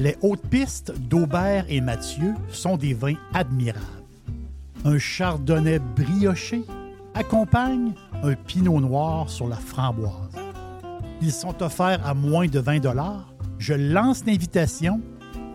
[0.00, 3.84] Les hautes pistes d'Aubert et Mathieu sont des vins admirables.
[4.86, 6.62] Un chardonnay brioché
[7.12, 7.92] accompagne
[8.22, 10.34] un pinot noir sur la framboise.
[11.20, 12.80] Ils sont offerts à moins de 20
[13.58, 15.02] Je lance l'invitation.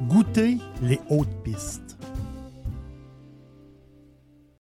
[0.04, 1.98] Goûtez les hautes pistes.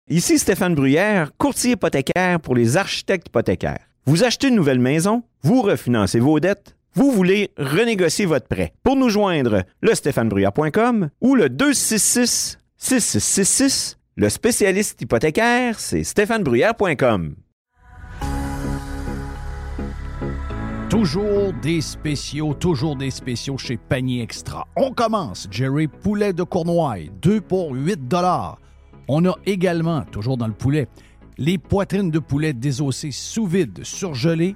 [0.07, 3.85] Ici Stéphane Bruyère, courtier hypothécaire pour les architectes hypothécaires.
[4.05, 8.73] Vous achetez une nouvelle maison, vous refinancez vos dettes, vous voulez renégocier votre prêt.
[8.83, 13.97] Pour nous joindre, le stéphanebruyère.com ou le 266 6666.
[14.15, 17.35] Le spécialiste hypothécaire, c'est stéphanebruyère.com.
[20.89, 24.67] Toujours des spéciaux, toujours des spéciaux chez Panier Extra.
[24.75, 28.59] On commence, Jerry Poulet de Cournoye, 2 pour 8 dollars.
[29.07, 30.87] On a également, toujours dans le poulet,
[31.39, 34.55] les poitrines de poulet désossées sous vide, surgelées,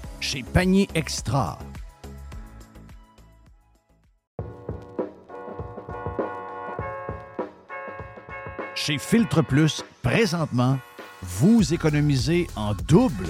[0.21, 1.57] chez Panier Extra.
[8.75, 10.77] Chez Filtre Plus, présentement,
[11.23, 13.27] vous économisez en double.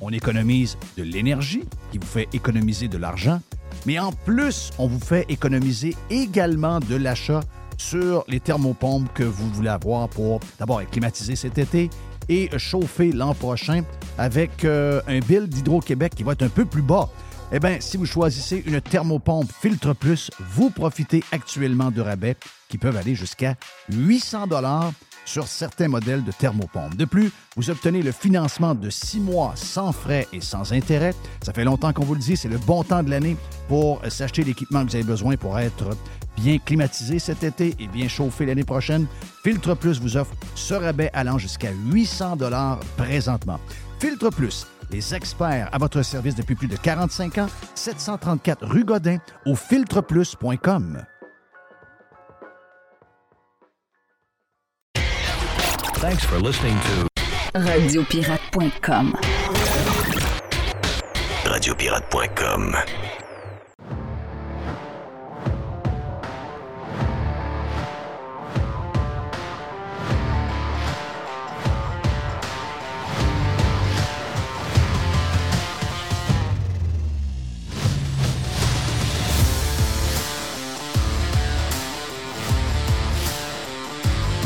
[0.00, 3.40] On économise de l'énergie qui vous fait économiser de l'argent,
[3.86, 7.40] mais en plus, on vous fait économiser également de l'achat
[7.78, 11.90] sur les thermopompes que vous voulez avoir pour d'abord climatiser cet été
[12.28, 13.82] et chauffer l'an prochain
[14.18, 17.08] avec euh, un bill d'Hydro-Québec qui va être un peu plus bas.
[17.52, 22.36] Eh bien, si vous choisissez une thermopompe Filtre Plus, vous profitez actuellement de rabais
[22.68, 23.54] qui peuvent aller jusqu'à
[23.92, 24.92] 800 dollars
[25.24, 26.96] sur certains modèles de thermopompe.
[26.96, 31.14] De plus, vous obtenez le financement de six mois sans frais et sans intérêt.
[31.42, 33.36] Ça fait longtemps qu'on vous le dit, c'est le bon temps de l'année
[33.68, 35.96] pour s'acheter l'équipement que vous avez besoin pour être
[36.36, 39.06] bien climatisé cet été et bien chauffé l'année prochaine.
[39.42, 43.60] Filtre Plus vous offre ce rabais allant jusqu'à 800 dollars présentement.
[44.00, 49.18] Filtre Plus, les experts à votre service depuis plus de 45 ans, 734 rue Godin
[49.46, 51.04] au filtreplus.com.
[56.04, 57.08] Thanks for listening to
[57.54, 59.16] Radiopirate.com.
[61.46, 63.23] Radiopirate.com.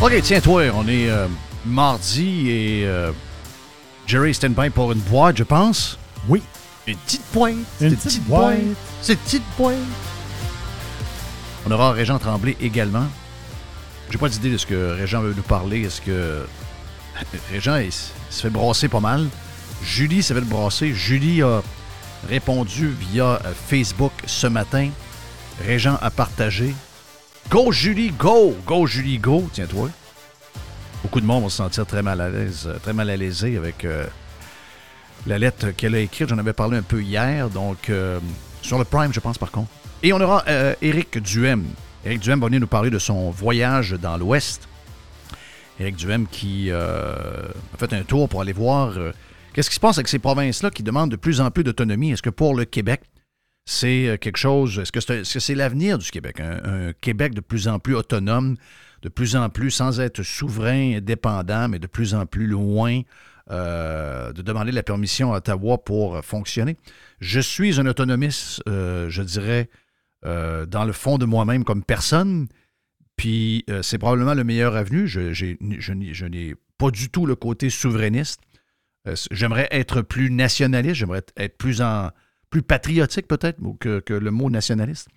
[0.01, 1.27] OK, tiens, toi, on est euh,
[1.67, 3.11] mardi et euh,
[4.07, 5.99] Jerry stand-by pour une boîte, je pense.
[6.29, 6.41] Oui.
[6.87, 7.55] Une petite boîte.
[7.81, 8.59] Une petite boîte.
[9.03, 9.75] C'est petite boîte.
[11.67, 13.07] On aura Régent Tremblay également.
[14.11, 15.83] J'ai pas d'idée de ce que Régent veut nous parler.
[15.83, 16.47] Est-ce que
[17.51, 19.27] Régent il, se fait brasser pas mal?
[19.83, 20.95] Julie s'est fait brasser.
[20.95, 21.61] Julie a
[22.29, 24.91] répondu via euh, Facebook ce matin.
[25.67, 26.73] Régent a partagé.
[27.51, 28.55] Go Julie, go!
[28.67, 29.49] Go Julie, go!
[29.51, 29.89] Tiens-toi.
[31.03, 33.43] Beaucoup de monde vont se sentir très mal à l'aise, euh, très mal à l'aise
[33.43, 34.05] avec euh,
[35.27, 36.29] la lettre qu'elle a écrite.
[36.29, 38.21] J'en avais parlé un peu hier, donc euh,
[38.61, 39.71] sur le Prime, je pense, par contre.
[40.03, 40.45] Et on aura
[40.83, 41.65] Éric Duhem.
[42.05, 44.69] Éric Duhem va venir nous parler de son voyage dans l'Ouest.
[45.81, 48.93] Éric Duhem qui a fait un tour pour aller voir
[49.55, 52.13] qu'est-ce qui se passe avec ces provinces-là qui demandent de plus en plus d'autonomie.
[52.13, 53.01] Est-ce que pour le Québec,
[53.69, 54.79] c'est euh, quelque chose.
[54.79, 56.41] Est-ce que c'est l'avenir du Québec?
[56.41, 58.57] Un, Québec de plus en plus autonome,
[59.03, 63.03] de plus en plus sans être souverain et dépendant, mais de plus en plus loin
[63.51, 66.79] euh, de demander la permission à Ottawa pour fonctionner.
[67.21, 69.69] Je suis un autonomiste, euh, je dirais,
[70.25, 72.49] dans le fond de moi-même comme personne.
[73.17, 75.07] Puis c'est probablement le meilleur avenue.
[75.07, 78.41] Je n'ai pas du tout le côté souverainiste.
[79.31, 82.11] j'aimerais être plus nationaliste, j'aimerais être plus en
[82.51, 85.09] plus patriotique peut-être que, que, le mot nationaliste.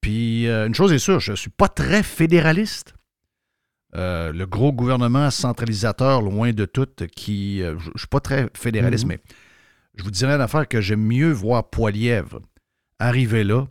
[0.00, 2.94] Puis euh, une chose est sûre, je ne suis pas très fédéraliste,
[3.96, 7.62] euh, le gros gouvernement centralisateur, loin de tout, qui.
[7.62, 9.08] euh, je ne suis pas très fédéraliste, Mhm.
[9.12, 9.20] mais
[9.96, 12.40] je vous dirais une affaire que j'aime mieux voir Poilièvre
[12.98, 13.66] arriver là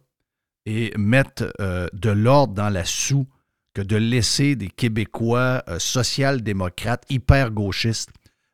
[0.66, 1.54] et mettre
[1.94, 3.26] de l'ordre dans la soue
[3.74, 8.10] que de laisser des Québécois social-démocrates, hyper-gauchistes,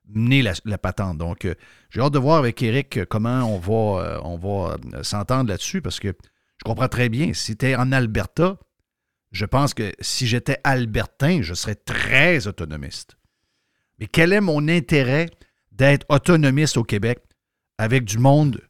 [0.08, 1.18] mener la, patente.
[1.18, 1.56] Donc, euh,
[1.90, 3.58] j'ai hâte de voir avec Eric euh, comment on
[4.38, 7.34] va, euh, s'entendre là-dessus parce que je comprends très bien.
[7.34, 8.58] Si tu es en Alberta,
[9.32, 13.18] je pense que si j'étais albertain, je serais très autonomiste.
[14.00, 15.30] Mais quel est mon intérêt
[15.72, 17.20] d'être autonomiste au Québec
[17.78, 18.62] avec du monde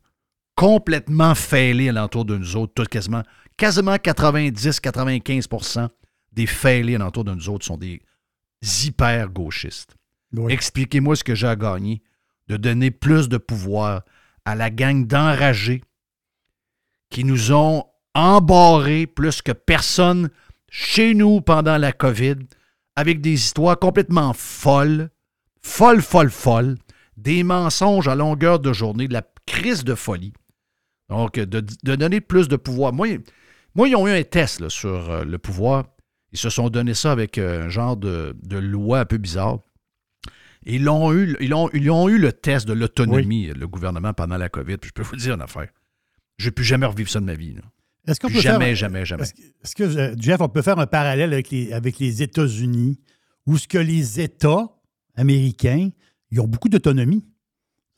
[0.55, 3.23] complètement fêlé alentour de nous autres, tout quasiment,
[3.57, 5.89] quasiment 90-95%
[6.31, 8.01] des fêlés alentour de nous autres sont des
[8.61, 9.95] hyper-gauchistes.
[10.49, 12.01] Expliquez-moi ce que j'ai à gagner
[12.47, 14.03] de donner plus de pouvoir
[14.45, 15.81] à la gang d'enragés
[17.09, 17.85] qui nous ont
[18.15, 20.29] embarrés plus que personne
[20.69, 22.35] chez nous pendant la COVID
[22.95, 25.09] avec des histoires complètement folles,
[25.61, 26.77] folles, folles, folles,
[27.17, 30.33] des mensonges à longueur de journée, de la crise de folie.
[31.09, 31.59] Donc, de,
[31.95, 32.93] donner plus de pouvoir.
[32.93, 33.07] Moi,
[33.75, 35.85] moi, ils ont eu un test sur euh, le pouvoir.
[36.31, 39.59] Ils se sont donné ça avec euh, un genre de loi un peu bizarre.
[40.65, 44.37] Ils ont eu, ils ont, ils ont eu le test de l'autonomie, le gouvernement, pendant
[44.37, 44.77] la COVID.
[44.77, 45.69] Puis je peux vous dire une affaire.
[46.37, 47.53] Je ne vais plus jamais revivre ça de ma vie.
[47.53, 47.61] là.
[48.07, 49.23] Est-ce qu'on Plus peut jamais, faire, jamais, jamais.
[49.23, 52.99] Est-ce que, euh, Jeff, on peut faire un parallèle avec les, avec les États-Unis,
[53.45, 54.67] où ce que les États
[55.15, 55.89] américains,
[56.31, 57.23] ils ont beaucoup d'autonomie?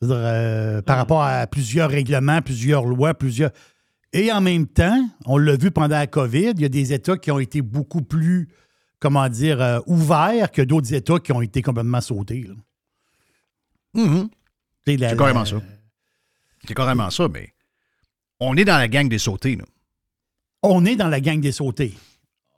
[0.02, 3.50] Euh, par rapport à plusieurs règlements, plusieurs lois, plusieurs.
[4.12, 7.16] Et en même temps, on l'a vu pendant la COVID, il y a des États
[7.16, 8.48] qui ont été beaucoup plus,
[8.98, 12.48] comment dire, euh, ouverts que d'autres États qui ont été complètement sautés.
[13.94, 14.28] Mhm.
[14.86, 15.56] La- C'est carrément la- ça.
[16.66, 17.52] C'est carrément ça, mais
[18.40, 19.56] on est dans la gang des sautés.
[19.56, 19.64] Là.
[20.62, 21.94] On est dans la gang des sautés.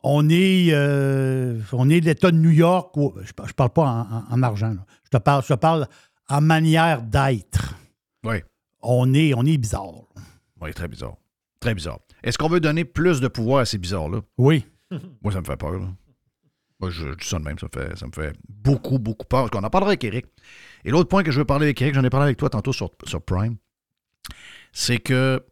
[0.03, 2.95] On est, euh, on est l'État de New York.
[2.97, 4.69] je, ne parle pas en, en- en argent.
[4.75, 4.85] là.
[5.05, 5.87] Je, te parle, je te parle
[6.29, 7.75] en manière d'être.
[8.25, 8.37] Oui.
[8.81, 9.93] On est, on est bizarre.
[10.61, 11.17] Oui, très bizarre.
[11.61, 11.99] Très bizarre.
[12.23, 14.21] Est-ce qu'on veut donner plus de pouvoir à ces bizarres-là?
[14.37, 14.65] Oui.
[15.23, 15.73] Moi, ça me fait peur.
[15.73, 15.87] là.
[16.81, 17.59] Moi, je, dis ça de même.
[17.59, 19.51] Ça me fait, ça me fait beaucoup, beaucoup peur.
[19.51, 20.27] Qu'on en parlera avec Eric.
[20.85, 22.73] Et l'autre point que je veux parler avec Eric, j'en ai parlé avec toi tantôt
[22.73, 22.91] sur,
[23.27, 23.57] Prime,
[24.73, 25.45] c'est que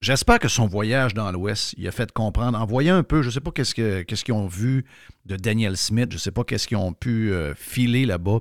[0.00, 3.28] j'espère que son voyage dans l'Ouest, il a fait comprendre, en voyant un peu, je
[3.28, 4.84] ne sais pas qu'est-ce que- qu'est-ce qu'ils ont vu
[5.26, 8.38] de Daniel Smith, je ne sais pas qu'est-ce qu'ils ont pu euh, filer là-bas,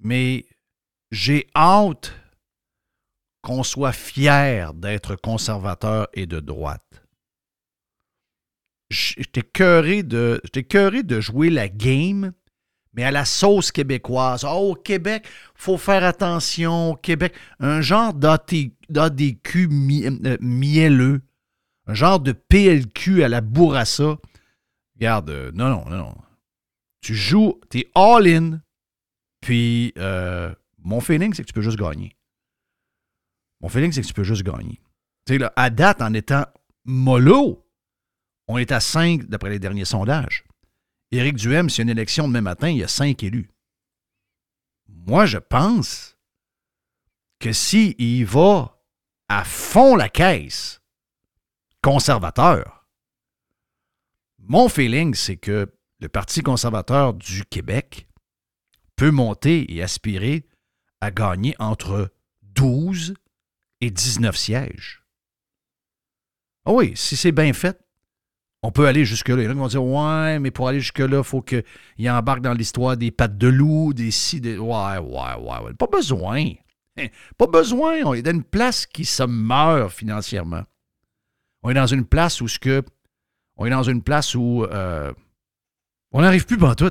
[0.00, 0.44] mais
[1.12, 2.14] j'ai hâte
[3.42, 7.07] qu'on soit fier d'être conservateur et de droite.
[8.90, 12.32] J'étais cœuré de, de jouer la game,
[12.94, 14.44] mais à la sauce québécoise.
[14.44, 16.94] Oh, au Québec, faut faire attention.
[16.94, 21.20] Québec, un genre d'ADQ euh, mielleux,
[21.86, 24.16] un genre de PLQ à la bourrassa.
[24.96, 26.14] Regarde, euh, non, non, non, non.
[27.00, 28.60] Tu joues, t'es all-in,
[29.40, 32.16] puis euh, mon feeling, c'est que tu peux juste gagner.
[33.60, 34.80] Mon feeling, c'est que tu peux juste gagner.
[35.26, 36.44] Tu sais, à date, en étant
[36.84, 37.67] mollo,
[38.48, 40.44] on est à 5 d'après les derniers sondages.
[41.10, 43.50] Éric Duhem, s'il y a une élection demain matin, il y a 5 élus.
[44.88, 46.18] Moi, je pense
[47.38, 48.82] que s'il va
[49.28, 50.80] à fond la caisse
[51.82, 52.86] conservateur,
[54.38, 58.08] mon feeling, c'est que le Parti conservateur du Québec
[58.96, 60.46] peut monter et aspirer
[61.00, 62.12] à gagner entre
[62.42, 63.14] 12
[63.80, 65.04] et 19 sièges.
[66.64, 67.78] Ah oui, si c'est bien fait,
[68.62, 69.42] on peut aller jusque-là.
[69.42, 72.10] Il y en a qui vont dire Ouais, mais pour aller jusque-là, il faut qu'il
[72.10, 74.58] embarque dans l'histoire des pattes de loup, des si, des.
[74.58, 75.74] Ouais, ouais, ouais, ouais.
[75.78, 76.44] Pas besoin.
[77.38, 78.02] Pas besoin.
[78.04, 80.64] On est dans une place qui se meurt financièrement.
[81.62, 82.82] On est dans une place où ce que.
[83.56, 85.12] On est dans une place où euh,
[86.12, 86.90] on n'arrive plus tout.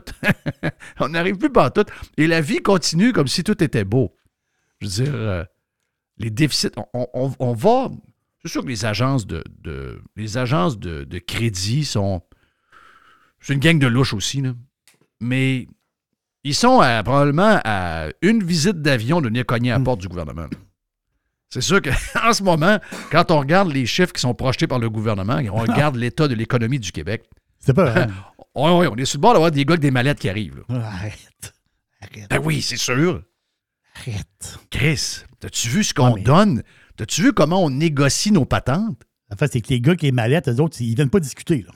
[1.00, 1.83] on n'arrive plus tout.
[2.17, 4.13] Et la vie continue comme si tout était beau.
[4.79, 5.43] Je veux dire, euh,
[6.17, 7.89] les déficits, on va.
[8.47, 12.21] C'est sûr que les agences de, de- les agences de, de crédit sont.
[13.39, 14.53] C'est une gang de louches aussi, là.
[15.19, 15.67] Mais
[16.43, 20.07] ils sont à- probablement à une visite d'avion de venir cogner à la porte du
[20.07, 20.47] gouvernement.
[21.49, 22.79] C'est sûr qu'en ce moment,
[23.11, 26.27] quand on regarde les chiffres qui sont projetés par le gouvernement et on regarde l'état
[26.27, 27.93] de l'économie du Québec, C'est pas.
[28.55, 30.63] ouais, ouais, on est sur le bord d'avoir des gars avec des mallettes qui arrivent.
[30.69, 30.75] là.
[30.87, 31.53] Arrête.
[32.01, 32.29] Arrête.
[32.29, 33.23] Ben oui, c'est sûr.
[33.95, 34.59] Arrête.
[34.69, 36.63] Chris, t'as-tu vu ce qu'on Ouais, mais- donne?
[36.97, 39.03] T'as-tu vu comment on négocie nos patentes?
[39.31, 41.61] En fait, c'est que les gars qui les mallettes, eux autres, ils viennent pas discuter.
[41.61, 41.71] Là.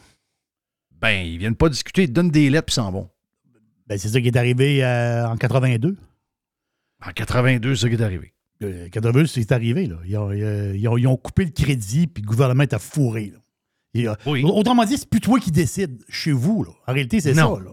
[0.99, 3.09] Ben, ils viennent pas discuter, ils te donnent des lettres puis s'en vont.
[3.87, 5.97] Ben, c'est ça qui est arrivé euh, en 82.
[7.05, 8.33] En 82, c'est ça qui est arrivé.
[8.63, 9.87] Euh, 82, c'est arrivé.
[9.87, 9.97] Là.
[10.05, 13.31] Ils, ont, euh, ils ont- ils ont coupé le crédit, puis le gouvernement était fourré.
[13.33, 13.39] là.
[13.93, 14.43] Et, euh, Oui.
[14.45, 16.63] Autrement dit, c'est plus toi qui décides chez vous.
[16.63, 16.71] Là.
[16.87, 17.41] En réalité, c'est ça.
[17.41, 17.71] Là.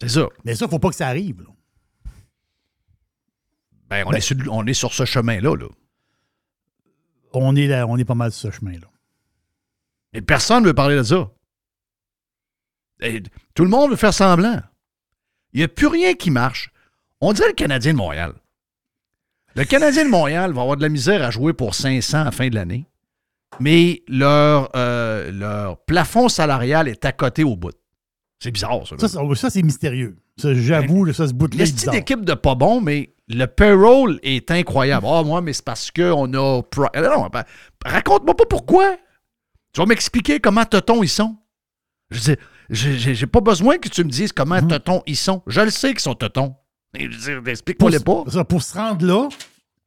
[0.00, 0.28] C'est ça.
[0.44, 1.40] Mais ça, faut pas que ça arrive.
[1.42, 1.48] là.
[3.90, 5.56] Ben, on, Ben- est sur, on est sur ce chemin-là.
[5.56, 5.66] Là.
[7.32, 8.86] On, est là, on est pas mal sur ce chemin-là.
[10.12, 11.30] Et personne ne veut parler de ça.
[13.00, 13.22] Et
[13.54, 14.60] tout le monde veut faire semblant.
[15.52, 16.70] Il n'y a plus rien qui marche.
[17.20, 18.32] On dirait le Canadien de Montréal.
[19.54, 22.30] Le Canadien de Montréal va avoir de la misère à jouer pour 500 à la
[22.30, 22.86] fin de l'année,
[23.60, 27.72] mais leur, euh, leur plafond salarial est à côté au bout.
[28.40, 28.94] C'est bizarre, ça.
[28.96, 29.34] là.
[29.34, 30.16] Ça, c'est mystérieux.
[30.40, 31.94] J'avoue, ça, ce bout-là est L'estime bizarre.
[31.94, 35.06] d'équipe de pas bon, mais le payroll est incroyable.
[35.08, 36.62] Ah, moi, mais c'est parce qu'on a.
[36.62, 37.44] Euh, Non, ben,
[37.84, 38.96] raconte-moi pas pourquoi.
[39.72, 41.36] Tu vas m'expliquer comment Toton ils sont.
[42.10, 42.36] Je dis,
[42.70, 44.68] j'ai- pas besoin que tu me dises comment Mhm.
[44.68, 45.42] Toton ils sont.
[45.46, 46.54] Je le sais qu'ils sont Toton.
[46.94, 48.04] Explique-moi les pas.
[48.04, 49.28] Pour, ça, pour se rendre là,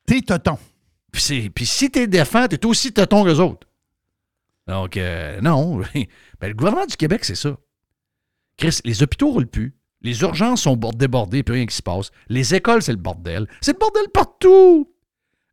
[0.05, 0.57] t'es toton.
[1.12, 3.67] Puis, c'est- puis si t'es défend, t'es aussi Toton qu'eux autres.
[4.67, 5.81] Donc, euh, non.
[6.39, 7.55] Ben, le gouvernement du Québec, c'est ça.
[8.57, 9.75] Chris, les hôpitaux roulent plus.
[10.01, 12.10] Les urgences sont bord- débordées, puis rien qui se passe.
[12.27, 13.48] Les écoles, c'est le bordel.
[13.62, 14.91] C'est le bordel partout.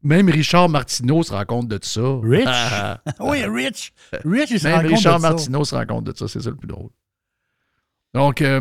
[0.03, 2.01] Même Richard Martineau se rend compte de ça.
[2.23, 2.47] Rich?
[3.21, 3.93] Oui, Rich.
[4.25, 5.29] Rich, il se Même rend compte Richard ça.
[5.31, 6.29] Martineau se rend compte de ça.
[6.29, 6.91] C'est ça le plus drôle.
[8.15, 8.61] Donc, euh,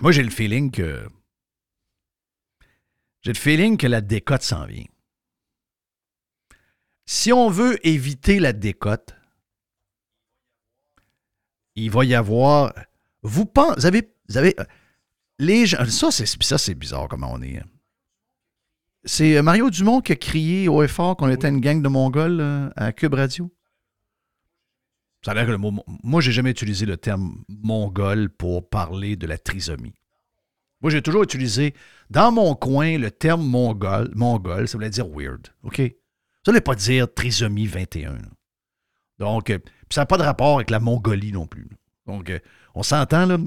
[0.00, 1.06] moi, j'ai le feeling que.
[3.22, 4.84] J'ai le feeling que la décote s'en vient.
[7.04, 9.14] Si on veut éviter la décote,
[11.74, 12.72] il va y avoir.
[13.22, 13.74] Vous pensez.
[13.80, 14.12] Vous avez.
[14.28, 14.56] Vous avez
[15.38, 15.84] les gens.
[15.86, 17.58] Ça, c'est ça, c'est bizarre comment on est.
[17.58, 17.64] hein.
[19.04, 22.40] C'est euh, Mario Dumont qui a crié au effort qu'on était une gang de Mongols
[22.40, 23.52] euh, à Cube Radio.
[25.24, 25.72] Ça a l'air que le mot.
[26.02, 29.94] Moi, j'ai jamais utilisé le terme mongol pour parler de la trisomie.
[30.80, 31.74] Moi, j'ai toujours utilisé
[32.10, 34.10] dans mon coin le terme mongol.
[34.14, 35.48] Mongol, ça voulait dire weird.
[35.62, 35.76] OK?
[36.44, 38.12] Ça ne veut pas dire trisomie 21.
[38.14, 38.18] là.
[39.18, 39.58] Donc, euh,
[39.90, 41.68] ça n'a pas de rapport avec la Mongolie non plus.
[42.06, 42.30] Donc,
[42.74, 43.38] on s'entend, là.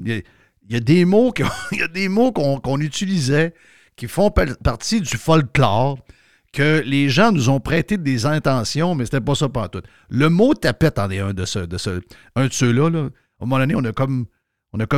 [0.68, 1.32] Il y a- des mots
[2.32, 3.54] qu'on utilisait
[3.96, 5.98] qui font pa- partie du folklore,
[6.52, 9.82] que les gens nous ont prêté des intentions, mais c'était pas ça pas tout.
[10.08, 12.00] Le mot tapette en est un de, ce, de ce-
[12.34, 12.90] un de ceux-là.
[12.90, 12.98] Là.
[13.00, 13.10] À un
[13.46, 14.26] moment donné, on a comme,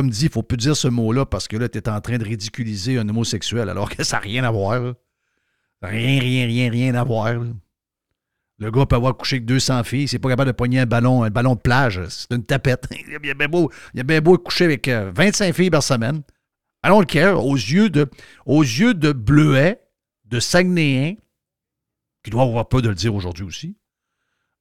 [0.09, 2.23] dit, il faut plus dire ce mot-là parce que là, tu es en train de
[2.23, 4.93] ridiculiser un homosexuel alors que ça n'a rien à voir.
[5.81, 7.35] Rien, rien, rien, rien à voir.
[8.63, 11.23] Le gars peut avoir couché avec 200 filles, c'est pas capable de pogner un ballon,
[11.23, 12.87] un ballon de plage, c'est une tapette.
[13.07, 16.21] il, a bien beau, il a bien beau coucher avec euh, 25 filles par semaine.
[16.85, 18.09] I don't care, aux yeux de,
[18.45, 19.81] aux yeux de Bleuet,
[20.25, 21.15] de Saguenéens,
[22.23, 23.75] qui doit avoir peur de le dire aujourd'hui aussi.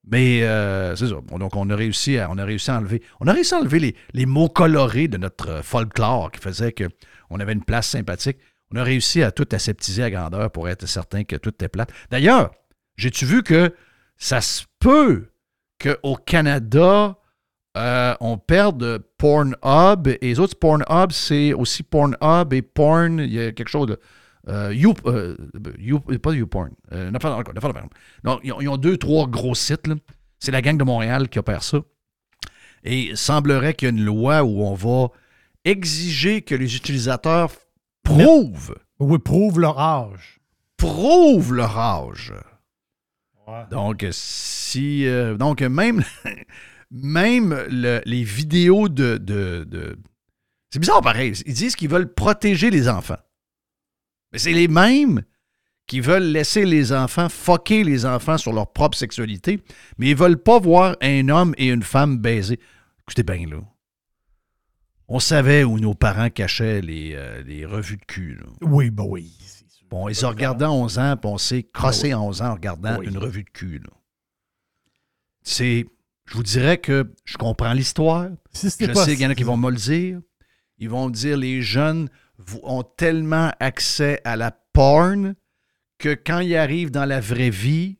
[0.05, 1.15] Mais euh, c'est ça.
[1.39, 3.97] Donc, on a réussi à, on a réussi enlever, on a réussi à enlever les,
[4.15, 8.39] les mots colorés de notre euh, folklore qui faisait qu'on avait une place sympathique.
[8.75, 11.93] On a réussi à tout aseptiser à grandeur pour être certain que tout était plate.
[12.11, 12.51] D'ailleurs,
[12.97, 13.73] j'ai-tu vu que
[14.23, 15.31] ça se peut
[15.83, 17.17] qu'au Canada,
[17.77, 23.41] euh, on perde Pornhub et les autres Pornhub, c'est aussi Pornhub et Porn, il y
[23.41, 23.99] a quelque chose de.
[24.49, 25.37] Euh, you, euh,
[25.79, 26.71] you- pas YouPorn.
[26.93, 27.11] Euh.
[28.25, 29.89] Donc, ils ont, ils ont deux, trois gros sites.
[30.39, 31.79] C'est la gang de Montréal qui opère ça.
[32.85, 35.09] Et il semblerait qu'il y a une loi où on va
[35.65, 37.53] exiger que les utilisateurs
[38.03, 40.41] prouvent, Oui, prouve leur âge.
[40.77, 42.33] prouvent leur âge.
[43.71, 45.07] Donc, si.
[45.07, 46.03] euh, donc, même,
[46.91, 49.17] même le- les vidéos de.
[49.19, 49.99] de- de-
[50.71, 51.33] c'est bizarre pareil.
[51.47, 53.19] Ils disent qu'ils veulent protéger les enfants.
[54.33, 55.23] Mais c'est les mêmes
[55.87, 59.61] qui veulent laisser les enfants fucker les enfants sur leur propre sexualité,
[59.99, 62.59] mais ils veulent pas voir un homme et une femme baiser.
[63.03, 63.59] Écoutez bien, là.
[65.09, 68.37] On savait où nos parents cachaient les, euh, les revues de cul.
[68.37, 68.47] là.
[68.63, 69.37] Oui, ben oui.
[69.93, 72.55] Bon, ils ont regardé à 11 ans, puis on s'est crossé à 11 ans en
[72.55, 73.09] regardant Oui.
[73.09, 73.79] une revue de cul.
[73.79, 73.91] là.
[75.43, 75.85] C'est.
[76.25, 78.29] Je vous dirais que je comprends l'histoire.
[78.53, 80.19] Si Je pas- sais qu'il y en a qui vont me le dire.
[80.79, 82.09] Ils vont me dire les jeunes
[82.63, 85.35] ont tellement accès à la porn
[85.99, 87.99] que quand ils arrivent dans la vraie vie,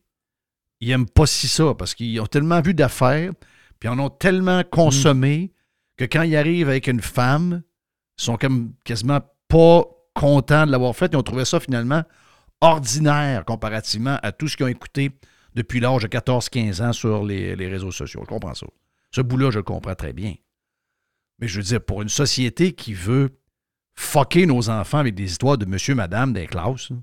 [0.79, 3.33] ils n'aiment pas si ça parce qu'ils ont tellement vu d'affaires,
[3.79, 5.53] puis en ont tellement consommé
[5.95, 7.61] que quand ils arrivent avec une femme,
[8.17, 11.11] ils sont comme quasiment pas contents de l'avoir fait.
[11.13, 12.03] Ils ont trouvé ça finalement
[12.61, 15.11] ordinaire comparativement à tout ce qu'ils ont écouté
[15.55, 18.21] depuis l'âge de 14-15 ans sur les, réseaux sociaux.
[18.23, 18.65] Je comprends ça.
[19.11, 20.35] Ce bout-là, je le comprends très bien.
[21.39, 23.37] Mais je veux dire, pour une société qui veut
[23.95, 26.97] fucker nos enfants avec des histoires de monsieur, madame des classes, là,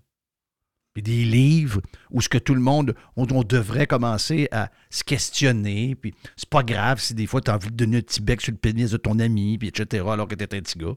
[0.93, 5.05] puis des livres où ce que tout le monde, on, on devrait commencer à se
[5.05, 8.21] questionner, puis c'est pas grave si des fois tu as envie de donner un petit
[8.21, 10.95] bec sur le pénis de ton ami, puis etc., alors que t'es un petit gars.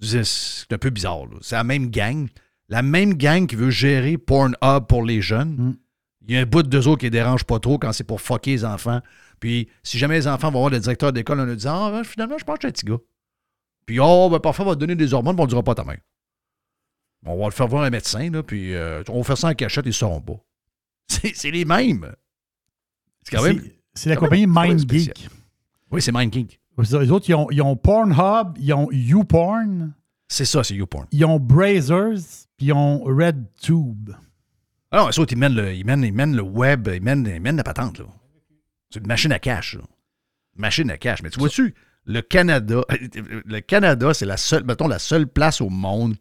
[0.00, 1.24] C'est un peu bizarre.
[1.40, 2.28] C'est la même gang.
[2.68, 5.56] La même gang qui veut gérer Pornhub pour les jeunes.
[5.56, 5.76] Mm.
[6.26, 8.04] Il y a un bout de deux autres qui les dérange pas trop quand c'est
[8.04, 9.00] pour fucker les enfants,
[9.40, 12.38] Puis, si jamais les enfants vont voir le directeur d'école en leur disant Ah, finalement,
[12.38, 12.98] je pense que suis un petit gars.
[13.84, 15.72] Puis, oh, ben, parfois, on va te donner des hormones, mais on ne dira pas
[15.72, 15.98] à ta mère.
[17.26, 19.54] On va le faire voir un médecin, là, puis euh, on va faire ça en
[19.54, 20.36] cachette, ils ne sauront pas.
[21.08, 22.14] C'est c'est les mêmes.
[23.22, 23.62] C'est quand même.
[23.94, 25.28] C'est- la compagnie même très MindGeek.
[25.90, 26.58] Oui, c'est MindGeek.
[26.78, 29.92] Les autres, ils ont, ils ont Pornhub, ils ont YouPorn,
[30.28, 31.06] C'est ça, c'est YouPorn.
[31.12, 32.18] ils ont Brazers,
[32.56, 34.10] puis ils ont RedTube.
[34.90, 37.40] Alors, les autres, ils mènent le, ils mènent, ils mènent le web, ils mènent, ils
[37.40, 37.98] mènent la patente.
[37.98, 38.06] là.
[38.90, 39.74] C'est une machine à cash.
[39.74, 39.82] là.
[40.56, 41.22] Machine à cash.
[41.22, 42.82] Mais tu vois-tu, le Canada,
[43.44, 46.16] le Canada, c'est la seule, mettons, la seule place au monde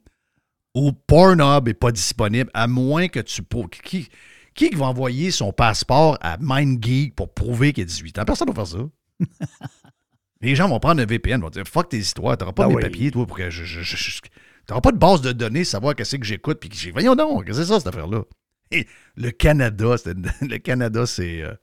[0.76, 3.44] où Pornhub n'est pas disponible, à moins que tu...
[3.84, 4.10] Qui,
[4.56, 8.26] qui va envoyer son passeport à MindGeek pour prouver qu'il a 18 ans?
[8.26, 8.86] Personne ne va faire ça.
[10.44, 12.76] Les gens vont prendre un VPN, vont dire Fuck tes histoires, t'auras pas Ah mes
[12.76, 12.82] oui.
[12.82, 13.64] papiers, toi, pour que je.
[13.64, 14.20] je- je- je-
[14.68, 16.92] t'auras pas de base de données, savoir qu'est-ce que j'écoute, puis que j'ai.
[16.92, 18.24] Voyons donc, qu'est-ce que c'est ça, cette affaire-là?
[18.72, 21.42] Et le Canada, c'est- le Canada, c'est.
[21.42, 21.54] euh,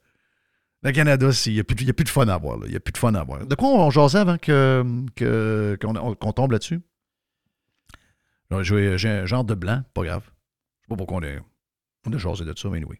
[0.83, 2.57] le Canada, c'est- il n'y a, a plus de fun à avoir.
[2.59, 2.65] là.
[2.67, 3.47] Il n'y a plus de fun à avoir.
[3.47, 4.83] De quoi on jasait avant que,
[5.15, 6.81] que- qu'on, on- qu'on tombe là-dessus?
[8.63, 10.23] J'ai un genre de blanc, pas grave.
[10.25, 10.31] Je
[10.85, 11.39] sais pas pourquoi on a,
[12.07, 12.97] on a jasé de ça, mais oui.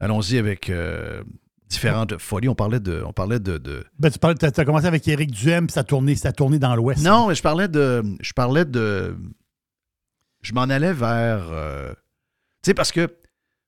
[0.00, 1.22] Allons-y avec euh,
[1.68, 2.48] différentes folies.
[2.48, 3.02] On parlait de.
[3.06, 5.84] On parlait de- de Ben, tu parlais, as, commencé avec Éric Duhem, puis ça a
[5.84, 7.02] tourné, ça dans l'Ouest.
[7.04, 8.02] Non, mais je parlais de.
[8.20, 9.16] Je parlais de.
[10.42, 11.48] Je m'en allais vers.
[11.50, 11.92] euh,
[12.62, 13.14] tu sais, parce que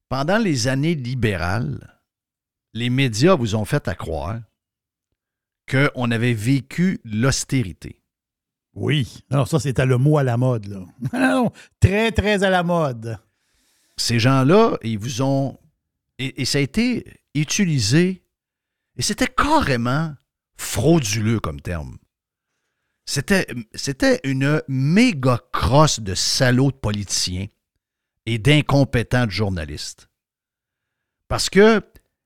[0.08, 1.98] pendant les années libérales,
[2.74, 4.38] les médias vous ont fait à croire
[5.70, 8.00] qu'on avait vécu l'austérité.
[8.74, 9.22] Oui.
[9.30, 10.80] Non, ça, c'était le mot à la mode, là.
[11.12, 11.50] Non,
[11.80, 13.18] très, très à la mode.
[13.96, 15.58] Ces gens-là, ils vous ont.
[16.20, 17.04] Et, et ça a été
[17.40, 18.23] utilisé.
[18.97, 20.14] Et c'était carrément
[20.57, 21.99] frauduleux comme terme.
[23.07, 27.47] C'était, c'était une méga crosse de salauds de politiciens
[28.26, 30.11] et d'incompétents journalistes.
[31.28, 31.83] Parce que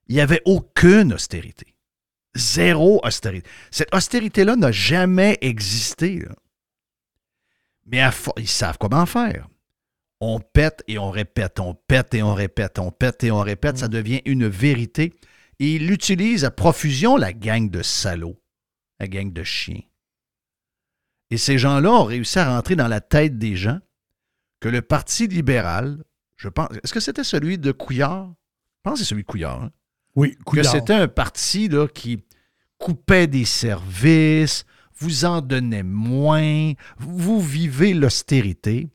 [0.08, 1.76] il n'y avait aucune austérité.
[2.34, 3.48] Zéro austérité.
[3.70, 6.26] Cette austérité-là n'a jamais existé.
[7.86, 9.48] Mais à ils savent comment faire.
[10.24, 13.78] On pète et on répète, on pète et on répète, on pète et on répète,
[13.78, 15.14] ça devient une vérité.
[15.58, 18.40] Et ils l'utilisent à profusion, la gang de salauds,
[19.00, 19.82] la gang de chiens.
[21.30, 23.80] Et ces gens-là ont réussi à rentrer dans la tête des gens
[24.60, 26.04] que le Parti libéral,
[26.36, 28.28] je pense, est-ce que c'était celui de Couillard?
[28.28, 29.60] Je pense que c'est celui de Couillard.
[29.60, 29.72] hein?
[30.14, 30.70] Oui, que Couillard.
[30.70, 32.22] c'était un parti là, qui
[32.78, 38.88] coupait des services, vous en donnait moins, vous vivez l'austérité.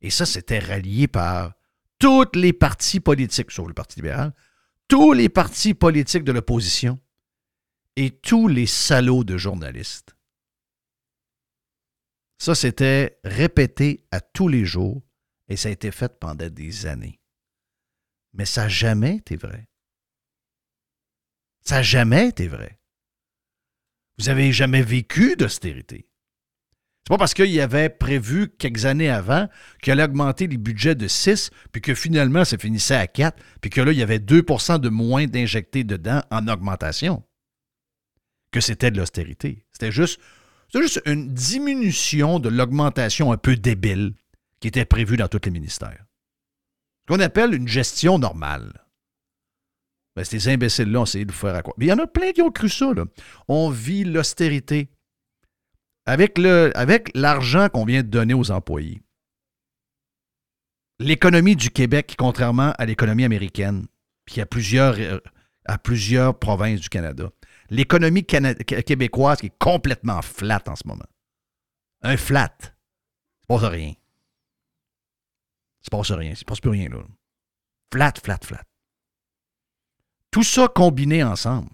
[0.00, 1.54] Et ça, c'était rallié par
[1.98, 4.34] tous les partis politiques, sauf le Parti libéral,
[4.86, 7.00] tous les partis politiques de l'opposition
[7.96, 10.16] et tous les salauds de journalistes.
[12.38, 15.02] Ça, c'était répété à tous les jours
[15.48, 17.20] et ça a été fait pendant des années.
[18.32, 19.68] Mais ça n'a jamais été vrai.
[21.62, 22.80] Ça n'a jamais été vrai.
[24.18, 26.07] Vous n'avez jamais vécu d'austérité.
[27.08, 29.48] C'est pas parce qu'il avait prévu quelques années avant
[29.80, 33.70] qu'il allait augmenter les budgets de 6, puis que finalement, ça finissait à 4, puis
[33.70, 37.24] que là, il y avait 2% de moins d'injectés dedans en augmentation,
[38.52, 39.64] que c'était de l'austérité.
[39.72, 40.20] C'était juste,
[41.06, 44.12] une diminution de l'augmentation un peu débile
[44.60, 46.04] qui était prévue dans tous les ministères.
[47.08, 48.84] Ce qu'on appelle une gestion normale.
[50.14, 51.72] Ben, ces imbéciles-là ont essayé de vous faire à quoi?
[51.78, 52.92] Mais il y en a plein qui ont cru ça.
[53.48, 54.90] On vit l'austérité
[56.08, 59.02] avec, l'argent qu'on vient de donner aux employés.
[60.98, 63.86] L'économie du Québec, contrairement à l'économie américaine,
[64.24, 67.30] puis à plusieurs, euh, provinces du Canada,
[67.68, 71.06] l'économie québécoise qui est complètement flat en ce moment.
[72.02, 72.56] Un flat.
[72.60, 73.92] Il se passe rien.
[75.80, 76.30] Il se passe rien.
[76.30, 77.04] Il se passe plus rien, là.
[77.92, 78.64] Flat, flat, flat.
[80.30, 81.70] Tout ça combiné ensemble.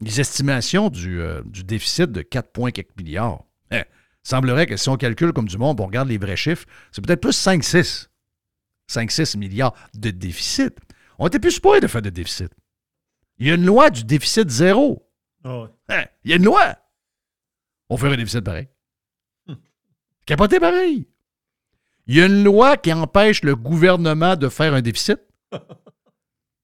[0.00, 3.44] Les estimations du, euh, du déficit de 4 points quelques milliards.
[3.70, 3.82] Eh,
[4.22, 7.20] semblerait que si on calcule comme du monde, on regarde les vrais chiffres, c'est peut-être
[7.20, 8.08] plus 5-6.
[8.90, 10.76] 5-6 milliards de déficit.
[11.18, 12.50] On n'était plus supposé de faire de déficit.
[13.38, 15.08] Il y a une loi du déficit zéro.
[15.44, 16.76] Ah Hein, Il y a une loi.
[17.88, 18.68] On fait un déficit pareil.
[20.26, 21.08] Capoté pareil.
[22.06, 25.18] Il y a une loi qui empêche le gouvernement de faire un déficit.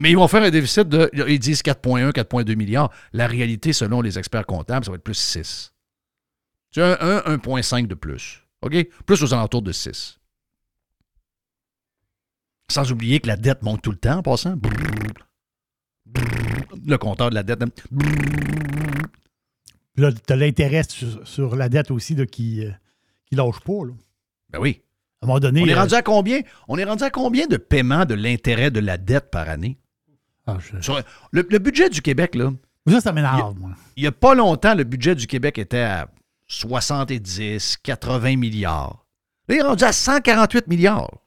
[0.00, 2.90] Mais ils vont faire un déficit de, ils disent 4,1, 4,2 milliards.
[3.12, 5.74] La réalité, selon les experts comptables, ça va être plus 6.
[6.72, 8.42] Tu as un 1, 1,5 de plus.
[8.62, 8.74] OK?
[9.04, 10.18] Plus aux alentours de 6.
[12.70, 14.56] Sans oublier que la dette monte tout le temps en passant.
[16.86, 17.62] Le compteur de la dette.
[19.94, 22.70] Puis là, tu as l'intérêt sur, sur la dette aussi là, qui, euh,
[23.26, 23.84] qui lâche pas.
[23.84, 23.92] Là.
[24.50, 24.80] Ben oui.
[25.20, 25.62] À un moment donné.
[25.62, 26.40] On est euh, rendu à combien?
[26.68, 29.79] On est rendu à combien de paiements de l'intérêt de la dette par année?
[30.56, 32.52] Ah, je- Sur- le, le budget du Québec, là,
[32.88, 33.70] Ça, ça m'énerve, moi.
[33.96, 36.08] il n'y a pas longtemps, le budget du Québec était à
[36.48, 39.04] 70, 80 milliards.
[39.48, 41.18] Là, il est rendu à 148 milliards.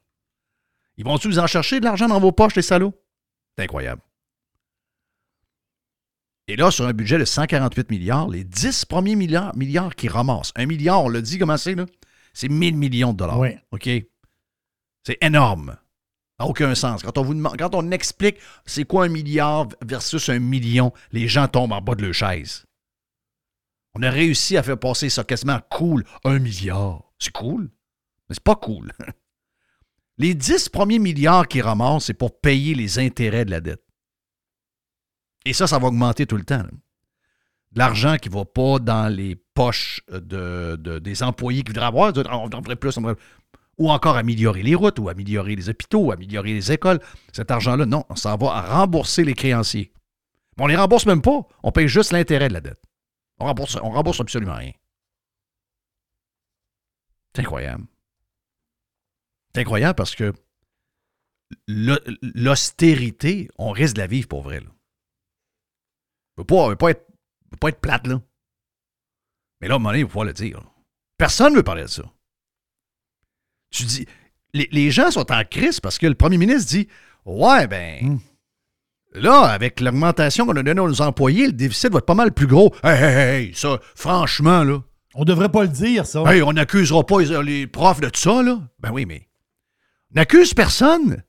[0.97, 2.93] Ils vont-tu vous en chercher de l'argent dans vos poches, les salauds?
[3.57, 4.01] C'est incroyable.
[6.47, 10.51] Et là, sur un budget de 148 milliards, les 10 premiers milliards, milliards qui ramassent,
[10.55, 11.85] un milliard, on l'a dit, comment c'est, là?
[12.33, 13.39] C'est 1000 millions de dollars.
[13.39, 13.49] Oui.
[13.71, 13.89] OK?
[15.05, 15.77] C'est énorme.
[16.45, 17.03] Aucun sens.
[17.03, 21.95] Quand on, explique c'est quoi un milliard versus un million, les gens tombent en bas
[21.95, 22.65] de leur chaise.
[23.95, 26.03] On a réussi à faire passer ça quasiment cool.
[26.23, 27.03] Un milliard.
[27.19, 27.69] C'est cool.
[28.29, 28.91] Mais c'est pas cool.
[30.17, 33.83] Les 10 premiers milliards qu'ils ramassent, c'est pour payer les intérêts de la dette.
[35.45, 36.63] Et ça, ça va augmenter tout le temps.
[37.75, 42.13] l'argent qui ne va pas dans les poches de, de- des employés qui voudraient avoir.
[42.15, 42.95] On en voudrait plus.
[42.97, 43.21] on voudrait-
[43.83, 47.01] Ou encore améliorer les routes, ou améliorer les hôpitaux, ou améliorer les écoles.
[47.33, 49.91] Cet argent-là, non, ça va à rembourser les créanciers.
[50.55, 51.41] Mais on les rembourse même pas.
[51.63, 52.81] On paye juste l'intérêt de la dette.
[53.39, 54.71] On rembourse, on rembourse absolument rien.
[57.35, 57.85] C'est incroyable.
[59.53, 60.31] C'est incroyable parce que
[61.67, 64.61] l'au- l'austérité, on risque de la vivre pour vrai.
[66.37, 68.21] On ne peut pas être, plate, là.
[69.59, 70.61] Mais là, à un moment donné, il le dire.
[71.17, 72.03] Personne ne veut parler de ça.
[73.73, 74.05] Tu dis,
[74.53, 76.87] les, les gens sont en crise parce que le premier ministre dit
[77.25, 78.17] Ouais, ben, Hmm.
[79.13, 82.47] là, avec l'augmentation qu'on a donnée aux employés, le déficit va être pas mal plus
[82.47, 82.73] gros.
[82.83, 84.81] Hey, hey, hey, hey, ça, franchement, là.
[85.15, 86.23] On devrait pas le dire, ça.
[86.31, 88.59] Hey, on n'accusera pas les, les profs de tout ça, là.
[88.79, 89.27] Ben oui, mais.
[90.11, 91.23] On n'accuse personne.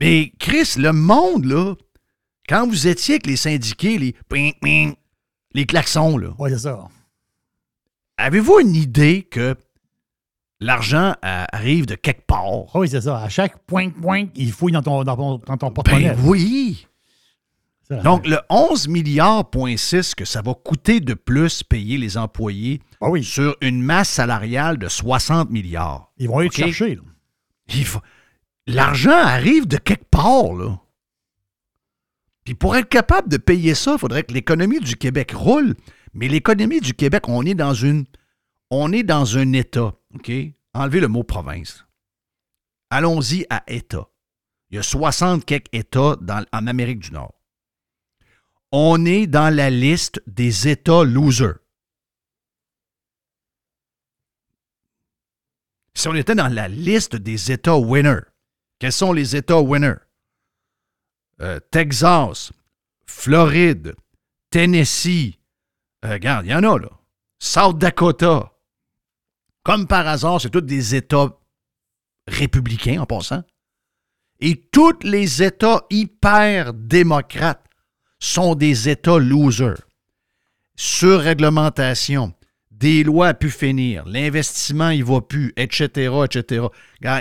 [0.00, 1.74] Mais Chris, le monde, là,
[2.48, 4.94] quand vous étiez avec les syndiqués, les ping, ping,
[5.52, 6.86] les klaxons, là, Oui, c'est ça.
[8.18, 9.56] avez-vous une idée que
[10.66, 12.74] l'argent euh, arrive de quelque part?
[12.74, 13.18] Oui, c'est ça.
[13.18, 16.10] À chaque point, point, il fouille dans ton, dans ton, dans ton porte-monnaie.
[16.14, 16.86] Ben oui!
[17.88, 18.02] C'est ça.
[18.02, 22.80] Donc, le 11 milliards, point 6 que ça va coûter de plus payer les employés
[23.00, 26.12] Ah oui, sur une masse salariale de 60 milliards.
[26.18, 26.66] ils vont aller te OK?
[26.72, 26.98] chercher.
[27.84, 28.00] faut-
[28.66, 30.80] L'argent arrive de quelque part, là.
[32.44, 35.74] Puis pour être capable de payer ça, il faudrait que l'économie du Québec roule.
[36.14, 38.04] Mais l'économie du Québec, on est dans une.
[38.70, 39.92] On est dans un État.
[40.16, 40.32] OK?
[40.74, 41.86] Enlevez le mot province.
[42.90, 44.08] Allons-y à État.
[44.70, 46.16] Il y a 60 quelques États
[46.52, 47.34] en Amérique du Nord.
[48.72, 51.58] On est dans la liste des États losers.
[55.94, 58.26] Si on était dans la liste des États winners,
[58.78, 59.94] quels sont les États winners?
[61.40, 62.52] Euh, Texas,
[63.06, 63.94] Floride,
[64.50, 65.38] Tennessee,
[66.04, 66.90] euh, regarde, il y en a là.
[67.38, 68.55] South Dakota.
[69.66, 71.40] Comme par hasard, c'est tous des États
[72.28, 73.42] républicains en passant.
[74.38, 77.66] Et tous les États hyper démocrates
[78.20, 79.82] sont des États losers.
[80.76, 82.32] Surréglementation,
[82.70, 86.66] des lois à pu finir, l'investissement, il va plus, etc., etc.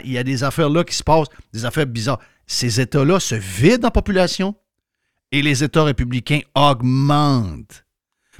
[0.03, 2.21] Il y a des affaires là qui se passent, des affaires bizarres.
[2.45, 4.55] Ces États-là se vident en population
[5.31, 7.87] et les États républicains augmentent.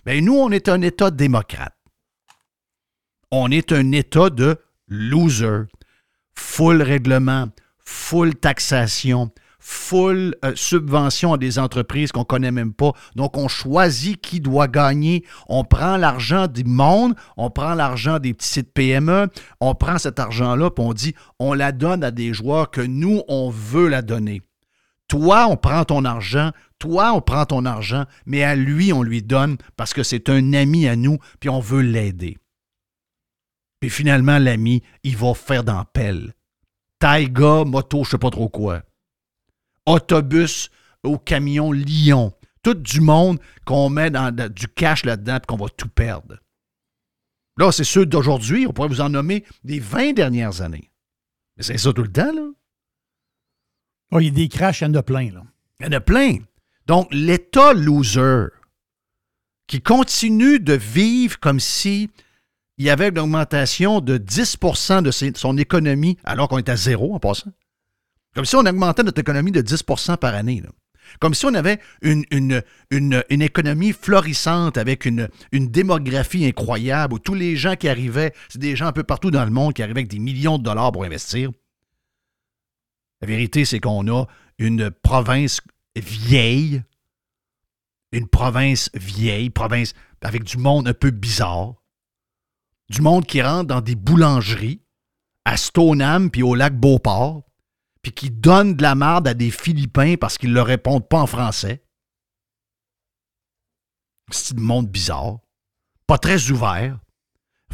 [0.05, 1.74] Bien, nous, on est un État démocrate.
[3.31, 4.57] On est un État de
[4.87, 5.63] loser.
[6.35, 7.47] Full règlement,
[7.79, 9.31] full taxation,
[9.67, 12.91] full euh, subvention à des entreprises qu'on ne connaît même pas.
[13.15, 15.25] Donc, on choisit qui doit gagner.
[15.47, 19.27] On prend l'argent du monde, on prend l'argent des petites PME,
[19.59, 23.23] on prend cet argent-là, puis on dit, on la donne à des joueurs que nous,
[23.27, 24.43] on veut la donner.
[25.07, 29.23] Toi, on prend ton argent, toi, on prend ton argent, mais à lui, on lui
[29.23, 32.37] donne parce que c'est un ami à nous, puis on veut l'aider.
[33.85, 36.33] Puis finalement, l'ami, il va faire dans la pelle.
[36.97, 38.81] Taïga, moto, je sais pas trop quoi.
[39.85, 40.71] Autobus
[41.03, 42.33] au camion Lyon.
[42.63, 46.39] Tout du monde qu'on met dans du cash là-dedans puis qu'on va tout perdre.
[47.57, 48.65] Là, c'est ceux d'aujourd'hui.
[48.65, 50.89] On pourrait vous en nommer des 20 dernières années.
[51.55, 52.49] Mais c'est ça tout le temps, là.
[54.13, 55.31] Oh, il y a des crashs, il y en a plein.
[55.31, 55.43] Là.
[55.79, 56.39] Il y en a plein.
[56.87, 58.47] Donc, l'État loser
[59.67, 62.09] qui continue de vivre comme si
[62.77, 67.15] il y avait une augmentation de 10% de son économie, alors qu'on est à zéro
[67.15, 67.51] en passant.
[68.33, 70.61] Comme si on augmentait notre économie de 10% par année.
[71.19, 77.33] Comme si on avait une, une, économie florissante avec une, une démographie incroyable où tous
[77.33, 79.99] les gens qui arrivaient, c'est des gens un peu partout dans le monde qui arrivaient
[79.99, 81.51] avec des millions de dollars pour investir.
[83.21, 84.25] La vérité, c'est qu'on a
[84.57, 85.61] une province
[85.95, 86.83] vieille,
[88.11, 91.75] une province vieille, province avec du monde un peu bizarre,
[92.89, 94.81] du monde qui rentre dans des boulangeries
[95.45, 97.43] à Stoneham puis au lac Beauport,
[98.01, 101.21] puis qui donnent de la merde à des Philippins parce qu'ils ne leur répondent pas
[101.21, 101.83] en français.
[104.31, 105.39] C'est un monde bizarre,
[106.07, 106.99] pas très ouvert,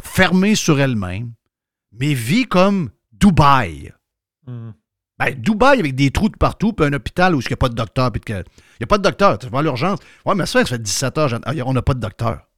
[0.02, 1.32] fermé sur elle-même,
[1.92, 3.92] mais vit comme Dubaï.
[5.18, 7.68] Ben, Dubaï avec des trous de partout, puis un hôpital où il n'y a pas
[7.68, 8.10] de docteur.
[8.28, 8.34] Il
[8.80, 9.38] n'y a pas de docteur.
[9.38, 9.98] Tu vas à l'urgence.
[10.26, 11.40] Ouais, mais ça, ça fait 17 heures.
[11.44, 12.48] ah, on n'a pas de docteur.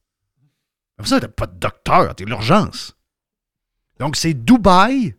[0.99, 2.15] Mais ça, t'as pas de docteur.
[2.15, 2.95] T'es l'urgence.
[3.99, 5.15] Donc, c'est Dubaï.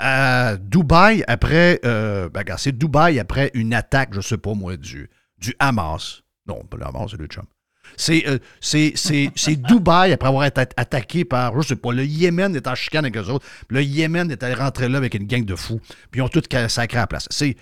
[0.00, 1.80] euh, Dubaï après.
[1.84, 6.22] euh, ben, c'est Dubaï après une attaque, je sais pas moi, du, du Hamas.
[6.46, 7.48] Non, pas le Hamas, c'est le Trump.
[7.96, 12.66] C'est euh, c'est- Dubaï après avoir été attaqué par, je sais pas, le Yémen est
[12.66, 13.46] en chicane avec eux autres.
[13.68, 15.80] Le Yémen est allé rentrer là avec une gang de fous.
[16.10, 17.26] Puis ils ont tout sacré à la place.
[17.30, 17.56] C'est,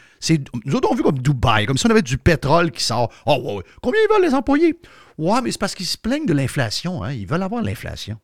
[0.65, 3.13] nous autres, on vu comme Dubaï, comme si on avait du pétrole qui sort.
[3.27, 3.63] Oh, ouais, ouais.
[3.83, 4.79] Combien ils veulent les employés?
[5.17, 7.03] Ouais, mais c'est parce qu'ils se plaignent de l'inflation.
[7.03, 7.13] Hein?
[7.13, 8.17] Ils veulent avoir l'inflation.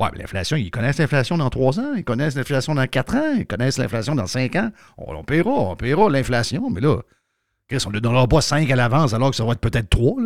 [0.00, 3.34] Ouais, mais l'inflation, ils connaissent l'inflation dans trois ans, ils connaissent l'inflation dans quatre ans,
[3.38, 4.70] ils connaissent l'inflation dans cinq ans.
[4.98, 6.96] On, on paiera, on paiera l'inflation, mais là,
[7.68, 10.16] Chris, on ne donnera pas cinq à l'avance alors que ça va être peut-être trois.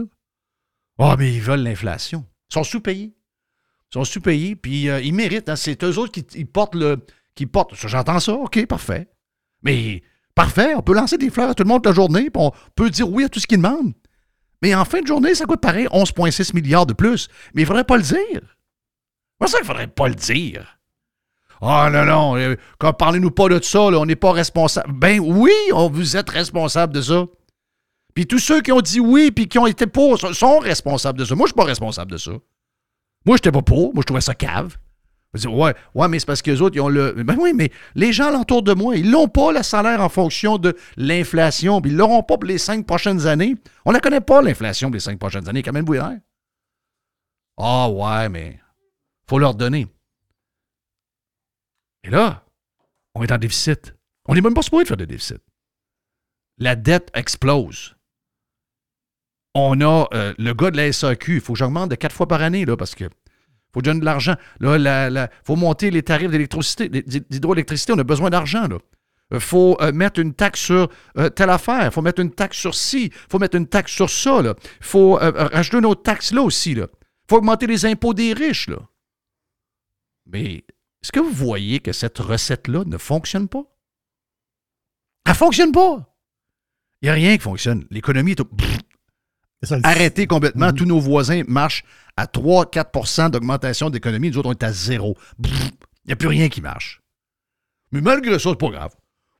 [0.98, 2.24] Ah, mais ils veulent l'inflation.
[2.50, 3.14] Ils sont sous-payés.
[3.90, 5.48] Ils sont sous-payés, puis euh, ils méritent.
[5.48, 5.56] hein.
[5.56, 6.98] C'est eux autres qui portent le.
[7.34, 7.74] qui portent.
[7.74, 9.08] J'entends ça, OK, parfait.
[9.62, 10.02] Mais
[10.34, 12.90] parfait, on peut lancer des fleurs à tout le monde la journée, puis on peut
[12.90, 13.94] dire oui à tout ce qu'ils demandent.
[14.60, 17.28] Mais en fin de journée, ça coûte pareil 11,6 milliards de plus.
[17.54, 18.56] Mais il ne faudrait pas le dire.
[19.38, 20.78] Comment ça qu'il ne faudrait pas le dire?
[21.60, 22.56] Ah non, non, euh,
[22.98, 24.92] parlez-nous pas de ça, on n'est pas responsable.
[24.92, 27.26] Ben oui, on, vous êtes responsable de ça.
[28.18, 31.24] Puis tous ceux qui ont dit oui puis qui ont été pour sont- responsables de
[31.24, 31.36] ça.
[31.36, 32.32] Moi, je suis pas responsable de ça.
[32.32, 32.40] Moi,
[33.28, 33.94] je n'étais pas pour.
[33.94, 34.76] Moi, je trouvais ça cave.
[35.34, 37.12] Je dis, ouais, ouais, mais c'est parce que les autres, ils ont le.
[37.12, 40.58] Ben oui, mais les gens alentour de moi, ils n'ont pas le salaire en fonction
[40.58, 43.54] de l'inflation, puis ils l'auront pas pour les cinq prochaines années.
[43.84, 45.62] On ne connaît pas, l'inflation, pour les cinq prochaines années.
[45.62, 46.14] Kamel Bouillard.
[47.56, 48.58] Ah, ouais, mais
[49.30, 49.86] faut leur donner.
[52.02, 52.44] Et là,
[53.14, 53.94] on est en déficit.
[54.26, 55.38] On n'est même pas supposé de faire de déficit.
[56.58, 57.94] La dette explose.
[59.60, 62.28] On a euh, le gars de la SAQ, il faut que j'augmente de quatre fois
[62.28, 63.04] par année, là, parce que
[63.72, 64.34] faut que je donne de l'argent.
[64.60, 68.78] Là, il faut monter les tarifs d'électricité, d'hydroélectricité, on a besoin d'argent, là.
[69.30, 71.84] Il faut euh, mettre une taxe sur euh, telle affaire.
[71.84, 73.06] Il faut mettre une taxe sur ci.
[73.12, 74.40] Il faut mettre une taxe sur ça.
[74.42, 76.70] Il faut euh, rajouter une autre taxe là aussi.
[76.72, 76.86] Il
[77.28, 78.68] faut augmenter les impôts des riches.
[78.68, 78.78] Là.
[80.24, 80.64] Mais
[81.02, 83.64] est-ce que vous voyez que cette recette-là ne fonctionne pas?
[85.26, 86.16] Elle ne fonctionne pas.
[87.02, 87.84] Il n'y a rien qui fonctionne.
[87.90, 88.48] L'économie est au-
[89.82, 90.68] Arrêtée complètement.
[90.68, 90.74] Mhm.
[90.74, 91.84] Tous nos voisins marchent
[92.16, 94.30] à 3-4% d'augmentation d'économie.
[94.30, 95.16] Nous autres, on est à zéro.
[95.42, 95.50] Il
[96.06, 97.00] n'y a plus rien qui marche.
[97.92, 98.94] Mais malgré ça, c'est pas grave.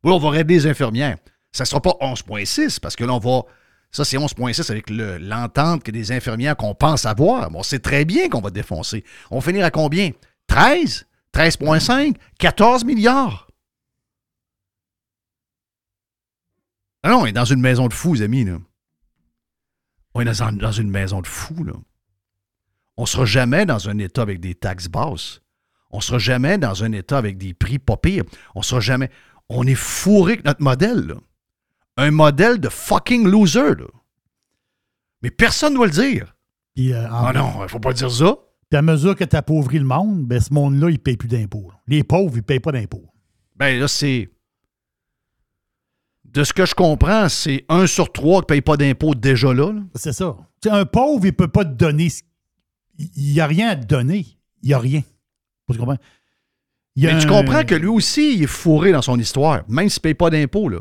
[0.05, 1.19] Oui, on va aider les infirmières.
[1.53, 3.43] Ça ne sera pas 11,6 parce que là, on va.
[3.91, 7.51] Ça, c'est 11,6 avec le- l'entente que des infirmières qu'on pense avoir.
[7.51, 9.03] Bon, on sait très bien qu'on va défoncer.
[9.31, 10.11] On va finir à combien?
[10.47, 11.07] 13?
[11.33, 12.17] 13,5?
[12.39, 13.49] 14 milliards?
[17.03, 18.45] Ah non, on est dans une maison de fous, les amis.
[18.45, 18.59] Là.
[20.19, 21.63] On est dans, dans une maison de fous.
[21.65, 21.73] Là.
[22.97, 25.41] On ne sera jamais dans un État avec des taxes basses.
[25.91, 28.25] On ne sera jamais dans un État avec des prix pas pires.
[28.55, 29.11] On sera jamais.
[29.49, 31.07] On est fourré avec notre modèle.
[31.07, 31.15] là.
[31.97, 33.75] Un modèle de fucking loser.
[33.77, 33.87] là.
[35.23, 36.35] Mais personne ne doit le dire.
[36.75, 38.37] Puis, euh, en- Ah non, il faut pas dire ça.
[38.71, 41.29] puis à mesure que tu appauvris le monde, ben, ce monde-là, il ne paye plus
[41.29, 41.71] d'impôts.
[41.87, 43.07] Les pauvres, ils ne payent pas d'impôts.
[43.57, 44.29] Ben là, c'est.
[46.33, 49.53] De ce que je comprends, c'est un sur trois qui ne paye pas d'impôt déjà
[49.53, 49.73] là.
[49.73, 49.81] là.
[49.95, 50.37] C'est ça.
[50.71, 52.11] Un pauvre, il ne peut pas te donner.
[52.11, 52.23] ce-
[52.99, 54.27] Il n'y a rien à te donner.
[54.63, 55.03] Il n'y a rien.
[55.71, 55.97] Tu comprends?
[56.97, 60.03] Mais tu comprends que lui aussi, il est fourré dans son histoire, même s'il ne
[60.03, 60.69] paye pas d'impôt.
[60.69, 60.79] Là.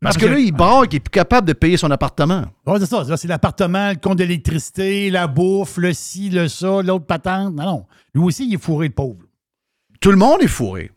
[0.00, 2.46] Parce que là, il braque, il est plus capable de payer son appartement.
[2.66, 3.16] Ouais, c'est ça.
[3.18, 7.54] C'est l'appartement, le compte d'électricité, la bouffe, le ci, le ça, l'autre patente.
[7.54, 7.86] Non, non.
[8.14, 9.18] Lui aussi, il est fourré, le pauvre.
[10.00, 10.90] Tout le monde est fourré.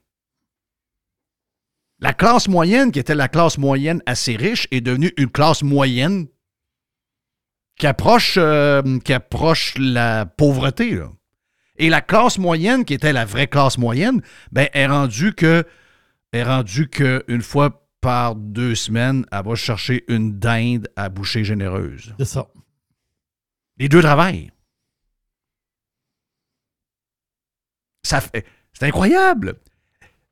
[2.03, 6.27] La classe moyenne, qui était la classe moyenne assez riche, est devenue une classe moyenne
[7.79, 10.95] qui approche, euh, qui approche la pauvreté.
[10.95, 11.09] là.
[11.77, 15.65] Et la classe moyenne, qui était la vraie classe moyenne, ben, est rendue que,
[16.33, 21.45] est rendue que une fois par deux semaines, elle va chercher une dinde à boucher
[21.45, 22.13] généreuse.
[22.19, 22.49] C'est ça.
[23.77, 24.51] Les deux travaillent.
[28.05, 29.55] Ça fait, c'est incroyable.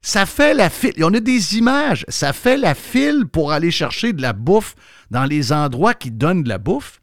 [0.02, 0.94] Ça fait la file.
[1.04, 2.06] On a des images.
[2.08, 4.76] Ça fait la file pour aller chercher de la bouffe
[5.12, 7.00] dans les endroits qui donnent de la bouffe.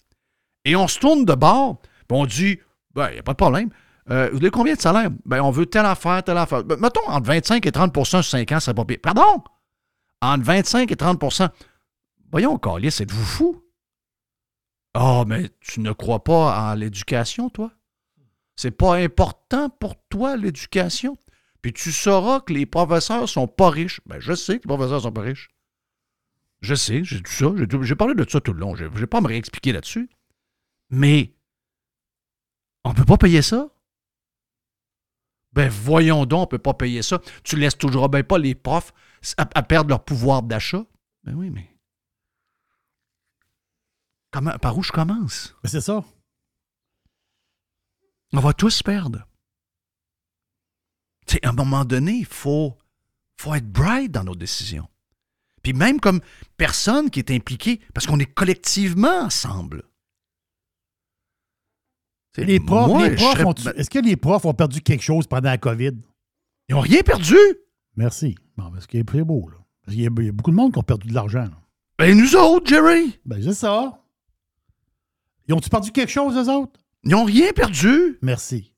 [0.65, 1.81] Et on se tourne de bord.
[2.11, 2.59] on dit,
[2.95, 3.71] ben, il n'y a pas de problème.
[4.11, 5.11] Euh, vous voulez combien de salaire?
[5.25, 6.65] Ben, on veut telle affaire, telle affaire.
[6.65, 8.99] Ben, mettons, entre 25 et 30% sur 5 ans, ça pas pire.
[9.03, 9.43] Pardon?
[10.21, 11.49] Entre 25 et 30%
[12.31, 13.63] Voyons, Calice, êtes-vous fou?
[14.95, 17.71] Ah, mais tu ne crois pas en l'éducation, toi?
[18.57, 21.17] C'est pas important pour toi, l'éducation?
[21.63, 24.01] Puis tu sauras que les professeurs sont pas riches.
[24.07, 25.51] Ben, je sais que les professeurs sont pas riches.
[26.61, 27.47] Je sais, j'ai tout ça.
[27.83, 28.75] j'ai- parlé de ça tout le long.
[28.75, 30.09] Je ne vais pas me réexpliquer là-dessus.
[30.91, 31.35] Mais
[32.85, 33.69] on ne peut pas payer ça?
[35.53, 37.21] Ben voyons donc, on ne peut pas payer ça.
[37.43, 38.93] Tu laisses toujours ben pas les profs
[39.37, 40.85] à, à perdre leur pouvoir d'achat?
[41.25, 41.75] Ben oui, mais.
[44.31, 45.55] Comment, par où je commence?
[45.63, 46.05] Ben, C'est ça.
[48.33, 49.27] On va tous perdre.
[51.43, 52.77] À un moment donné, il faut,
[53.37, 54.89] faut être bright dans nos décisions.
[55.63, 56.21] Puis même comme
[56.57, 59.83] personne qui est impliquée, parce qu'on est collectivement ensemble.
[62.37, 65.27] Les profs, moi, les profs ont ben, Est-ce que les profs ont perdu quelque chose
[65.27, 65.93] pendant la COVID?
[66.69, 67.37] ils n'ont rien perdu.
[67.97, 68.37] Merci.
[68.57, 69.57] Bon, parce qu'il est plus beau, là.
[69.83, 71.45] Parce qu'il y, a, il y a beaucoup de monde qui ont perdu de l'argent.
[71.45, 71.61] là.
[71.99, 74.05] Ben nous autres, Jerry, Ben, c'est ça.
[75.49, 76.79] Ils ont-tu perdu quelque chose, eux autres?
[77.05, 78.19] ils n'ont rien perdu.
[78.23, 78.73] Merci.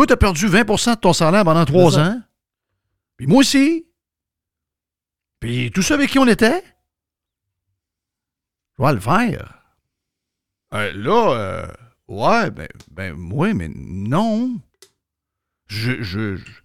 [0.00, 2.22] Toi, tu as perdu 20% de ton salaire pendant trois ans.
[3.18, 3.86] Puis moi aussi.
[5.40, 6.64] Puis tous ceux avec qui on était.
[8.78, 9.62] Je vais le faire.
[10.72, 11.66] Euh, là, euh,
[12.08, 14.58] ouais, ben, ben, oui, mais non.
[15.66, 16.60] Je, je, je-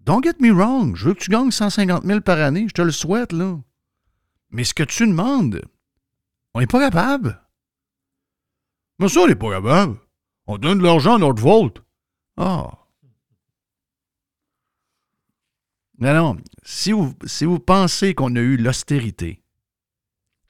[0.00, 0.96] Don't get me wrong.
[0.96, 2.66] Je veux que tu gagnes 150 000 par année.
[2.66, 3.60] Je te le souhaite, là.
[4.50, 5.62] Mais ce que tu demandes,
[6.54, 7.40] on n'est pas capable.
[8.98, 9.98] Mais ça, on n'est pas capable.
[10.48, 11.80] On donne de l'argent à notre vote.
[12.42, 12.70] Ah.
[15.98, 16.36] Non, non.
[16.62, 19.42] Si vous, si vous pensez qu'on a eu l'austérité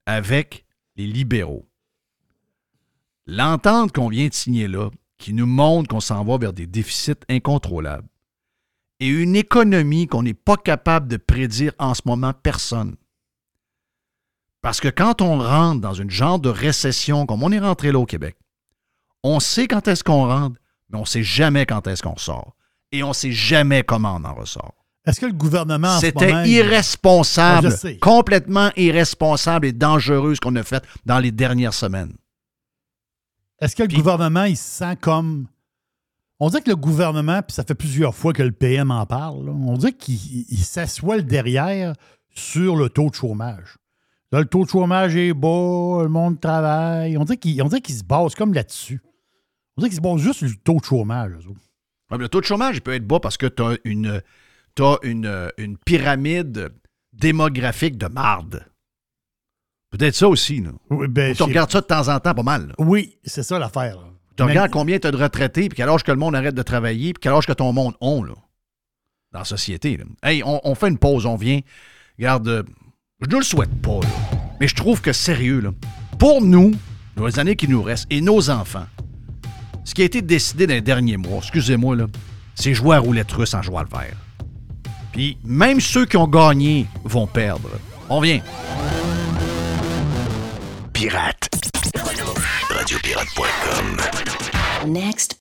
[0.06, 1.68] avec les libéraux,
[3.26, 7.24] l'entente qu'on vient de signer là, qui nous montre qu'on s'en va vers des déficits
[7.28, 8.08] incontrôlables,
[9.00, 12.94] et une économie qu'on n'est pas capable de prédire en ce moment personne.
[14.60, 17.98] Parce que quand on rentre dans une genre de récession comme on est rentré là
[17.98, 18.36] au Québec,
[19.24, 20.59] on sait quand est-ce qu'on rentre,
[20.90, 22.56] mais on ne sait jamais quand est-ce qu'on sort.
[22.92, 24.74] Et on ne sait jamais comment on en ressort.
[25.06, 30.62] Est-ce que le gouvernement, moment, C'était irresponsable, Ah, complètement irresponsable et dangereux ce qu'on a
[30.62, 32.12] fait dans les dernières semaines.
[33.60, 35.46] Est-ce que le gouvernement, il se sent comme.
[36.38, 39.46] On dirait que le gouvernement, puis ça fait plusieurs fois que le PM en parle,
[39.46, 40.16] là, on dirait qu'il
[40.48, 41.94] il s'assoit le derrière
[42.34, 43.76] sur le taux de chômage.
[44.32, 47.18] Là, le taux de chômage est bas, le monde travaille.
[47.18, 49.02] On dirait qu'il on dirait qu'il se base comme là-dessus.
[49.80, 51.32] On dirait qu'il se juste sur le taux de chômage.
[52.10, 54.20] Ouais, Le taux de chômage il peut être bas parce que tu as une,
[54.74, 56.70] t'as une, une pyramide
[57.14, 58.66] démographique de marde.
[59.90, 60.60] Peut-être ça aussi.
[60.60, 60.70] Là.
[60.90, 62.68] Oui, ben, Tu regardes ça de temps en temps pas mal.
[62.68, 62.74] là.
[62.78, 63.98] oui, c'est ça l'affaire.
[64.36, 66.62] Tu regardes combien tu as de retraités, puis quel âge que le monde arrête de
[66.62, 68.34] travailler, puis quel âge que ton monde ont là,
[69.32, 69.96] dans la société.
[69.96, 70.04] là.
[70.22, 71.60] Hey, on, on fait une pause, on vient.
[72.18, 72.62] Regarde, euh,
[73.20, 74.08] je ne le souhaite pas, là,
[74.60, 75.72] mais je trouve que sérieux, là,
[76.18, 76.72] pour nous,
[77.16, 78.86] dans les années qui nous restent, et nos enfants,
[79.84, 82.06] ce qui a été décidé dans les derniers mois, excusez-moi, là,
[82.54, 84.16] c'est jouer à roulette russe en jouant le vert.
[85.12, 87.70] Puis même ceux qui ont gagné vont perdre.
[88.08, 88.40] On vient.
[90.92, 91.48] Pirate.
[92.68, 93.96] Radiopirate.com.
[94.86, 95.40] Next.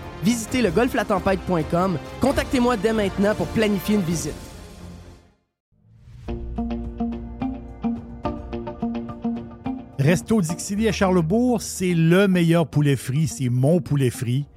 [0.23, 1.97] Visitez le golflatempête.com.
[2.19, 4.33] Contactez-moi dès maintenant pour planifier une visite.
[10.01, 13.27] Resto Dixili à Charlebourg, c'est le meilleur poulet frit.
[13.27, 14.47] C'est mon poulet frit.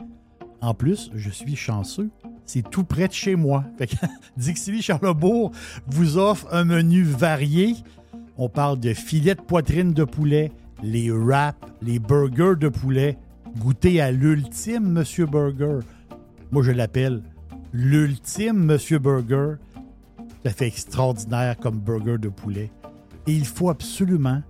[0.62, 2.08] En plus, je suis chanceux.
[2.46, 3.64] C'est tout près de chez moi.
[3.76, 3.96] Fait que
[4.80, 5.52] Charlebourg
[5.86, 7.76] vous offre un menu varié.
[8.38, 10.50] On parle de filets de poitrine de poulet,
[10.82, 13.18] les wraps, les burgers de poulet.
[13.58, 15.78] Goûtez à l'ultime Monsieur Burger.
[16.50, 17.22] Moi, je l'appelle
[17.72, 19.54] l'ultime Monsieur Burger.
[20.44, 22.70] Ça fait extraordinaire comme burger de poulet.
[23.26, 24.42] Et il faut absolument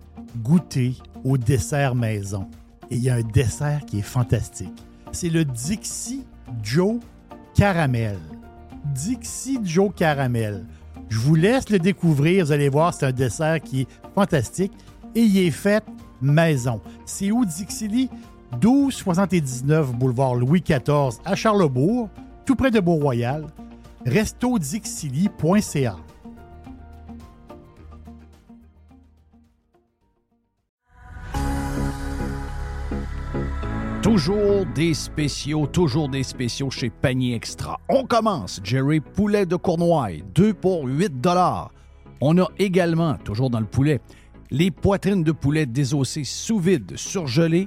[0.42, 2.48] goûter au dessert maison.
[2.90, 4.72] Et il y a un dessert qui est fantastique.
[5.12, 6.24] C'est le Dixie
[6.62, 6.96] Joe
[7.54, 8.18] Caramel.
[8.86, 10.64] Dixie Joe Caramel.
[11.10, 12.46] Je vous laisse le découvrir.
[12.46, 14.72] Vous allez voir, c'est un dessert qui est fantastique.
[15.14, 15.84] Et il est fait
[16.20, 16.80] maison.
[17.04, 18.08] C'est où Dixili?
[18.52, 22.08] 1279 boulevard Louis XIV à Charlebourg,
[22.44, 23.46] tout près de Beau-Royal.
[24.06, 25.96] restodixili.ca.
[34.02, 37.80] Toujours des spéciaux, toujours des spéciaux chez Panier Extra.
[37.88, 41.70] On commence, Jerry Poulet de Cournoye, 2 pour 8 dollars.
[42.20, 44.02] On a également, toujours dans le poulet,
[44.50, 47.66] les poitrines de poulet désossées sous vide, surgelées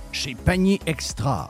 [0.11, 1.49] chez Panier Extra.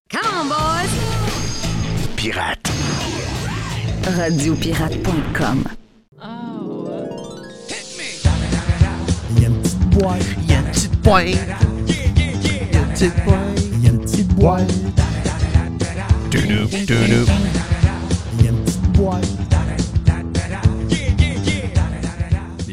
[0.11, 0.91] Come on, boys!
[2.17, 2.69] Pirate.
[4.03, 5.63] Radiopirate.com.
[9.29, 10.25] Il y a une petite boîte.
[10.41, 11.25] Il y a une petite pointe.
[11.87, 13.61] Il y a une petite boîte.
[13.71, 14.73] Il y a une petite boîte.
[16.33, 16.39] Il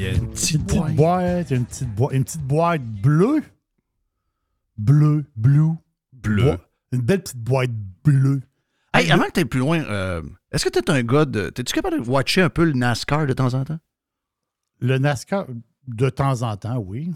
[0.02, 1.50] y a une petite Une petite boîte.
[1.50, 2.12] Une petite boîte.
[2.12, 3.42] Une petite boîte bleue.
[4.76, 5.24] Bleu.
[5.36, 5.74] Blue.
[6.12, 6.58] bleue.
[6.92, 7.70] Une belle petite boîte
[8.04, 8.40] bleue.
[8.94, 11.50] Hey, avant que tu plus loin, euh, est-ce que tu es un gars de.
[11.50, 13.78] T'es-tu capable de watcher un peu le NASCAR de temps en temps?
[14.80, 15.46] Le NASCAR,
[15.86, 17.10] de temps en temps, oui.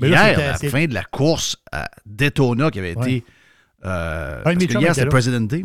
[0.00, 3.12] Mais Hier, à la assez- fin de la course à Daytona qui avait Ouais.
[3.14, 3.24] été.
[3.84, 5.10] Euh, Un parce que hier, était c'était là.
[5.10, 5.64] President Day.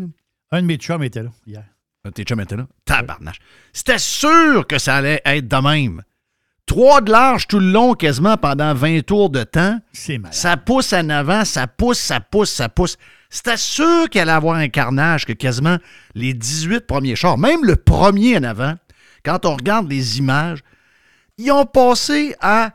[0.51, 1.63] Un de mes chums était là hier.
[2.05, 2.67] Un de Tes chums étaient là.
[2.85, 3.39] Tabarnache.
[3.73, 6.01] C'était sûr que ça allait être de même.
[6.65, 9.79] Trois de large tout le long, quasiment pendant 20 tours de temps.
[9.91, 10.33] C'est malade.
[10.35, 12.95] Ça pousse en avant, ça pousse, ça pousse, ça pousse.
[13.29, 15.77] C'était sûr qu'il allait avoir un carnage que quasiment
[16.15, 18.73] les 18 premiers chars, même le premier en avant,
[19.23, 20.59] quand on regarde les images,
[21.37, 22.71] ils ont passé à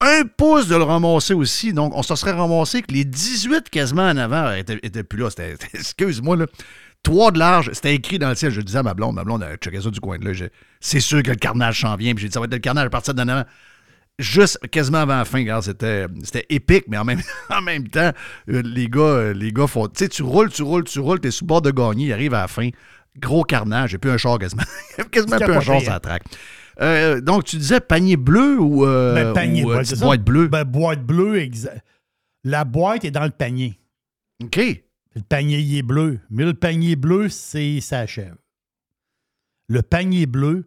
[0.00, 1.72] un pouce de le ramasser aussi.
[1.72, 5.30] Donc, on se serait ramassé que les 18 quasiment en avant étaient, plus là.
[5.30, 6.46] C'était- Excuse-moi, là.
[7.02, 8.50] Trois de large, c'était écrit dans le ciel.
[8.52, 10.48] Je disais à ma blonde, ma blonde, checkait ça du coin de là.
[10.80, 12.12] C'est sûr que le carnage s'en vient.
[12.14, 13.44] Puis j'ai dit, ça va être le carnage à partir d'en avant
[14.18, 18.12] juste quasiment avant la fin, regarde, c'était, c'était épique, mais en même, en même temps,
[18.50, 19.86] euh, les gars, euh, les gars font.
[19.88, 22.34] Tu sais, tu roules, tu roules, tu roules, t'es sous bord de gagner, il arrive
[22.34, 22.68] à la fin.
[23.18, 24.62] Gros carnage, et puis un char quasiment.
[25.10, 26.24] quasiment plus un char la traque.
[26.80, 29.96] Euh, donc, tu disais panier bleu ou, euh, Ben, panier, ou, euh, ça.
[29.96, 30.46] boîte bleue?
[30.46, 31.80] Ben, boîte bleue, exa-
[32.44, 33.80] La boîte est dans le panier.
[34.44, 34.56] OK.
[34.56, 36.20] Le panier il est bleu.
[36.30, 38.36] Mais le panier bleu, c'est ça achève.
[39.68, 40.66] Le panier bleu,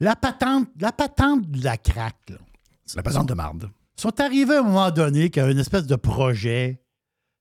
[0.00, 2.36] la patente, la patente de la craque, là.
[2.96, 3.70] La patente de marde.
[3.96, 6.82] sont arrivés à un moment donné qu'à une espèce de projet,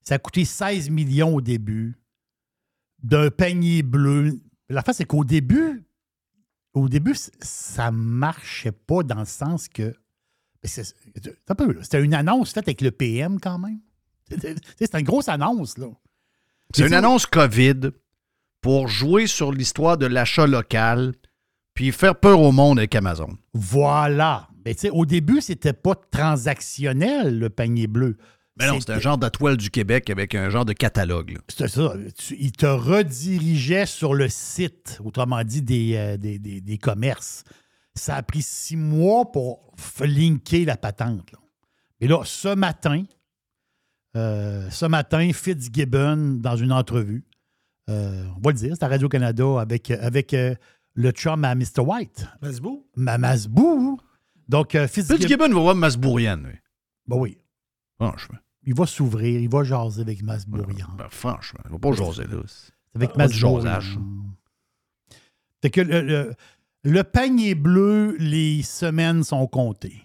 [0.02, 1.96] ça a coûté 16 millions au début,
[3.02, 4.40] d'un panier bleu.
[4.70, 5.84] La face, c'est qu'au début,
[6.74, 9.94] au début, ça marchait pas dans le sens que.
[10.64, 10.96] c'est- c'est.
[11.82, 13.80] C'était une annonce faite avec le PM quand même.
[14.30, 15.88] C'était une grosse annonce, là.
[16.74, 17.92] C'est une annonce COVID
[18.62, 21.14] pour jouer sur l'histoire de l'achat local
[21.74, 23.38] puis faire peur au monde avec Amazon.
[23.54, 24.48] Voilà.
[24.66, 28.18] Mais tu sais, au début, c'était pas transactionnel, le panier bleu.
[28.58, 31.40] Mais non, c'était un genre de toile du Québec avec un genre de catalogue.
[31.50, 31.94] C'était ça.
[32.18, 37.44] Tu- il te redirigeait sur le site, autrement dit, des, euh, des, des- des commerces.
[37.96, 41.32] Ça a pris six mois pour linker la patente.
[41.32, 41.40] là.
[42.00, 43.04] Mais là, ce matin,
[44.16, 47.24] euh, ce matin, Fitzgibbon, dans une entrevue,
[47.90, 50.54] euh, on va le dire, c'est à Radio-Canada avec, avec euh,
[50.94, 51.80] le chum à Mr.
[51.80, 52.28] White.
[52.42, 52.86] Masbou?
[52.96, 54.00] Ma Masbou.
[54.48, 55.50] Donc, euh, Fitzgibbon.
[55.50, 56.56] Va voir Masbourian, lui.
[57.08, 57.38] Ben oui.
[58.00, 58.38] Franchement.
[58.66, 60.88] Il va s'ouvrir, il va jaser avec Masbourian.
[60.98, 62.42] Ben, franchement, il va pas jaser là.
[62.96, 63.80] Avec Pas du Masbourian.
[65.62, 66.34] Fait que le, le-
[66.84, 70.02] le panier bleu, les semaines sont comptées.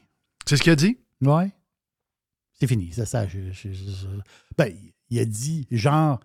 [0.47, 0.99] C'est ce qu'il a dit?
[1.21, 1.51] Ouais.
[2.53, 2.91] C'est fini.
[2.93, 3.27] C'est ça.
[3.27, 4.07] je- je- je-
[4.57, 4.73] ben,
[5.11, 6.21] il a dit, genre,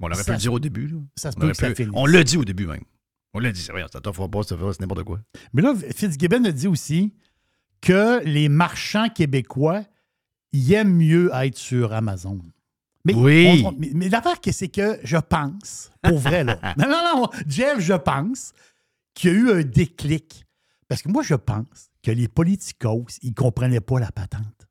[0.00, 0.86] On aurait pu le dire au début.
[0.88, 0.98] là.
[1.16, 1.92] Ça se On, peut ça finisse.
[1.94, 2.84] on l'a dit au début même.
[3.32, 5.20] On l'a dit, c'est rien, ça t'offre pas, ça fait- c'est n'importe quoi.
[5.52, 7.12] Mais là, Fitzgibbon a dit aussi
[7.84, 9.82] que les marchands québécois
[10.56, 12.38] ils aiment mieux être sur Amazon.
[13.04, 13.64] Mais, Oui.
[13.66, 16.58] on- mais, mais l'affaire, c'est que je pense, pour vrai, là.
[16.78, 18.52] non, non, non, Jeff, je pense
[19.14, 20.44] qu'il y a eu un déclic.
[20.88, 24.68] Parce que moi, je pense que les politicos, ils ne comprenaient pas la patente.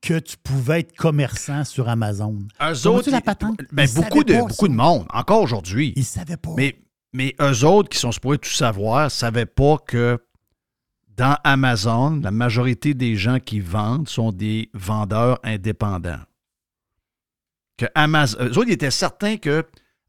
[0.00, 2.38] Que tu pouvais être commerçant sur Amazon.
[2.62, 3.58] Eux autres, la patente?
[3.72, 4.68] ben, Ils beaucoup, de, savaient pas beaucoup ça.
[4.72, 5.92] de monde, encore aujourd'hui.
[5.96, 6.54] Ils ne savaient pas.
[6.56, 6.76] Mais,
[7.12, 10.18] mais eux autres qui sont supposés tout savoir, ne savaient pas que
[11.16, 16.20] dans Amazon, la majorité des gens qui vendent sont des vendeurs indépendants.
[17.76, 19.64] Que Amazon, eux autres, ils étaient certains que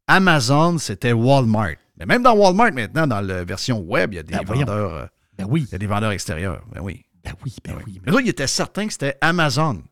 [0.06, 1.74] Amazon, c'était Walmart.
[1.98, 4.94] Mais même dans Walmart, maintenant, dans la version web, il y a des Ben, vendeurs.
[4.94, 5.06] euh,
[5.38, 6.62] Ben oui, il y a des vendeurs extérieurs.
[6.72, 7.04] Ben oui.
[7.24, 8.00] ben oui, ben Ben oui.
[8.04, 9.82] Mais là, il était certain que c'était Amazon.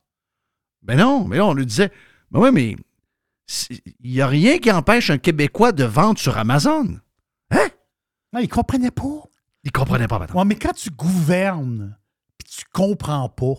[0.82, 1.90] Ben non, mais là, on lui disait,
[2.30, 2.76] ben oui, mais
[4.00, 6.98] il n'y a rien qui empêche un Québécois de vendre sur Amazon.
[7.50, 7.68] Hein?
[8.32, 9.22] Non, ils ne comprenaient pas.
[9.64, 10.38] Il comprenait pas maintenant.
[10.40, 11.96] Ouais, mais quand tu gouvernes
[12.38, 13.54] puis tu comprends pas,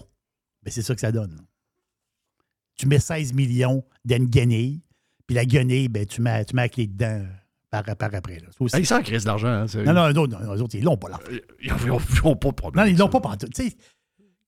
[0.64, 1.45] ben c'est ça que ça donne.
[2.76, 4.82] Tu mets 16 millions dans une guenille,
[5.28, 7.26] puis la guenille, ben, tu, mets, tu mets la clé dedans euh,
[7.70, 8.39] par, par après.
[8.39, 8.47] Là.
[8.60, 9.47] Aussi- Ah, ils s'en crissent d'argent.
[9.47, 11.20] Hein, non, non, non, non, eux autres, ils l'ont pas là.
[11.62, 11.72] Ils
[12.24, 12.86] n'ont pas de problème.
[12.86, 13.22] Non, ils l'ont pas
[13.53, 13.76] sais,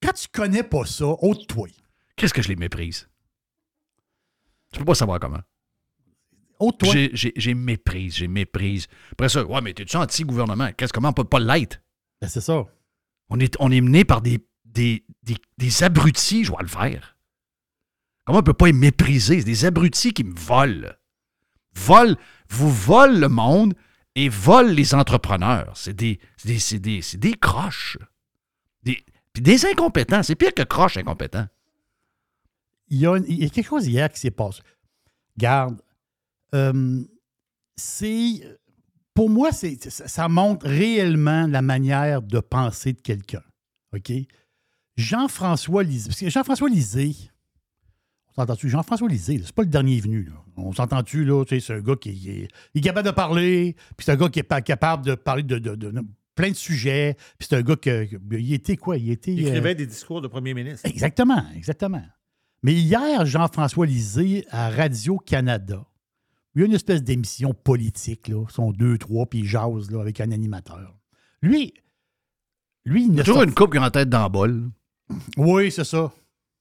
[0.01, 1.69] Quand tu connais pas ça, ôte-toi.
[2.15, 3.07] Qu'est-ce que je les méprise?
[4.73, 5.39] Tu peux pas savoir comment.
[6.59, 7.09] Ôte-toi.
[7.13, 8.87] J'ai- méprise, j'ai méprise.
[9.11, 10.71] Après ça, ouais, mais t'es-tu anti-gouvernement?
[10.75, 11.79] Qu'est-ce, comment on peut pas l'être?
[12.21, 12.65] Ben, c'est ça.
[13.29, 17.17] On est, on est mené par des, des, des, des abrutis, je vois le faire.
[18.25, 19.39] Comment on peut pas les mépriser?
[19.39, 20.89] C'est des abrutis qui me volent.
[21.75, 22.15] Volent,
[22.49, 23.73] vous volent le monde
[24.15, 25.71] et volent les entrepreneurs.
[25.75, 27.97] C'est des, des, des, des croches.
[28.83, 30.23] Des, puis des incompétents.
[30.23, 31.47] C'est pire que croches incompétents.
[32.89, 34.61] il y, a, il y a quelque chose hier qui s'est passé.
[35.37, 35.79] Garde,
[36.55, 37.03] euh,
[37.75, 38.41] c'est.
[39.13, 43.41] Pour moi, c'est, ça, montre réellement la manière de penser de quelqu'un.
[43.95, 44.11] OK?
[44.95, 46.09] Jean-François Lisée.
[46.09, 47.15] Parce que Jean-François Lisée,
[48.29, 48.69] on s'entend-tu?
[48.69, 50.23] Jean-François Lisée, là, c'est pas le dernier venu.
[50.23, 50.33] Là.
[50.55, 51.43] On s'entend-tu, là?
[51.45, 54.15] Tu sais, c'est un gars qui est, il est capable de parler, puis c'est un
[54.17, 56.03] gars qui est pas capable de parler de, de- de- de
[56.35, 57.89] plein de sujets, puis c'est un gars qui.
[58.31, 58.97] Il était quoi?
[58.97, 59.33] Il était.
[59.33, 60.85] Il euh, écrivait des discours de premier ministre.
[60.87, 62.03] Exactement, exactement.
[62.61, 65.83] Mais hier, Jean-François Lisée, à Radio-Canada,
[66.57, 68.43] il y a une espèce d'émission politique, là.
[68.49, 70.97] Ils sont deux, trois, puis ils jasent là, avec un animateur.
[71.43, 71.73] Lui,
[72.83, 74.69] lui, il Il y a toujours une coupe qui est en tête dans le bol.
[75.37, 76.11] Oui, c'est ça.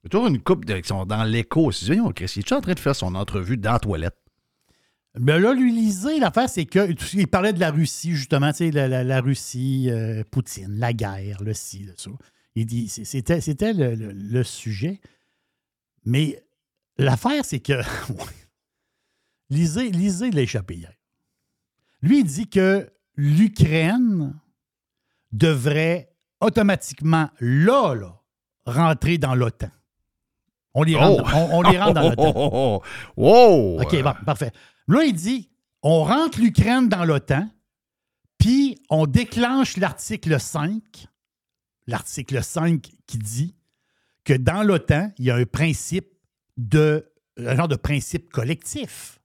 [0.03, 1.73] Il y a toujours une coupe qui sont dans l'écho.
[1.73, 4.17] C'est voyons, Chris, il est en train de faire son entrevue dans la toilette?
[5.19, 8.71] Mais là, lui, Lisée, l'affaire, c'est que il parlait de la Russie, justement, tu sais,
[8.71, 12.11] la, la- la Russie, euh, Poutine, la guerre, le ci, le ça.
[12.55, 15.01] Il dit, c'était, c'était le, le- le sujet.
[16.05, 16.43] Mais
[16.99, 17.81] l'affaire, c'est que.
[19.51, 20.93] Lisée l'a échappé hier.
[22.03, 24.39] Lui, il dit que l'Ukraine
[25.33, 28.21] devrait automatiquement, là, là,
[28.65, 29.71] rentrer dans l'OTAN.
[30.75, 31.37] On les rentre, Oh!
[31.53, 32.35] on, on les dans l'OTAN.
[32.37, 32.83] Oh!
[33.17, 33.83] Wow!
[33.83, 34.53] OK, bon, parfait.
[34.89, 35.51] Là, il dit
[35.83, 37.49] on rentre l'Ukraine dans l'OTAN,
[38.39, 41.07] puis on déclenche l'article 5,
[41.87, 43.55] l'article 5 qui dit
[44.25, 46.13] que dans l'OTAN, il y a un principe
[46.57, 49.21] de un genre de principe collectif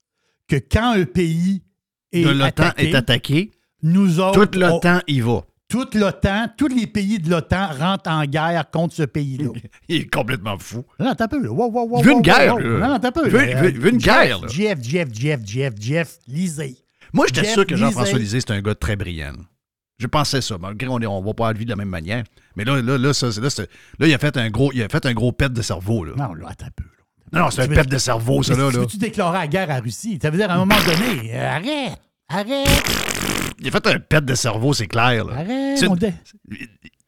[0.60, 1.62] que quand un pays
[2.12, 3.52] est de l'OTAN attaqué, est attaqué.
[3.84, 5.42] nous autres, Tout l'OTAN y va.
[5.70, 9.50] toute l'OTAN, tous les pays de l'OTAN rentrent en guerre contre ce pays-là.
[9.88, 10.84] Il est complètement fou.
[11.00, 11.42] Non, t'as peu.
[11.42, 11.50] Là.
[11.52, 12.88] Wow, wow, wow, Il veut une guerre, là.
[12.90, 13.22] Non, t'as peu.
[13.26, 13.50] Il veut- là.
[13.52, 14.48] il veut- il veut une Jeff, guerre, là.
[14.50, 16.76] Jeff, Jeff, Jeff, Jeff, Jeff, Lisée.
[17.14, 18.40] Moi, j'étais sûr que Jean-François Lisée.
[18.42, 19.34] C'était un gars très brillant.
[20.00, 22.24] Je pensais ça, malgré on ne va pas à vie de la même manière.
[22.56, 24.82] Mais là, là, là, ça, c'est- là, c'est- là, il a fait un gros, il
[24.82, 26.04] a fait un gros pet de cerveau.
[26.04, 26.14] Là.
[26.18, 26.84] Non, là, attends un peu.
[27.34, 28.70] Non, non, c'est un Tu veux- pet de cerveau, ça, là.
[28.72, 28.78] Tu.
[28.78, 30.20] Veux-tu déclarer la guerre à la Russie?
[30.22, 31.98] Ça veut dire à un moment donné, euh, arrête,
[32.30, 32.84] arrête,
[33.60, 35.24] Il a fait un pet de cerveau, c'est clair.
[35.26, 35.34] Là.
[35.38, 35.78] arrête.
[35.78, 36.14] C'est- on dé-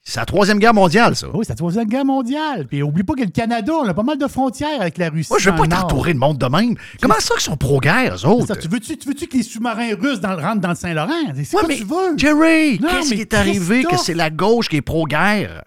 [0.06, 1.28] C'est la Troisième Guerre mondiale, ça.
[1.34, 2.68] Oui, c'est la Troisième Guerre mondiale.
[2.68, 5.30] Puis oublie pas que le Canada, on a pas mal de frontières avec la Russie.
[5.32, 6.76] Moi, je veux pas le être entouré de monde de même.
[7.02, 8.48] Comment ça qu'ils sont pro-guerre, eux autres?
[8.48, 11.10] ça, tu veux-tu tu veux-tu que les sous-marins russes dans- rentrent dans le Saint-Laurent?
[11.42, 12.18] C'est Ouais, mais tu veux?
[12.18, 15.64] Jerry, qu'est-ce qui est arrivé que c'est la gauche qui est pro-guerre?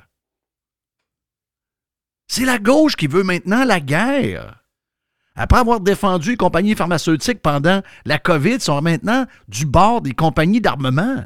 [2.29, 4.63] C'est la gauche qui veut maintenant la guerre.
[5.35, 10.13] Après avoir défendu les compagnies pharmaceutiques pendant la COVID, ils sont maintenant du bord des
[10.13, 11.25] compagnies d'armement.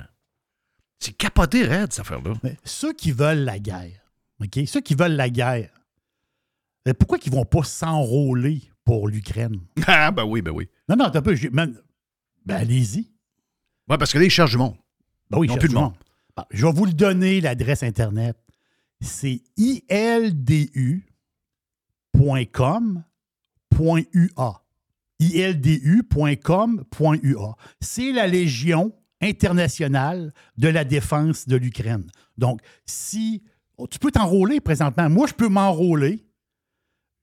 [0.98, 2.34] C'est capoté raide, cette affaire-là.
[2.42, 4.58] Mais ceux qui veulent la guerre, OK?
[4.66, 5.70] Ceux qui veulent la guerre,
[6.98, 9.60] pourquoi ils vont pas s'enrôler pour l'Ukraine?
[9.86, 10.68] Ah, ben oui, ben oui.
[10.88, 11.34] Non, non, t'as peu.
[11.52, 11.74] Ben,
[12.48, 13.10] allez-y.
[13.88, 14.76] Ouais, parce que là, ils cherchent du monde.
[15.30, 15.94] Ben oui, Ils plus de du monde.
[16.36, 18.36] Bon, je vais vous le donner, l'adresse Internet.
[19.00, 21.02] C'est ildu.com.ua.
[25.18, 26.36] ildu.com.ua.
[27.80, 32.06] C'est la Légion internationale de la défense de l'Ukraine.
[32.38, 33.42] Donc, si
[33.76, 36.24] oh, tu peux t'enrôler présentement, moi, je peux m'enrôler.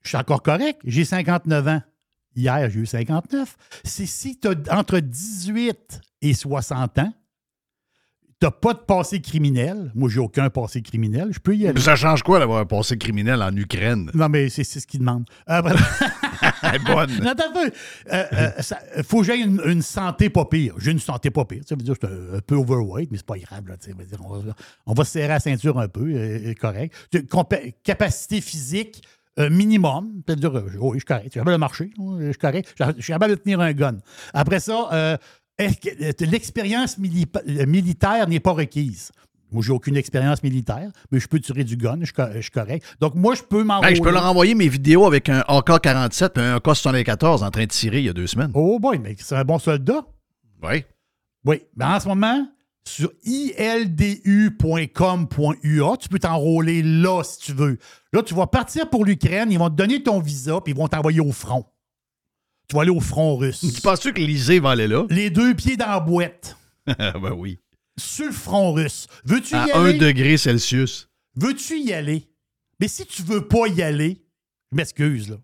[0.04, 0.80] Je suis encore correct.
[0.86, 1.82] J'ai 59 ans.
[2.36, 3.58] Hier, j'ai eu 59.
[3.84, 7.14] C'est si tu as entre 18 et 60 ans,
[8.40, 9.92] tu n'as pas de passé criminel.
[9.96, 11.30] Moi, j'ai aucun passé criminel.
[11.32, 11.80] Je peux y aller.
[11.82, 14.12] Ça change quoi d'avoir un passé criminel en Ukraine?
[14.14, 15.26] Non, mais c'est ce qu'ils demandent.
[15.50, 15.62] Euh,
[16.86, 17.10] bonne.
[17.24, 17.72] Non, un.
[18.14, 20.76] Euh, euh, ça- faut que j'aie une, une santé pas pire.
[20.78, 21.64] J'ai une santé pas pire.
[21.68, 23.68] Ça veut dire que je suis un, un peu overweight, mais c'est pas grave.
[23.68, 24.54] Là, veux dire, on, va,
[24.86, 26.94] on va se serrer la ceinture un peu, euh, correct.
[27.12, 29.02] Tu- compé- capacité physique
[29.40, 30.22] euh, minimum.
[30.28, 31.26] C'est-à-dire, euh, oui, je suis correct.
[31.26, 31.90] Je suis capable de marcher.
[32.20, 32.74] Je suis correct.
[32.78, 33.98] Je je suis capable de tenir un gun.
[34.34, 35.18] Après ça,
[35.62, 39.12] euh, l'expérience euh, militaire n'est pas requise?
[39.52, 42.86] Moi, j'ai aucune expérience militaire, mais je peux tirer du gun, je je suis correct.
[43.00, 43.66] Donc, moi, je peux.
[43.84, 47.64] Hey, je peux leur envoyer mes vidéos avec un AK-47 et un AK-74 en train
[47.64, 48.52] de tirer il y a deux semaines.
[48.54, 50.06] Oh boy, mais c'est un bon soldat.
[50.62, 50.84] Oui.
[51.46, 51.62] Oui.
[51.78, 52.46] Ben en ce moment,
[52.84, 53.98] sur ildu.com.ua,
[55.98, 57.78] tu peux t'enrôler là si tu veux.
[58.12, 60.88] Là, tu vas partir pour l'Ukraine, ils vont te donner ton visa, puis ils vont
[60.88, 61.66] t'envoyer au front.
[62.68, 63.62] Tu vas aller au front russe.
[63.76, 65.06] Tu penses-tu que l'Isée va aller là?
[65.10, 66.58] Les deux pieds dans la boîte,
[66.88, 67.58] ben oui.
[67.98, 69.08] sur le front russe.
[69.24, 69.98] Veux-tu y À 1 aller?
[69.98, 71.10] degré Celsius.
[71.36, 72.28] Veux-tu y aller?
[72.80, 74.22] Mais si tu veux pas y aller,
[74.72, 75.38] je m'excuse, là.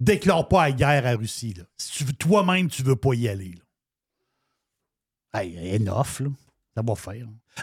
[0.00, 1.64] Déclare pas la guerre à Russie, là.
[1.76, 3.54] Si toi-même, tu veux pas y aller,
[5.32, 5.40] là.
[5.40, 6.28] Hey, enough, là.
[6.74, 7.14] Ça va faire.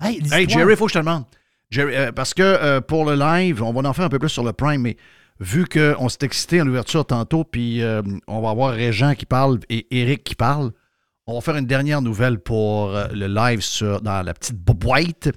[0.01, 1.25] Hey, Hey, l'histoire- Jerry, faut que je te demande.
[1.71, 4.29] Jerry, euh, parce que euh, pour le live, on va en faire un peu plus
[4.29, 4.97] sur le Prime, mais
[5.39, 9.59] vu qu'on s'est excité en ouverture tantôt, puis euh, on va avoir Régent qui parle
[9.69, 10.71] et Eric qui parle,
[11.27, 14.73] on va faire une dernière nouvelle pour euh, le live sur, dans la petite bo-
[14.73, 15.29] boîte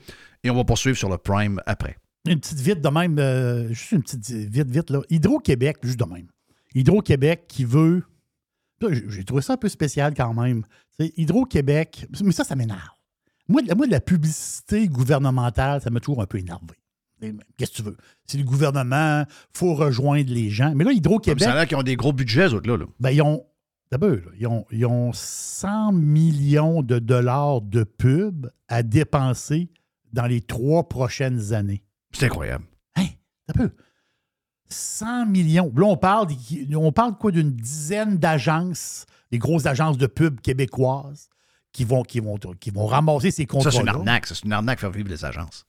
[0.45, 1.97] et on va poursuivre sur le Prime après.
[2.27, 5.01] Une petite vite de même, euh, juste une petite vite, vite, là.
[5.09, 6.27] Hydro-Québec, juste de même.
[6.75, 8.05] Hydro-Québec qui veut.
[9.09, 10.65] J'ai trouvé ça un peu spécial quand même.
[11.01, 12.81] Hydro-Québec, mais ça, ça m'énerve.
[13.49, 16.77] Moi, moi, de la publicité gouvernementale, ça m'a toujours un peu énervé.
[17.57, 17.97] Qu'est-ce que tu veux?
[18.25, 20.73] C'est le gouvernement, faut rejoindre les gens.
[20.75, 22.77] Mais là, Hydro-Québec, ça a l'air qu'ils ont des gros budgets, autres, là.
[22.77, 22.87] là.
[23.01, 23.45] ben, ils ont.
[23.91, 29.71] D'abord, ils ont, ils ont 100 millions de dollars de pub à dépenser
[30.13, 31.83] dans les trois prochaines années.
[32.13, 32.65] C'est incroyable.
[32.97, 33.07] Hein?
[33.55, 33.71] Peu.
[34.69, 35.73] 100 millions.
[35.75, 36.29] Là, on parle,
[36.75, 41.31] on parle quoi d'une dizaine d'agences, des grosses agences de pub québécoises
[41.73, 43.71] qui vont, qui vont, qui vont ramasser ces contrats.
[43.71, 44.27] Ça, c'est une arnaque.
[44.27, 45.65] ça, C'est une arnaque faire vivre les agences.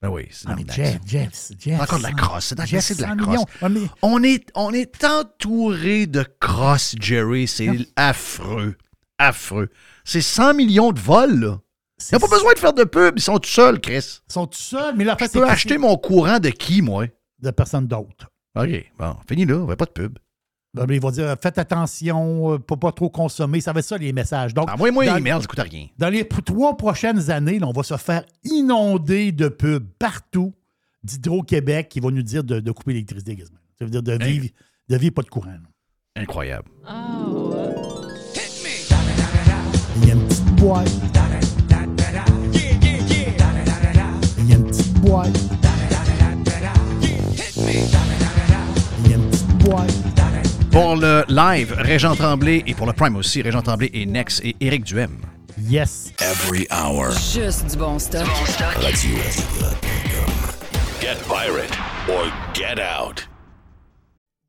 [0.00, 0.54] Ben oui, c'est Ah.
[0.68, 0.98] Jeff.
[1.04, 1.80] Jeff, Jeff.
[1.80, 2.44] Encore de la 100 crosse.
[2.46, 2.60] C'est de
[3.02, 3.44] la 100 crosse.
[3.62, 7.48] Ouais, On est, on est entouré de crosse, Jerry.
[7.48, 8.76] C'est affreux.
[9.18, 9.70] Affreux.
[10.04, 11.58] C'est 100 millions de vols, là.
[11.96, 13.14] c'est- Ils n'ont pas besoin de faire de pub.
[13.18, 14.20] Ils sont tout seuls, Chris.
[14.28, 17.06] Ils sont tout seuls, mais la Je peux acheter mon courant de qui, moi?
[17.40, 18.30] de personne d'autre.
[18.56, 18.68] OK,
[18.98, 19.56] bon, fini là.
[19.56, 20.18] On va pas de pub.
[20.74, 23.60] Ben, Ils vont dire faites attention, euh, pour pas trop consommer.
[23.60, 24.52] Ça va être ça, les messages.
[24.54, 25.86] Donc, Envoyez-moi dans- un email, ça coûte rien.
[25.98, 30.52] Dans les trois prochaines années, là, on va se faire inonder de pubs partout
[31.02, 33.58] d'Hydro-Québec qui vont nous dire de, de couper l'électricité quasiment.
[33.78, 34.46] Ça veut dire de vivre,
[34.88, 35.50] de vivre pas de courant.
[35.50, 35.58] là.
[36.22, 36.68] Incroyable.
[39.96, 40.90] Il y a une petite boîte.
[44.38, 45.38] Il y a une petite boîte.
[47.56, 49.92] Il y a une petite boîte.
[50.70, 54.54] Pour le live, Régent Tremblay et pour le Prime aussi, Régent Tremblay et Nex et
[54.60, 55.16] Éric Duhem.
[55.62, 56.12] Yes.
[56.20, 57.10] Every hour.
[57.12, 58.26] Juste du bon stock.
[61.00, 61.72] Get pirate
[62.08, 63.28] or get out.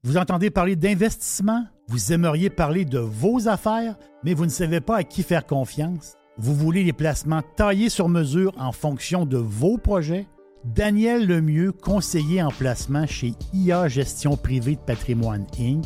[0.04, 1.66] Vous entendez parler d'investissement?
[1.88, 6.14] Vous aimeriez parler de vos affaires, mais vous ne savez pas à qui faire confiance?
[6.38, 10.28] Vous voulez les placements taillés sur mesure en fonction de vos projets?
[10.66, 15.86] Daniel Lemieux, conseiller en placement chez IA Gestion Privée de Patrimoine Inc.,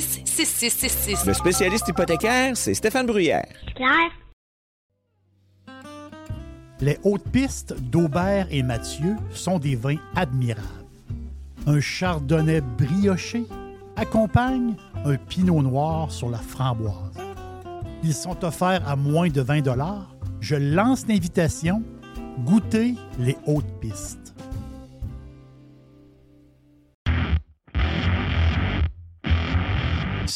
[0.01, 1.27] 266-6666.
[1.27, 3.47] Le spécialiste hypothécaire, c'est Stéphane Bruyère.
[3.75, 4.11] Claire?
[6.79, 10.67] Les hautes pistes d'Aubert et Mathieu sont des vins admirables.
[11.67, 13.43] Un chardonnay brioché
[13.95, 14.73] accompagne
[15.05, 16.95] un pinot noir sur la framboise.
[18.03, 19.61] Ils sont offerts à moins de 20
[20.39, 21.83] Je lance l'invitation.
[22.45, 24.20] Goûtez les hautes pistes.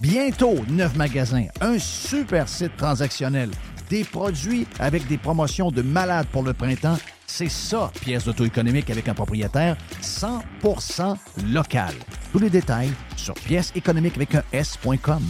[0.00, 3.50] Bientôt, neuf magasins, un super site transactionnel,
[3.90, 6.98] des produits avec des promotions de malades pour le printemps.
[7.26, 11.16] C'est ça, pièce d'auto économique avec un propriétaire 100%
[11.52, 11.92] local.
[12.30, 15.22] Tous les détails sur pièce économique avec un S.com.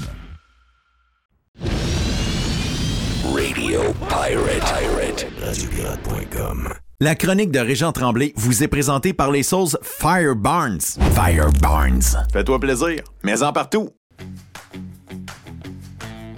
[3.25, 5.27] Radio Pirate.
[5.43, 6.75] Radiopirate.com.
[7.01, 10.81] La chronique de Régent Tremblay vous est présentée par les sauces Fire Barnes.
[11.15, 12.03] Fire Barnes.
[12.33, 13.91] Fais-toi plaisir, mais en partout.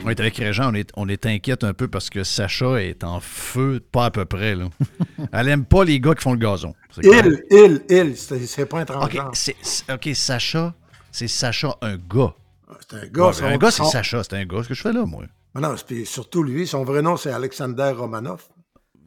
[0.05, 3.05] On est avec Régent, on est, on est inquiète un peu parce que Sacha est
[3.05, 4.55] en feu, pas à peu près.
[4.55, 4.69] Là.
[5.33, 6.75] Elle aime pas les gars qui font le gazon.
[7.03, 9.31] Il, il, il, c'est pas un OK, transgenre.
[9.93, 10.75] OK, Sacha,
[11.13, 12.35] c'est Sacha un gars.
[12.89, 13.27] C'est un gars.
[13.31, 14.63] Ouais, un gars, c'est son- Sacha, c'est un gars.
[14.63, 15.25] Ce que je fais là, moi.
[15.55, 15.75] Ah Non,
[16.05, 18.45] surtout lui, son vrai nom, c'est Alexander Romanov.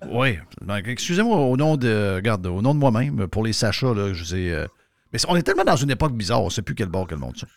[0.09, 0.37] Oui.
[0.61, 2.13] Donc, Excusez-moi, au nom de.
[2.15, 4.51] Regarde, au nom de moi-même, pour les Sacha, là, je sais.
[4.51, 4.67] euh,
[5.11, 7.19] mais on est tellement dans une époque bizarre, on ne sait plus quel bord, quel
[7.19, 7.47] monde ça.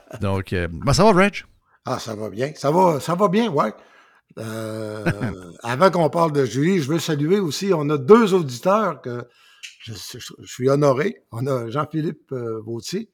[0.20, 1.42] Donc, euh, ben, ça va, Reg?
[1.86, 2.52] Ah, ça va bien.
[2.56, 3.72] Ça va, ça va bien, ouais.
[4.38, 5.04] Euh,
[5.62, 9.24] avant qu'on parle de Julie, je veux saluer aussi, on a deux auditeurs que
[9.80, 11.22] je, je- je suis honoré.
[11.32, 13.08] On a Jean-Philippe euh, Vautier,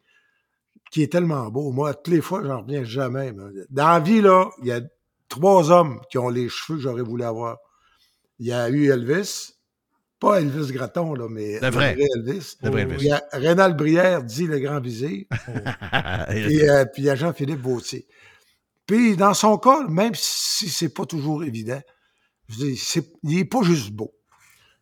[0.91, 1.71] qui est tellement beau.
[1.71, 3.33] Moi, toutes les fois, j'en reviens jamais.
[3.33, 4.81] mais Dans la vie, là, il y a
[5.29, 7.59] trois hommes qui ont les cheveux que j'aurais voulu avoir.
[8.39, 9.53] Il y a eu Elvis,
[10.19, 11.97] pas Elvis Gratton, là, mais Le vrai.
[12.17, 12.57] Elvis.
[12.63, 12.97] Le vrai Elvis.
[13.01, 15.25] Il y a Rénal Brière, dit le grand vizir.
[16.31, 18.07] Puis, euh, puis il y a Jean-Philippe Vautier.
[18.87, 21.81] Puis dans son cas, même si c'est pas toujours évident,
[22.49, 24.13] je dis, c'est- il n'est pas juste beau.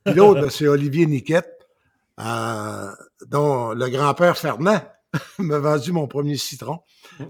[0.04, 1.68] Puis l'autre, ben, c'est Olivier Niquette,
[2.18, 2.90] euh,
[3.28, 4.80] dont le grand-père Fernand
[5.38, 6.80] m'a vendu mon premier citron.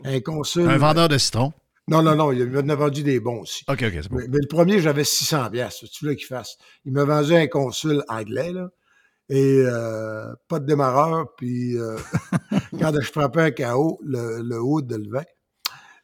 [0.04, 0.68] Un consul.
[0.68, 1.52] un vendeur de citron?
[1.88, 3.64] Non, non, non, il m'a vendu des bons aussi.
[3.68, 4.16] OK, OK, c'est bon.
[4.18, 5.86] Mais, mais le premier, j'avais 600 piastres.
[5.90, 6.56] Tu veux qu'il fasse?
[6.84, 8.68] Il m'a vendu un consul anglais, là.
[9.28, 11.34] Et euh, pas de démarreur.
[11.36, 11.96] Puis euh,
[12.78, 15.24] quand je frappais un KO, le, le haut de le vin.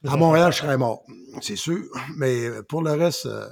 [0.09, 1.03] À Montréal, je serais mort.
[1.41, 1.83] C'est sûr.
[2.17, 3.47] Mais pour le reste, euh,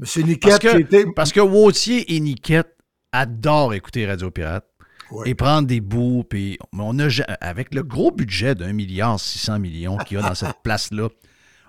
[0.00, 0.24] M.
[0.26, 1.04] Niquette, Parce que, était.
[1.14, 2.76] parce que Wautier et Niquette
[3.12, 4.64] adorent écouter Radio Pirate
[5.10, 5.30] Ouais.
[5.30, 6.24] et prendre des bouts.
[6.28, 7.08] Puis on a,
[7.40, 11.08] avec le gros budget d'un milliard 600 millions qu'il y a dans cette place-là,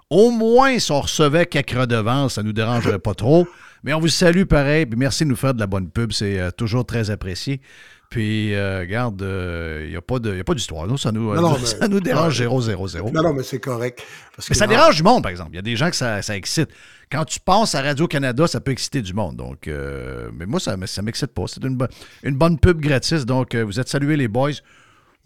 [0.10, 3.48] au moins, si on recevait quelques redevances, ça ne nous dérangerait pas trop.
[3.84, 4.86] Mais on vous salue pareil.
[4.86, 6.12] Puis merci de nous faire de la bonne pub.
[6.12, 7.62] C'est euh, toujours très apprécié.
[8.10, 10.20] Puis, euh, regarde, il n'y a pas
[10.56, 10.88] d'histoire.
[10.88, 13.12] Nous, ça nous, Non, non, ça mais- nous dérange non, 000.
[13.12, 14.02] Non, non, mais c'est correct.
[14.36, 15.52] Parce Mais que ça dérange du monde, par exemple.
[15.54, 16.70] Il y a des gens que ça, ça excite.
[17.12, 19.36] Quand tu passes à Radio-Canada, ça peut exciter du monde.
[19.36, 21.44] Donc, euh, mais moi, ça ne m'excite pas.
[21.48, 21.78] C'est une,
[22.24, 23.26] une bonne pub gratis.
[23.28, 24.52] Donc, euh, vous êtes salués, les boys.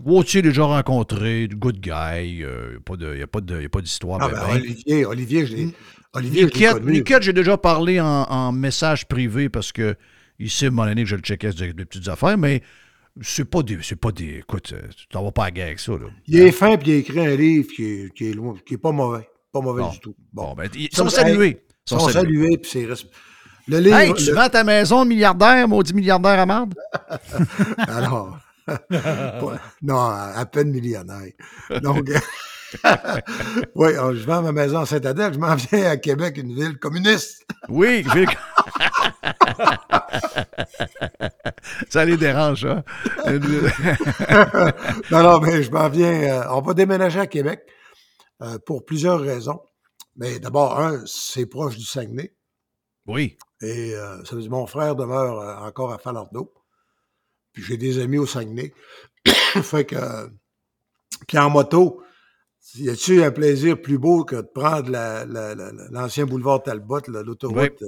[0.03, 2.39] Wautier, déjà rencontré, good guy.
[2.41, 4.19] Il n'y a pas d'histoire.
[4.21, 4.55] Ah, ben, ben, ben.
[4.55, 5.67] Olivier, Olivier, je l'ai.
[6.15, 6.45] Olivier,
[6.83, 9.95] Niquette, j'ai déjà parlé en, en message privé parce que
[10.49, 12.61] sait, à un moment donné, que je le checkais des, des petites affaires, mais
[13.21, 13.77] c'est pas des.
[13.81, 14.39] C'est pas des.
[14.39, 16.07] Écoute, euh, tu t'en vas pas à guerre avec ça, là.
[16.27, 18.73] Il est fin, puis il a écrit un livre qui est, qui est, loin- qui
[18.75, 19.27] est pas mauvais.
[19.51, 19.89] Pas mauvais Bon.
[19.89, 20.15] du tout.
[20.33, 21.61] Bon, ben, ils sont salués.
[21.85, 22.87] Ils sont salués, puis c'est.
[23.67, 23.95] Le livre.
[23.97, 26.73] Hey, tu le- vends ta maison, milliardaire, maudit milliardaire à marde?
[27.87, 28.39] Alors,
[29.81, 31.31] non, à peine millionnaire.
[31.81, 32.09] Donc,
[33.75, 36.77] oui, alors, je vends ma maison à Saint-Adèle, je m'en viens à Québec, une ville
[36.77, 37.45] communiste.
[37.69, 38.27] Oui, ville-
[41.89, 42.83] ça les dérange, hein?
[45.11, 46.41] non, non, mais je m'en viens.
[46.41, 47.61] euh, on va déménager à Québec
[48.41, 49.61] euh, pour plusieurs raisons.
[50.15, 52.35] Mais d'abord, un, c'est proche du Saguenay.
[53.07, 53.37] oui.
[53.61, 56.53] Et euh, ça veut dire mon frère demeure encore à Falardeau.
[57.53, 58.73] Puis j'ai des amis au Saguenay.
[59.25, 59.95] fait que.
[61.29, 62.03] puis en moto,
[62.75, 66.61] y a-tu un plaisir plus beau que de prendre la- la- la- la- l'ancien boulevard
[66.61, 67.81] Talbot, l'autoroute?
[67.81, 67.87] Oui.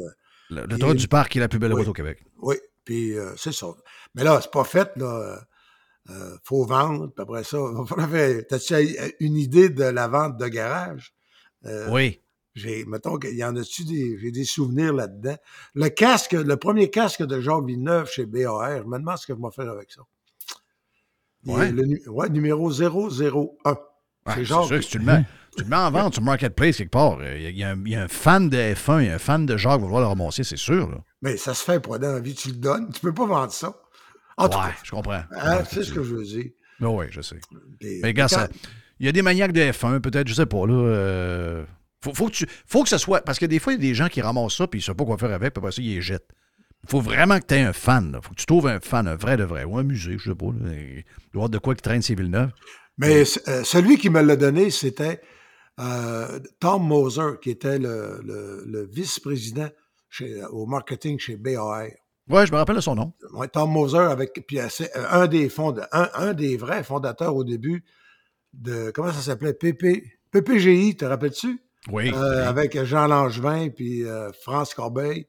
[0.52, 1.82] Euh, Le, l'autoroute du parc est la plus belle Oui.
[1.82, 2.24] route au Québec.
[2.40, 3.68] oui, puis euh, c'est ça.
[4.14, 5.40] Mais là, c'est pas fait, là.
[6.12, 7.58] Euh, faut vendre, puis après ça,
[8.50, 8.76] T'as-tu
[9.20, 11.16] une idée de la vente de garage?
[11.66, 12.22] Euh, Oui.
[12.54, 15.36] J'ai, mettons qu'il y en a-tu des, j'ai des souvenirs là-dedans.
[15.74, 19.34] Le casque, le premier casque de Jacques Villeneuve chez BAR, je me demande ce que
[19.36, 20.02] je vais faire avec ça.
[21.46, 21.72] Ouais.
[21.72, 22.82] Le, ouais, numéro 001.
[22.88, 23.76] Ouais,
[24.36, 25.26] c'est sûr que tu le mets,
[25.58, 27.96] tu le mets en vente sur Marketplace quelque part, euh, il y, a- il y
[27.96, 30.02] a un- fan de F1, il y a un fan de Jacques qui va vouloir
[30.02, 30.90] le ramasser, c'est sûr.
[30.90, 30.98] Là.
[31.22, 32.92] Mais ça se fait pas dans la vie, tu le donnes.
[32.94, 33.74] Tu peux pas vendre ça.
[34.38, 35.24] En tout cas, je comprends.
[35.32, 36.46] hein, Ouais, c'est ce que je veux dire.
[36.82, 37.40] Oui, je sais.
[38.04, 38.48] Mais gars, quand-
[39.00, 40.74] il y a des maniaques de F1, peut-être, je sais pas, là.
[40.74, 41.66] euh,
[42.04, 43.22] faut, faut, que tu, faut que ce soit.
[43.22, 44.86] Parce que des fois, il y a des gens qui ramassent ça, puis ils ne
[44.86, 46.28] savent pas quoi faire avec, puis après ça, ils les jettent.
[46.84, 48.12] Il faut vraiment que tu aies un fan.
[48.16, 50.30] Il faut que tu trouves un fan, un vrai de vrai, ou un musée, je
[50.30, 50.46] sais pas.
[50.46, 50.52] Là.
[50.74, 51.04] Il doit
[51.34, 52.52] y avoir de quoi qui traîne ces Villeneuve.
[52.98, 55.20] Mais euh, celui qui me l'a donné, c'était
[55.80, 59.70] euh, Tom Moser, qui était le, le- le vice-président
[60.52, 61.82] au marketing chez BAR.
[62.30, 63.14] Ouais, je me rappelle de son nom.
[63.34, 64.68] Ouais, Tom Moser, avec puis euh,
[65.10, 65.52] un des
[65.92, 67.84] un, un des vrais fondateurs au début
[68.54, 69.54] de comment ça s'appelait?
[69.54, 71.60] PP, PPGI, te rappelles-tu?
[71.92, 72.12] Oui.
[72.14, 75.28] Euh, avec Jean Langevin puis euh, France Corbeil,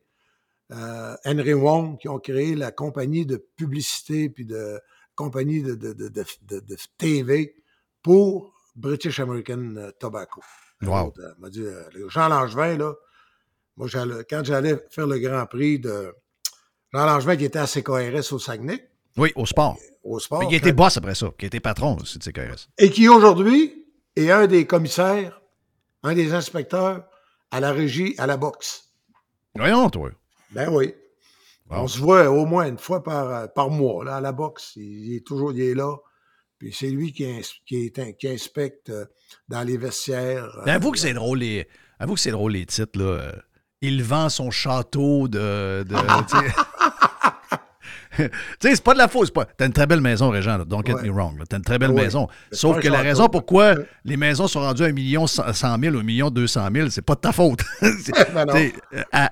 [1.24, 4.80] Henry Wong, qui ont créé la compagnie de publicité puis de
[5.14, 6.08] compagnie de, de, de-
[6.60, 7.54] de TV
[8.02, 10.40] pour British American euh, Tobacco.
[10.82, 11.12] Wow.
[11.18, 12.92] Euh, m'a dit, euh, Jean Langevin, là,
[13.76, 16.14] moi, j'allais- quand j'allais faire le Grand Prix de
[16.92, 19.78] Jean Langevin, qui était à CKRS au Saguenay, Oui, au sport.
[20.04, 22.68] au sport, Mais été boss après ça, qui été patron aussi de CKRS.
[22.78, 25.40] et qui aujourd'hui est un des commissaires,
[26.02, 27.04] un des inspecteurs
[27.50, 28.90] à la régie, à la boxe.
[29.54, 30.10] Voyons, toi.
[30.50, 30.94] Ben oui.
[31.70, 31.78] Wow.
[31.80, 34.72] On se voit au moins une fois par, par mois là, à la boxe.
[34.76, 35.96] Il, il est toujours il est là.
[36.58, 39.04] Puis c'est lui qui, ins- qui, est- qui inspecte euh,
[39.48, 40.48] dans les vestiaires.
[40.64, 41.66] Mais euh, avoue que c'est drôle, les,
[41.98, 43.04] avoue que c'est drôle, les titres, là.
[43.04, 43.32] Euh,
[43.82, 45.84] Il vend son château de.
[45.84, 45.94] de
[48.16, 48.22] tu
[48.60, 48.74] sais.
[48.74, 49.30] C'est pas de la faute.
[49.34, 49.44] Pas...
[49.44, 51.02] T'as une très belle maison, Régent, don't get Ouais.
[51.02, 51.38] me wrong.
[51.48, 52.04] T'as une très belle Ouais.
[52.04, 52.28] maison.
[52.50, 53.74] Sauf que la raison pourquoi
[54.06, 57.02] les maisons sont rendues à 1 million 100 000 ou 1 million 200 000, c'est
[57.02, 57.60] pas de ta faute.
[58.34, 58.72] Ben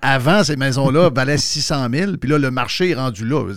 [0.03, 3.51] avant, ces maisons-là valaient 600 000, puis là, le marché est rendu là.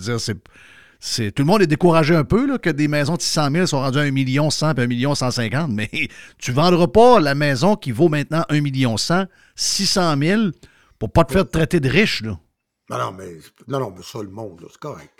[1.00, 3.98] Tout le monde est découragé un peu que des maisons de 600 000 sont rendues
[3.98, 5.88] à 1 million 100 puis 1 million 150, mais
[6.38, 10.42] tu vendras pas la maison qui vaut maintenant 1 million 100, 600 000
[10.98, 12.22] pour pas te faire traiter de riche.
[12.90, 13.36] Non, non, mais,
[14.02, 15.12] ça, le monde, c'est correct.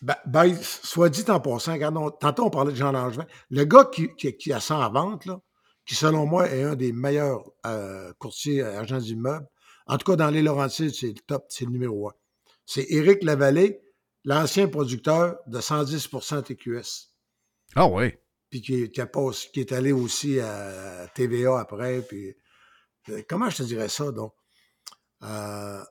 [0.00, 3.26] Ben, ben, soit dit en passant, regarde, on- tantôt on parlait de Jean Langevin.
[3.50, 5.40] Le gars qui, a ça en vente, là,
[5.86, 9.46] qui selon moi est un des meilleurs euh, courtiers euh, agents d'immeubles,
[9.86, 12.12] en tout cas dans les Laurentides, c'est le top, c'est le numéro un.
[12.70, 13.80] C'est Éric Lavallée,
[14.24, 17.08] l'ancien producteur de 110% TQS.
[17.74, 18.12] Ah oui.
[18.50, 22.02] Puis qui, qui, a passé- qui est allé aussi à TVA après.
[22.02, 22.36] Puis,
[23.08, 24.34] euh, comment je te dirais ça, donc?
[25.22, 25.82] Euh,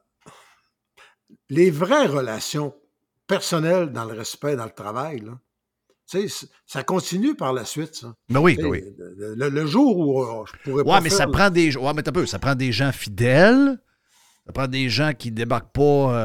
[1.49, 2.75] les vraies relations
[3.25, 5.39] personnelles dans le respect, dans le travail, là,
[6.07, 8.15] tu sais, ça continue par la suite, ça.
[8.29, 8.83] Mais oui, Tu sais, oui.
[9.17, 12.03] Le, jour où euh, je pourrais pas Ouais, mais faire ça prend des ouais, mais
[12.03, 13.79] peu, ça prend des gens fidèles.
[14.47, 15.81] Ça prend des gens qui débarquent pas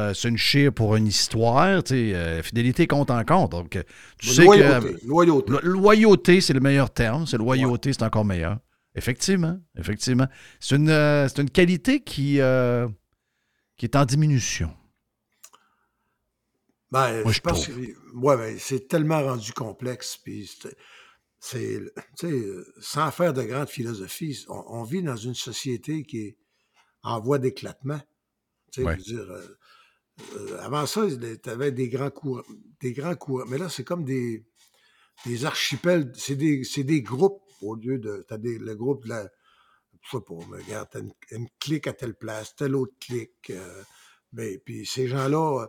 [0.09, 1.83] euh, sur une chire pour une histoire.
[1.83, 3.51] Tu sais, euh, fidélité compte en compte.
[3.51, 3.83] Donc, euh,
[4.17, 5.05] tu sais loyauté, que.
[5.07, 5.51] loyauté.
[5.51, 7.27] Lo- Loyauté, c'est le meilleur terme.
[7.27, 8.59] C'est loyauté, c'est encore meilleur.
[8.95, 10.27] Effectivement, effectivement.
[10.61, 12.39] C'est une, euh, une qualité qui,
[13.77, 14.71] qui est en diminution.
[16.91, 17.75] Ben, Moi, je je pense trouve.
[17.75, 20.15] que ouais, ben, c'est tellement rendu complexe.
[20.23, 20.49] Puis
[21.39, 21.91] c'est-
[22.79, 26.37] sans faire de grande philosophie, on, on vit dans une société qui est
[27.01, 27.99] en voie d'éclatement.
[28.73, 28.97] Tu Ouais.
[28.97, 29.57] dire, euh,
[30.35, 32.41] euh, avant ça, tu avais des grands courants,
[32.79, 34.43] des grands courants, mais là, c'est comme des,
[35.25, 39.09] des archipels, c'est des, c'est des groupes au lieu de, t'as des, le groupe de
[39.09, 39.29] la,
[40.01, 43.51] je sais pas, mais regarde, t'as une, une clique à telle place, telle autre clique,
[43.51, 43.83] euh,
[44.31, 45.67] ben, puis ces gens-là,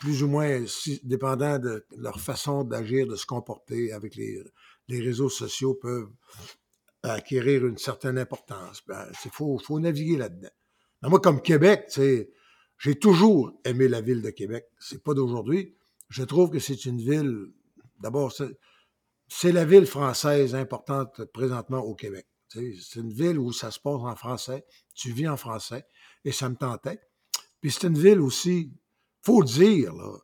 [0.00, 4.40] plus ou moins, si- dépendant de leur façon d'agir, de se comporter avec les,
[4.86, 6.10] les réseaux sociaux, peuvent
[7.02, 8.82] acquérir une certaine importance.
[9.24, 10.50] Il faut, faut naviguer là-dedans.
[11.02, 11.90] Ben, moi, comme Québec,
[12.78, 14.64] j'ai toujours aimé la ville de Québec.
[14.78, 15.76] C'est pas d'aujourd'hui.
[16.08, 17.46] Je trouve que c'est une ville,
[18.00, 22.26] d'abord, c'est- la ville française importante présentement au Québec.
[22.48, 25.84] C'est une ville où ça se passe en français, tu vis en français,
[26.24, 26.98] et ça me tentait.
[27.60, 28.72] Puis c'est une ville aussi,
[29.22, 30.16] faut le dire, là,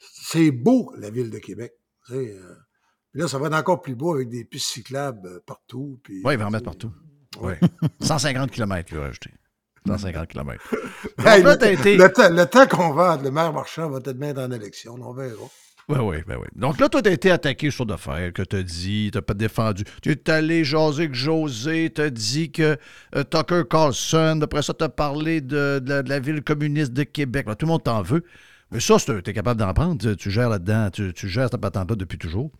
[0.00, 1.72] c'est beau, la ville de Québec.
[2.10, 2.56] euh.
[3.12, 6.00] Puis là, ça va être encore plus beau avec des pistes cyclables euh, partout.
[6.02, 6.90] Puis, Oui, il va en mettre partout.
[7.40, 7.52] Oui.
[8.00, 9.30] 150 km, va rajouter.
[9.86, 10.62] 150 km.
[11.18, 14.00] Hey, là, le, t'as été- le temps, le temps qu'on va, le maire Marchand va
[14.00, 15.34] peut-être mettre en élection, on verra.
[15.88, 16.46] Oui, oui, ben oui.
[16.54, 19.34] Donc là, toi, tu as été attaqué sur d'affaires, que tu as dit, tu pas
[19.34, 19.82] défendu.
[20.00, 22.76] Tu es allé jaser avec José, tu as dit que
[23.16, 26.92] euh, Tucker Carlson, après ça, tu as parlé de, de la, de la ville communiste
[26.92, 27.46] de Québec.
[27.48, 28.22] Là, tout le monde t'en veut.
[28.70, 30.00] Mais ça, tu es capable d'en prendre.
[30.00, 32.50] Tu, tu gères là-dedans, tu, tu gères cette patente-là depuis toujours.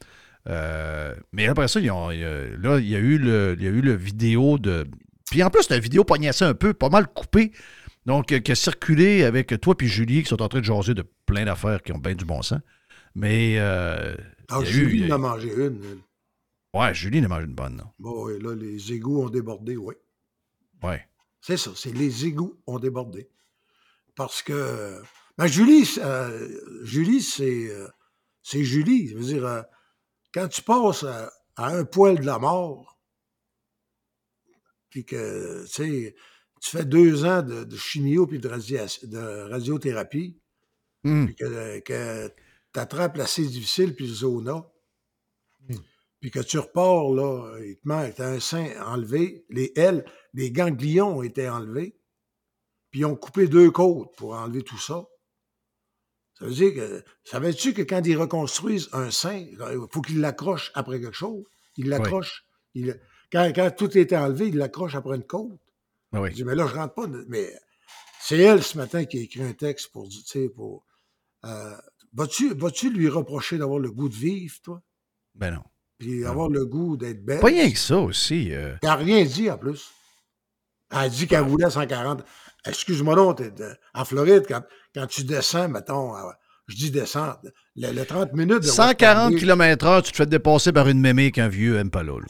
[0.49, 3.55] Euh, mais après ça, ils ont- il y a- là, il y, a eu le,
[3.57, 4.85] il y a eu le vidéo de.
[5.33, 7.53] Puis en plus, la vidéo pognassée un peu, pas mal coupée.
[8.05, 10.93] Donc, euh, qui a circulé avec toi puis Julie, qui sont en train de jaser
[10.93, 12.61] de plein d'affaires qui ont bien du bon sens.
[13.15, 13.55] Mais.
[13.59, 14.15] euh,
[14.51, 15.81] Ah, il y a eu- Julie il y a- en a mangé une.
[15.83, 15.99] elle.
[16.79, 17.85] Ouais, Julie en a mangé une bonne, non?
[17.99, 19.95] Bon, et là, les égouts ont débordé, oui.
[20.83, 21.03] Ouais.
[21.41, 23.31] C'est ça, c'est les égouts ont débordé.
[24.15, 25.01] Parce que.
[25.39, 26.49] Ben, Julie, euh,
[26.83, 27.71] Julie, c'est.
[28.43, 29.09] c'est Julie.
[29.09, 29.65] Je veux dire,
[30.35, 32.92] quand tu passes à, à un poil de la mort,
[34.93, 36.15] puis que, tu sais,
[36.61, 40.39] tu fais deux ans de, de chimio puis de, radia- de radiothérapie,
[41.05, 41.25] Hmm.
[41.27, 42.29] puis que, que
[42.73, 44.65] tu attrapes l'acide difficile puis le zona,
[46.21, 50.53] puis que tu repars, là, il te manque, t'as un sein enlevé, les ailes, les
[50.53, 51.97] ganglions ont été enlevés,
[52.93, 55.05] puis ils ont coupé deux côtes pour enlever tout ça.
[56.39, 59.59] Ça veut dire que, savais-tu que quand ils reconstruisent un sein, il
[59.91, 61.43] faut qu'ils l'accrochent après quelque chose?
[61.77, 62.45] Ils l'accrochent.
[62.75, 63.01] ils-
[63.33, 65.59] quand, quand tout était enlevé, ils l'accrochent après une côte.
[66.13, 66.31] Ah oui.
[66.31, 67.07] Je dis, mais là, je rentre pas.
[67.29, 67.51] Mais
[68.21, 70.85] c'est elle, ce matin, qui a écrit un texte pour, tu sais, pour...
[71.47, 71.75] euh,
[72.13, 74.83] vas-tu, vas-tu lui reprocher d'avoir le goût de vivre, toi?
[75.35, 75.63] Ben non.
[75.99, 77.41] Puis avoir le goût d'être belle?
[77.41, 78.53] Pas rien que ça aussi.
[78.53, 78.75] euh.
[78.83, 79.91] Elle n'a rien dit, en plus.
[80.91, 82.23] Elle a dit qu'elle roulait à 140.
[82.67, 84.63] Excuse-moi de- en Floride, quand,
[84.95, 86.37] quand tu descends, mettons, à-
[86.69, 87.41] je dis descendre,
[87.77, 88.61] le, le 30 minutes...
[88.61, 92.13] de 140 West km/h, tu te fais dépasser par une mémé qu'un vieux Impala.
[92.13, 92.27] là.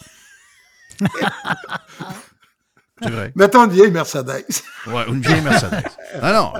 [3.02, 3.32] C'est vrai.
[3.34, 4.44] Mettons une vieille Mercedes.
[4.86, 5.82] Ouais, une vieille Mercedes.
[6.20, 6.52] Ah non.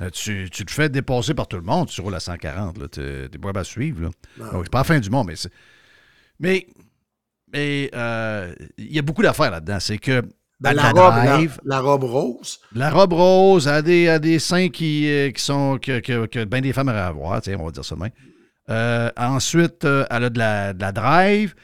[0.00, 2.90] euh, Tu, tu te fais dépasser par tout le monde, tu roules à 140.
[2.90, 4.02] Tu es pas à suivre.
[4.02, 4.08] Là.
[4.38, 4.46] Non.
[4.52, 5.52] Ah c'est pas la fin du monde, mais c'est.
[6.40, 6.66] Mais.
[7.52, 9.78] Mais euh, il y a beaucoup d'affaires là-dedans.
[9.80, 10.22] C'est que.
[10.60, 12.58] Ben, à la, robe, la, drive, la robe rose.
[12.74, 15.78] la robe rose a des, a des seins qui, euh, qui sont.
[15.80, 18.08] que, que, que bien des femmes auraient à avoir, on va dire ça demain.
[18.68, 21.54] Euh, ensuite, elle a de la, de la drive.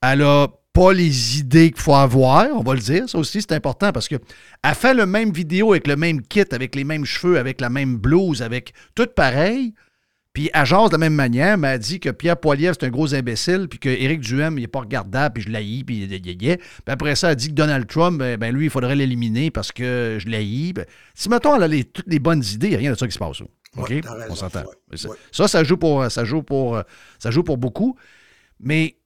[0.00, 3.08] Elle a pas les idées qu'il faut avoir, on va le dire.
[3.08, 4.16] Ça aussi, c'est important parce que
[4.62, 7.70] elle fait le même vidéo avec le même kit, avec les mêmes cheveux, avec la
[7.70, 9.72] même blouse, avec tout pareil.
[10.32, 13.14] Puis jase de la même manière, mais elle dit que Pierre Poilievre, c'est un gros
[13.14, 16.36] imbécile, puis que Éric Duhem, il n'est pas regardable, puis je l'haïs, puis y- y-
[16.36, 16.58] Puis
[16.88, 20.18] après ça, elle dit que Donald Trump, ben, ben, lui, il faudrait l'éliminer parce que
[20.20, 20.72] je l'haïs.
[20.72, 22.98] Ben, si, mettons, elle a les- toutes les bonnes idées, il n'y a rien de
[22.98, 23.38] ça qui se passe.
[23.38, 23.46] là.
[23.76, 23.90] OK?
[23.90, 24.60] Ouais, t'as raison, On s'entend.
[24.90, 25.16] ouais, Ça- ouais.
[25.30, 26.82] Ça, ça joue pour, ça joue pour,
[27.20, 27.96] ça joue pour beaucoup.
[28.58, 28.96] Mais,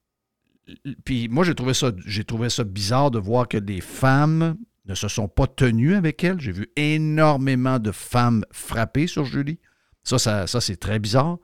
[1.03, 4.55] puis moi, j'ai trouvé, ça, j'ai trouvé ça bizarre de voir que des femmes
[4.85, 6.39] ne se sont pas tenues avec elle.
[6.39, 9.59] J'ai vu énormément de femmes frapper sur Julie.
[10.03, 11.37] Ça, ça, ça, c'est très bizarre.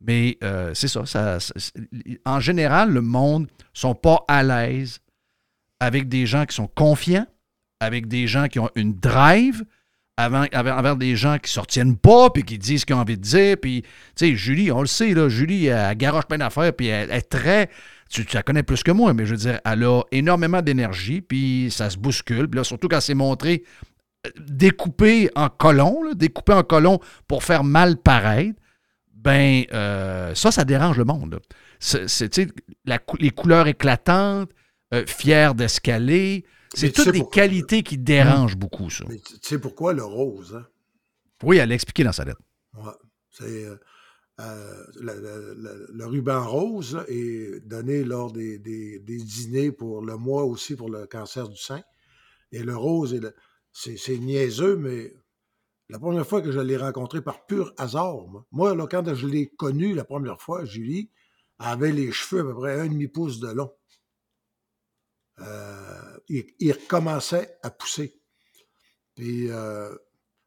[0.00, 1.38] Mais euh, c'est ça, ça,
[2.24, 5.00] En général, le monde ne sont pas à l'aise
[5.80, 7.26] avec des gens qui sont confiants,
[7.80, 9.64] avec des gens qui ont une drive,
[10.16, 13.00] avant, envers, des gens qui ne se retiennent pas, puis qui disent ce qu'ils ont
[13.00, 13.56] envie de dire.
[13.60, 17.10] Puis, tu sais, Julie, on le sait, là, Julie, elle, garoche plein d'affaires, puis elle
[17.10, 17.70] est très.
[18.14, 21.20] Tu, tu la connais plus que moi, mais je veux dire, elle a énormément d'énergie,
[21.20, 22.48] puis ça se bouscule.
[22.48, 23.64] Puis là, surtout quand c'est montré
[24.24, 28.58] euh, découpé en colons, là, découpé en colons pour faire mal paraître,
[29.12, 31.40] ben euh, ça, ça dérange le monde.
[31.80, 32.52] C'est,
[33.18, 34.50] les couleurs éclatantes,
[34.92, 39.04] euh, fier d'escaler, c'est toutes des pourquoi- qualités qui dérangent beaucoup, ça.
[39.08, 40.66] Mais tu tu sais pourquoi le rose, hein?
[41.42, 42.40] Oui, elle l'a expliqué dans sa lettre.
[42.74, 42.92] Ouais.
[43.30, 43.76] C'est euh,
[44.40, 51.06] euh, le, ruban rose est donné lors des, dîners pour le mois aussi pour le
[51.06, 51.82] cancer du sein.
[52.50, 53.32] Et le rose,
[53.72, 55.14] c'est niaiseux, mais
[55.88, 59.94] la première fois que je l'ai rencontré par pur hasard, moi, quand je l'ai connue
[59.94, 61.10] la première fois, Julie
[61.58, 63.72] avait les cheveux à peu près un demi-pouce de long.
[65.40, 68.20] Euh, il, recommençait à pousser.
[69.14, 69.94] Puis euh,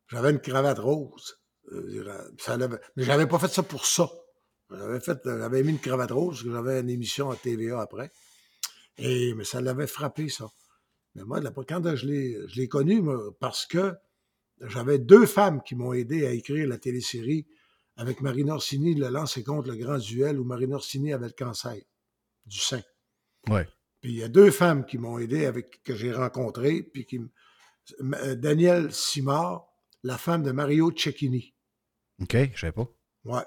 [0.08, 1.40] j'avais une cravate rose.
[1.72, 4.10] Euh, ça l'avait- mais j'avais pas fait ça pour ça.
[4.70, 8.12] J'avais fait, j'avais mis une cravate rose parce que j'avais une émission à TVA après.
[8.98, 10.50] Et mais ça l'avait frappé ça.
[11.16, 13.94] Mais moi, la- quand je l'ai, je l'ai connu moi, parce que
[14.62, 17.46] j'avais deux femmes qui m'ont aidé à écrire la télésérie
[17.96, 21.76] avec Marine Orsini, le lancer contre le grand duel où Marine Orsini avait le cancer
[22.46, 22.82] du sein.
[23.50, 23.68] Ouais.
[24.02, 27.20] Puis il y a deux femmes qui m'ont aidé, avec, que j'ai rencontrées, puis qui
[28.02, 29.68] euh, Danielle Simard,
[30.04, 31.54] la femme de Mario Cecchini.
[32.22, 32.88] OK, je sais pas.
[33.26, 33.44] Ouais.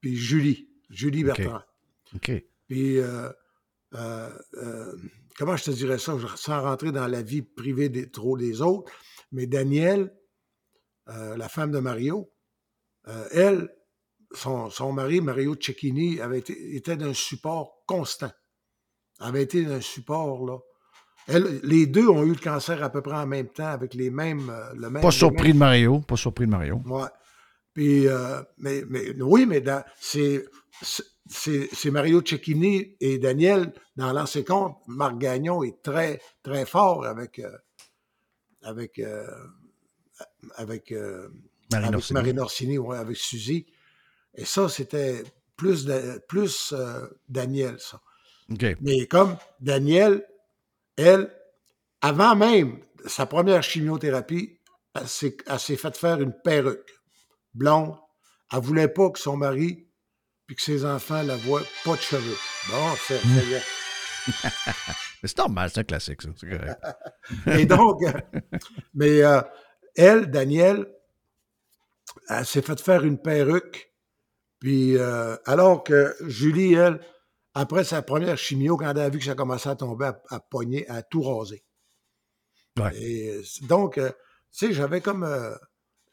[0.00, 1.24] Puis Julie, Julie.
[1.24, 1.62] Bertrand.
[2.14, 2.30] OK.
[2.66, 3.30] Puis, euh,
[3.94, 4.96] euh, euh,
[5.36, 8.90] comment je te dirais ça, sans rentrer dans la vie privée des, trop des autres,
[9.32, 10.14] mais Danielle,
[11.06, 12.30] la femme de Mario,
[13.32, 13.70] elle,
[14.32, 18.30] son, son mari, Mario Cecchini, avait été, était d'un support constant.
[19.18, 20.58] Avait été d'un support, là.
[21.26, 24.10] Elle, les deux ont eu le cancer à peu près en même temps, avec les
[24.10, 24.52] mêmes.
[24.74, 26.00] le même Pas surpris mêmes- de Mario.
[26.00, 26.82] Pas surpris de Mario.
[26.86, 27.08] Ouais.
[27.78, 29.62] Puis, euh, mais, mais oui, mais
[30.00, 30.44] c'est,
[31.92, 34.78] Mario Cecchini et Daniel dans l'ancien compte.
[34.88, 37.56] Marc Gagnon est très, très fort avec, euh,
[38.62, 39.28] avec, euh,
[40.56, 42.14] avec, Marine avec Orsini.
[42.14, 43.66] Marine Orsini, ouais, avec Suzy.
[44.34, 45.22] Et ça, c'était
[45.54, 46.74] plus, de- plus
[47.28, 48.02] Daniel, ça.
[48.80, 50.26] Mais comme Danielle,
[50.96, 51.32] elle,
[52.00, 54.58] avant même sa première chimiothérapie,
[54.96, 56.97] elle s'est, elle s'est fait faire une perruque
[57.58, 57.94] blonde.
[58.52, 59.86] Elle voulait pas que son mari
[60.46, 62.38] puis que ses enfants la voient pas de cheveux.
[62.70, 63.20] Bon, c'est.
[65.22, 66.28] Mais c'est normal, c'est un classique, ça.
[66.36, 66.80] C'est correct.
[67.58, 68.12] Et donc, euh,
[68.94, 69.40] mais euh,
[69.96, 70.86] elle, Danielle,
[72.28, 73.92] elle s'est fait faire une perruque.
[74.60, 77.00] Puis, euh, alors que Julie, elle,
[77.54, 80.40] après sa première chimio, quand elle a vu que ça commençait à tomber, à, à
[80.40, 81.64] pogner, à tout raser.
[82.78, 82.96] Ouais.
[83.02, 84.10] Et donc, euh,
[84.52, 85.24] tu sais, j'avais comme.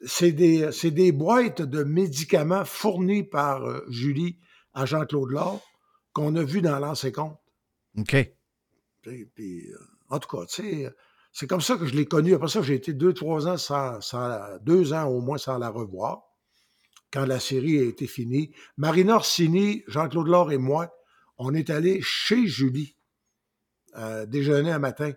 [0.01, 4.37] C'est des, c'est des boîtes de médicaments fournis par euh, Julie
[4.73, 5.61] à Jean-Claude Laure
[6.13, 7.37] qu'on a vu dans l'ancien compte.
[7.97, 8.15] OK.
[9.01, 9.77] Puis, puis, euh,
[10.09, 10.89] en tout cas, tu sais, euh,
[11.31, 12.33] c'est comme ça que je l'ai connu.
[12.33, 15.57] Après ça, j'ai été deux, trois ans sans, sans la- deux ans au moins sans
[15.57, 16.23] la revoir.
[17.11, 18.51] Quand la série a été finie.
[18.77, 20.93] Marina Orsini, Jean-Claude Laure et moi,
[21.37, 22.97] on est allés chez Julie
[23.97, 25.11] euh, déjeuner un matin.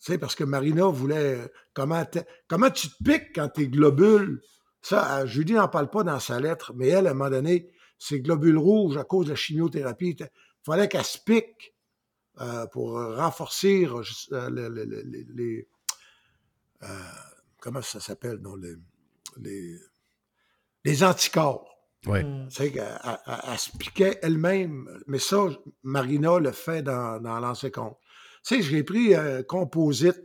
[0.00, 1.36] Tu sais, parce que Marina voulait.
[1.40, 2.04] euh, Comment,
[2.48, 4.40] comment tu te piques quand tes globules.
[4.82, 7.70] Ça, euh, Julie n'en parle pas dans sa lettre, mais elle, à un moment donné,
[7.98, 10.28] ses globules rouges, à cause de la chimiothérapie, il
[10.64, 11.74] fallait qu'elle se pique
[12.40, 14.02] euh, pour renforcer euh,
[14.50, 15.68] le- le- le- le- les.
[16.82, 16.86] euh,
[17.60, 18.36] comment ça s'appelle?
[18.38, 18.74] non, les,
[19.38, 19.76] les,
[20.84, 21.66] les anticorps.
[22.06, 22.22] Ouais.
[22.48, 25.02] Tu sais, qu'elle elle- elle- elle se piquait elle-même.
[25.06, 25.46] Mais ça,
[25.82, 27.98] Marina le fait dans, dans l'ancien compte.
[28.46, 30.22] Tu sais, j'ai pris un composite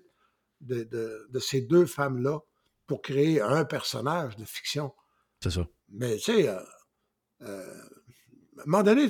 [0.59, 2.39] de, de- de ces deux femmes-là
[2.86, 4.93] pour créer un personnage de fiction.
[5.41, 5.67] C'est ça.
[5.89, 6.59] Mais tu sais, euh,
[7.41, 7.82] euh,
[8.59, 9.09] à un moment donné,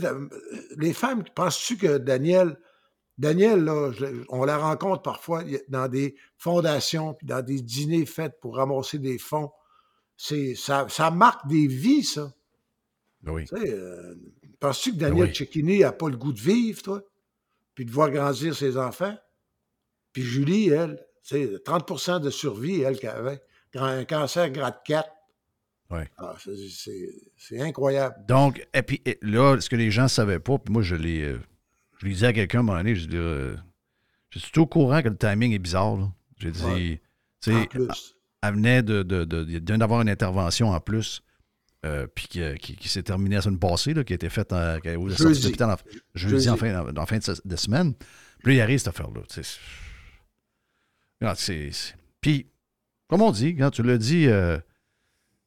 [0.78, 2.58] les femmes, penses-tu que Daniel,
[3.18, 8.40] Daniel, là, je- on la rencontre parfois dans des fondations, puis dans des dîners faits
[8.40, 9.52] pour ramasser des fonds.
[10.16, 12.34] C'est, ça, ça marque des vies, ça.
[13.22, 13.46] Ben oui.
[13.46, 14.16] Tu sais, euh,
[14.60, 15.36] penses-tu que Daniel oui.
[15.36, 17.04] Cecchini n'a pas le goût de vivre, toi?
[17.82, 19.18] Puis de voir grandir ses enfants?
[20.14, 23.42] Puis Julie, elle, tu sais, 30% de survie, elle, qui avait
[23.74, 25.10] un cancer grade 4.
[25.90, 26.08] Ouais.
[26.20, 28.16] Ah, c'est- c'est c'est incroyable.
[28.28, 30.96] Donc, et puis et là, ce que les gens ne savaient pas, puis moi, je
[30.96, 31.40] l'ai euh,
[31.98, 33.56] je dit à quelqu'un à un moment donné, je dis, euh,
[34.30, 35.98] je suis tout au courant que le timing est bizarre.
[36.38, 37.02] J'ai dit, Ouais.
[37.42, 37.88] tu sais, plus.
[38.44, 41.24] elle venait de, de, de- de- d'avoir une intervention en plus,
[41.86, 44.54] euh, puis qui, qui- qui s'est terminée la semaine passée, là, qui a été faite
[44.54, 45.40] en, au Jeudi.
[45.40, 45.76] de l'hôpital en,
[46.14, 46.50] jeudi, Jeudi.
[46.50, 47.94] En, fin, en fin de, se- de semaine.
[48.44, 49.22] Puis là, il arrive cette affaire-là.
[52.22, 52.48] Puis,
[53.08, 54.58] comme on dit, quand tu l'as dit, euh,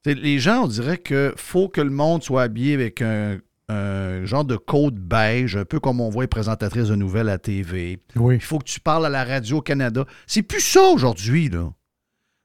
[0.05, 3.39] les gens, on dirait que faut que le monde soit habillé avec un,
[3.69, 7.33] un genre de code beige, un peu comme on voit les présentatrices de nouvelles à
[7.33, 8.01] la TV.
[8.17, 8.37] Oui.
[8.37, 10.05] Il faut que tu parles à la radio-Canada.
[10.27, 11.73] C'est plus ça aujourd'hui, là.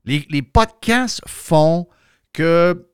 [0.06, 1.88] Les, les podcasts font
[2.34, 2.88] que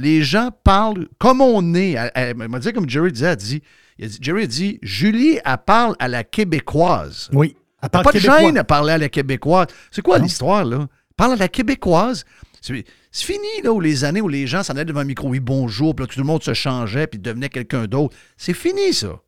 [0.00, 1.92] les gens parlent comme on est.
[1.92, 3.62] Elle, elle m'a dit, comme Jerry disait, elle dit,
[3.98, 7.28] il a dit- Jerry a dit, Julie, elle parle à la québécoise.
[7.32, 7.56] Oui.
[7.82, 9.68] Elle parle pas de gêne à parler à la québécoise.
[9.90, 10.86] C'est quoi l'histoire, là?
[11.16, 12.24] Parle à la québécoise.
[12.60, 15.28] C'est c'est fini, là, où les années où les gens s'en allaient devant un micro,
[15.28, 18.14] oui, bonjour, puis là, tout le monde se changeait, puis devenait quelqu'un d'autre.
[18.36, 19.20] C'est fini, ça.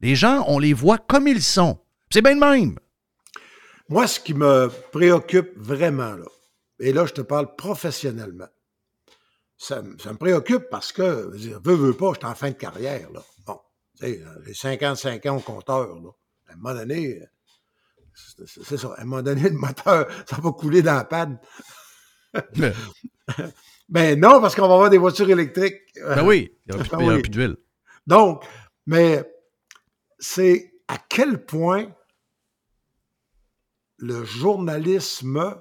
[0.00, 1.78] Les gens, on les voit comme ils sont.
[2.10, 2.76] C'est bien de même.
[3.88, 6.26] Moi, ce qui me préoccupe vraiment, là,
[6.78, 8.46] et là, je te parle professionnellement,
[9.58, 12.26] ça, me- ça me préoccupe parce que, je veux dire, veux, veux pas, je suis
[12.26, 13.22] en fin de carrière, là.
[13.46, 13.58] Bon,
[13.98, 16.10] tu sais, j'ai 55 ans au compteur, là.
[16.48, 17.20] À un moment donné,
[18.14, 21.38] c'est c'est- ça, à un moment donné, le moteur, ça va couler dans la panne.
[23.88, 25.80] Ben non, parce qu'on va avoir des voitures électriques.
[26.02, 27.56] Ben oui, il n'y aura, y aura plus d'huile.
[28.06, 28.44] Donc,
[28.84, 29.22] mais
[30.18, 31.86] c'est à quel point
[33.98, 35.60] le journalisme,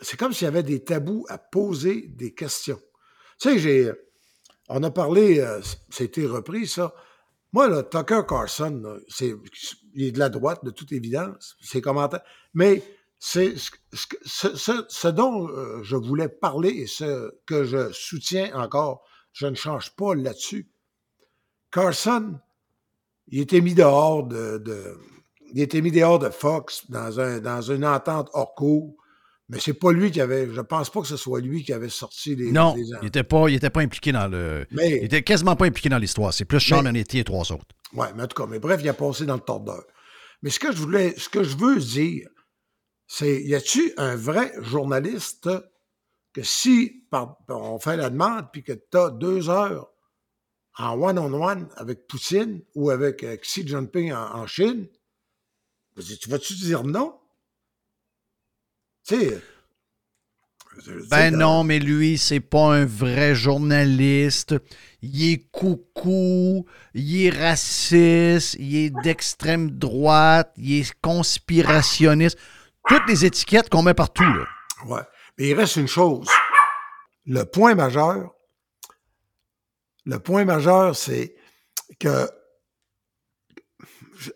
[0.00, 2.80] c'est comme s'il y avait des tabous à poser des questions.
[3.40, 3.92] Tu sais, j'ai,
[4.68, 5.60] on a parlé, euh,
[5.90, 6.94] c'était repris ça,
[7.52, 9.34] Moi, là, Tucker Carlson, là, c'est,
[9.94, 12.22] il est de la droite, de toute évidence, ses commentaires.
[12.54, 12.82] Mais
[13.18, 13.54] c'est
[13.90, 19.94] ce, dont euh, je voulais parler et ce que je soutiens encore, je ne change
[19.96, 20.70] pas là-dessus.
[21.70, 22.38] Carson,
[23.28, 24.98] il était mis dehors de, de-
[25.54, 28.96] il était mis dehors de Fox dans, un, dans une entente hors cours.
[29.52, 30.48] Mais c'est pas lui qui avait.
[30.50, 32.50] Je pense pas que ce soit lui qui avait sorti les.
[32.50, 34.66] Non, les- il n'était pas, il était pas impliqué dans le.
[34.70, 36.32] Mais- Il était quasiment pas impliqué dans l'histoire.
[36.32, 37.66] C'est plus Sean Hannity et trois autres.
[37.92, 39.84] Ouais, mais en tout cas, mais bref, il a passé dans le tordeur.
[40.40, 42.28] Mais ce que je voulais, ce que je veux dire,
[43.06, 45.50] c'est, y a-tu un vrai journaliste
[46.32, 49.86] que si par- on fait la demande puis que tu as deux heures
[50.78, 54.88] en one-on-one avec Poutine ou avec euh, Xi Jinping en, en Chine,
[56.20, 57.18] tu vas-tu dire non?
[59.06, 59.26] Tu sais.
[59.26, 64.54] dire, Ben euh, non, mais lui, c'est pas un vrai journaliste.
[65.02, 72.38] Il est coucou, il est raciste, il est d'extrême droite, il est conspirationniste.
[72.88, 74.44] Toutes les étiquettes qu'on met partout, là.
[74.86, 75.02] Ouais.
[75.38, 76.28] Mais il reste une chose.
[77.26, 78.32] Le point majeur,
[80.04, 81.34] le point majeur, c'est
[81.98, 82.28] que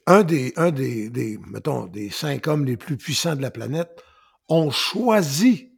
[0.07, 4.03] un des, un des, des, mettons, des cinq hommes les plus puissants de la planète
[4.49, 5.73] ont choisi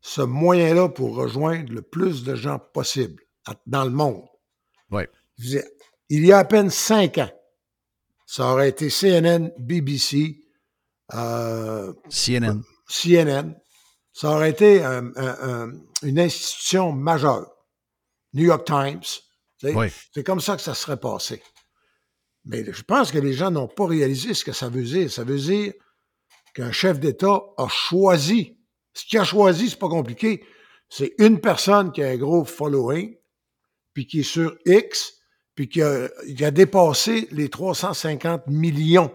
[0.00, 4.24] ce moyen-là pour rejoindre le plus de gens possible à- dans le monde.
[5.38, 5.62] Dire,
[6.08, 7.30] Il y a à peine cinq ans,
[8.26, 10.40] ça aurait été CNN, BBC,
[11.14, 12.62] euh, CNN.
[12.88, 13.54] CNN,
[14.12, 15.38] ça aurait été un- un-
[15.68, 15.72] un-
[16.02, 17.48] une institution majeure.
[18.32, 19.02] New York Times.
[19.62, 19.86] Oui.
[20.14, 21.42] C'est comme ça que ça serait passé.
[22.44, 25.10] Mais je pense que les gens n'ont pas réalisé ce que ça veut dire.
[25.10, 25.72] Ça veut dire
[26.54, 28.58] qu'un chef d'État a choisi.
[28.92, 30.44] Ce qu'il a choisi, c'est pas compliqué.
[30.88, 33.14] C'est une personne qui a un gros following,
[33.94, 35.12] puis qui est sur X,
[35.54, 36.08] puis qui a,
[36.50, 39.12] dépassé les 350 millions.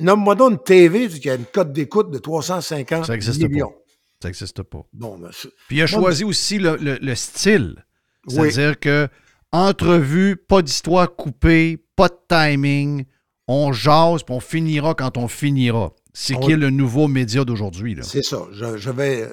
[0.00, 3.16] Nomme-moi donc une TV qui a une cote d'écoute de 350 Ça
[3.48, 3.70] millions.
[3.70, 3.76] pas.
[4.22, 4.82] Ça n'existe pas.
[4.92, 5.30] Bon, ben,
[5.68, 7.86] Puis il a choisi aussi le, le- le style.
[8.26, 8.50] Oui.
[8.52, 9.08] C'est-à-dire que
[9.52, 13.04] entrevue, pas d'histoire coupée, pas de timing,
[13.48, 15.92] on jase, puis on finira quand on finira.
[16.12, 17.96] C'est qui est le nouveau média d'aujourd'hui.
[18.02, 18.46] C'est ça.
[18.52, 19.28] Je, je vais.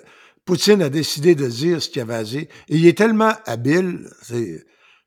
[0.46, 2.42] Poutine a décidé de dire ce qu'il avait à dire.
[2.70, 4.08] Et il est tellement habile.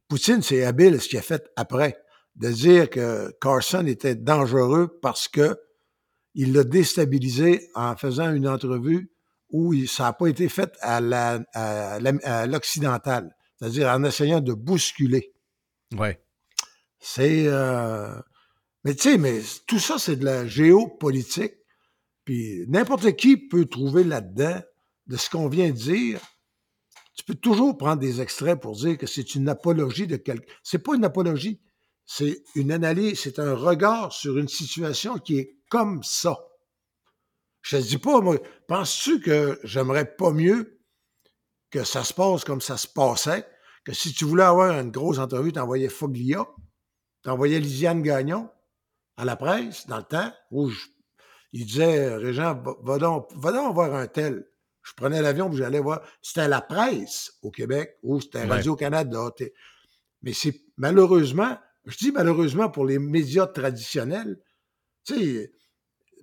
[0.09, 1.97] Poutine, c'est habile ce qu'il a fait après.
[2.37, 5.57] De dire que Carson était dangereux parce que
[6.35, 9.11] il l'a déstabilisé en faisant une entrevue
[9.51, 10.99] où il- ça n'a pas été fait à
[11.55, 13.35] à à l'occidental.
[13.59, 15.33] C'est-à-dire en essayant de bousculer.
[15.97, 16.21] Ouais.
[17.01, 17.45] C'est.
[17.47, 18.09] euh,
[18.85, 21.55] Mais tu sais, mais tout ça, c'est de la géopolitique.
[22.25, 24.61] Puis n'importe qui peut trouver là-dedans
[25.07, 26.21] de ce qu'on vient de dire.
[27.15, 30.53] Tu peux toujours prendre des extraits pour dire que c'est une apologie de quelqu'un.
[30.63, 31.61] C'est pas une apologie.
[32.07, 36.39] C'est une analyse, c'est un regard sur une situation qui est comme ça.
[37.61, 40.81] Je te dis pas, moi, penses-tu que j'aimerais pas mieux
[41.71, 43.47] que ça se passe comme ça se passait,
[43.85, 46.47] que si tu voulais avoir une grosse entrevue, t'envoyais Foglia,
[47.23, 48.49] t'envoyais Lisiane Gagnon?
[49.19, 50.87] À la presse, dans le temps, où je-
[51.53, 54.47] il disait, Régent, va, donc, va donc voir un tel.
[54.83, 56.01] Je prenais l'avion puis j'allais voir.
[56.23, 58.47] C'était la presse au Québec ou c'était Ouais.
[58.49, 59.31] Radio-Canada.
[60.23, 64.41] Mais c'est malheureusement, je dis malheureusement pour les médias traditionnels,
[65.05, 65.53] tu sais,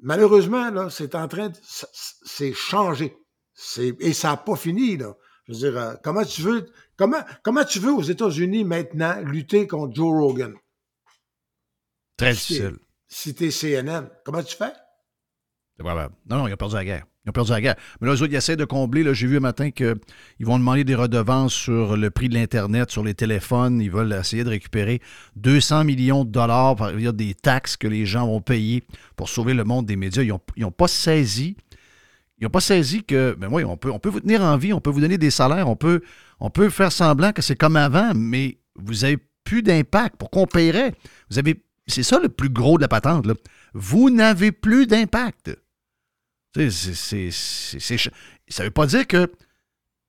[0.01, 1.57] malheureusement, là, c'est en train de.
[2.23, 3.15] C'est changé.
[3.53, 5.15] C'est- Et ça n'a pas fini, là.
[5.47, 6.65] Je veux dire, euh, comment tu veux.
[6.97, 10.55] Comment, comment tu veux aux États-Unis maintenant lutter contre Joe Rogan?
[12.17, 12.75] Très difficile.
[13.07, 14.73] Si t'es CNN, comment tu fais?
[15.77, 16.09] C'est grave.
[16.29, 17.05] Non, non, ils ont perdu la guerre.
[17.25, 17.75] Ils ont perdu la guerre.
[17.99, 19.13] Mais là, eux autres, ils essaient de combler.
[19.13, 19.95] J'ai vu un matin qu'ils
[20.41, 23.81] vont demander des redevances sur le prix de l'Internet, sur les téléphones.
[23.81, 25.01] Ils veulent essayer de récupérer
[25.35, 28.83] 200 millions de dollars par via des taxes que les gens vont payer
[29.15, 30.23] pour sauver le monde des médias.
[30.23, 31.57] Ils n'ont pas saisi.
[32.37, 34.73] Ils n'ont pas saisi que, ben oui, on peut, on peut vous tenir en vie,
[34.73, 36.01] on peut vous donner des salaires, on peut,
[36.39, 40.15] on peut faire semblant que c'est comme avant, mais vous n'avez plus d'impact.
[40.17, 40.93] Pourquoi on paierait?
[41.29, 43.25] Vous avez, c'est ça le plus gros de la patente.
[43.25, 43.33] là.
[43.73, 45.51] Vous n'avez plus d'impact.
[46.55, 49.29] C'est- ça ne veut pas dire que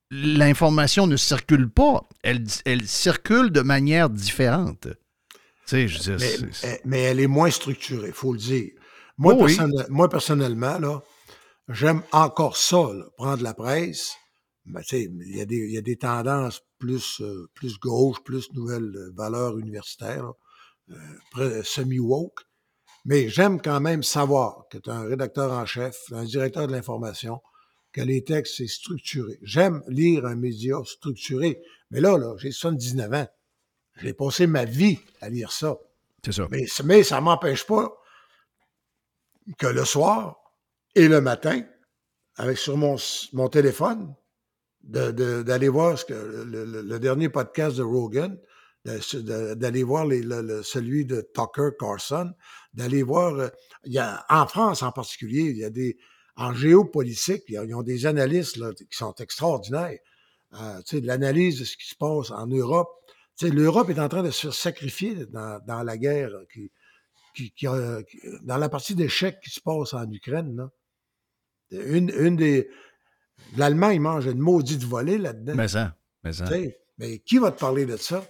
[0.09, 2.07] l'information ne circule pas.
[2.23, 4.87] Elle, elle circule de manière différente.
[5.69, 8.71] Je Mais, eh, mais elle est moins structurée, il faut le dire.
[9.17, 9.57] Moi, Oh oui.
[9.89, 11.01] moi personnellement, là,
[11.67, 14.15] j'aime encore ça, là, prendre la presse.
[14.65, 18.49] Ben, il y, a des- il y a des tendances plus, euh, plus gauche, plus
[18.53, 20.31] nouvelles euh, valeurs universitaires, là,
[21.63, 22.41] semi-woke.
[23.05, 26.73] Mais j'aime quand même savoir que tu as un rédacteur en chef, un directeur de
[26.73, 27.39] l'information,
[27.93, 29.39] que les textes, c'est structuré.
[29.41, 31.61] J'aime lire un média structuré.
[31.89, 33.27] Mais là, là, j'ai 79 ans.
[34.01, 35.77] J'ai passé ma vie à lire ça.
[36.23, 36.47] C'est ça.
[36.51, 37.95] Mais, mais ça ne m'empêche pas
[39.57, 40.37] que le soir
[40.93, 41.61] et le matin,
[42.35, 42.97] avec sur mon,
[43.33, 44.13] mon téléphone,
[44.83, 48.37] de- de- d'aller voir ce que, le, le- le dernier podcast de Rogan,
[49.55, 52.31] d'aller voir les- le- le- celui de Tucker Carlson,
[52.73, 53.49] d'aller voir, euh,
[53.85, 55.97] il y a, en France en particulier, il y a des,
[56.35, 59.99] en géopolitique, il y a- ils ont des analystes là, qui sont extraordinaires.
[60.53, 62.89] Euh, tu sais, de l'analyse de ce qui se passe en Europe.
[63.37, 66.71] Tu sais, l'Europe est en train de se sacrifier dans, dans la guerre qui,
[67.35, 67.67] qui, qui
[68.43, 70.55] dans la partie d'échec qui se passe en Ukraine.
[70.55, 70.71] Là.
[71.71, 72.69] Une, une des.
[73.57, 75.53] L'Allemagne mange une maudite volée là-dedans.
[75.55, 76.45] Mais ça, mais ça.
[76.47, 78.25] Tu sais, Mais qui va te parler de ça?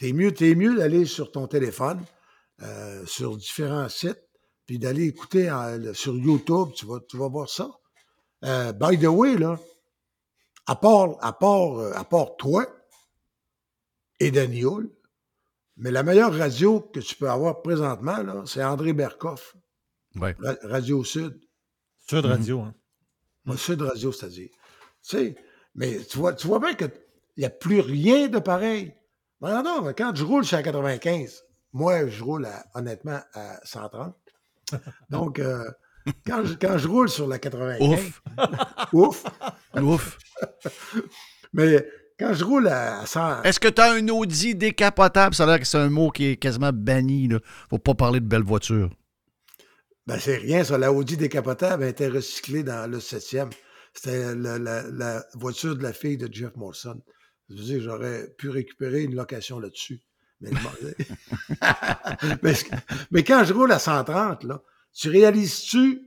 [0.00, 2.02] T'es mieux, t'es mieux d'aller sur ton téléphone,
[2.62, 4.24] euh, sur différents sites,
[4.66, 7.70] puis d'aller écouter en- le- sur YouTube, tu vas, tu vas voir ça.
[8.44, 9.60] Euh, by the way, là,
[10.66, 12.66] à part, à part, euh, à part toi
[14.20, 14.90] et Danny Hull,
[15.76, 19.54] mais la meilleure radio que tu peux avoir présentement, là, c'est André Berkoff,
[20.16, 20.34] Ouais.
[20.40, 21.38] Ra- Radio Sud.
[22.08, 22.74] Sud Radio, hein.
[23.44, 24.48] Moi, Sud Radio, c'est-à-dire.
[24.50, 24.56] Tu
[25.02, 25.36] sais,
[25.74, 26.90] mais tu vois, tu vois bien qu'il
[27.36, 28.92] n'y a plus rien de pareil.
[29.40, 31.42] Non, non, mais quand je roule, je suis à 95.
[31.72, 34.14] Moi, je roule à- honnêtement à 130.
[35.10, 35.64] Donc, euh,
[36.26, 37.80] quand, je, quand je roule sur la 95,
[38.92, 38.92] Ouf.
[38.92, 39.24] ouf.
[39.80, 40.18] Ouf.
[41.52, 41.86] Mais
[42.18, 45.34] quand je roule à 100, Est-ce que tu as un Audi décapotable?
[45.34, 47.28] Ça a l'air que c'est un mot qui est quasiment banni.
[47.28, 47.38] Là.
[47.70, 48.90] Faut pas parler de belles voitures.
[50.06, 50.76] ben c'est rien, ça.
[50.78, 53.50] La Audi décapotable a été recyclée dans le 7e.
[53.94, 57.00] C'était la, la- la voiture de la fille de Jeff Morrison.
[57.50, 60.00] Je veux dire, j'aurais pu récupérer une location là-dessus.
[60.40, 60.50] Mais,
[62.42, 62.52] mais,
[63.10, 64.62] mais quand je roule à 130, là,
[64.92, 66.02] tu réalises-tu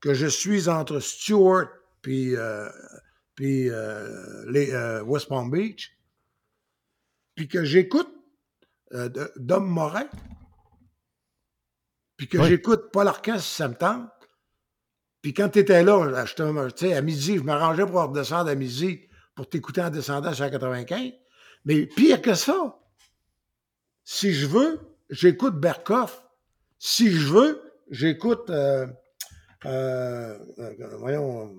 [0.00, 1.68] que je suis entre Stewart
[2.02, 2.68] puis, euh,
[3.36, 5.96] puis euh, les, euh, West Palm Beach,
[7.34, 8.08] puis que j'écoute
[9.36, 10.08] Dom Morin,
[12.16, 12.48] puis que Oui.
[12.48, 14.10] j'écoute Paul Arcand si ça me tente,
[15.22, 19.48] puis quand tu étais là, je à midi, je m'arrangeais pour redescendre à midi pour
[19.48, 21.12] t'écouter en descendant sur la 95.
[21.64, 22.78] Mais pire que ça,
[24.04, 24.80] si je veux,
[25.10, 26.22] j'écoute Berkoff.
[26.78, 28.86] Si je veux, j'écoute, euh,
[29.64, 31.54] euh, euh, voyons,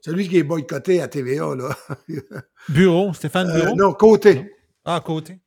[0.00, 1.76] celui qui est boycotté à TVA, là.
[2.68, 3.76] Bureau, Stéphane Euh, Bureau?
[3.76, 4.50] non, Côté.
[4.84, 5.38] Ah, côté.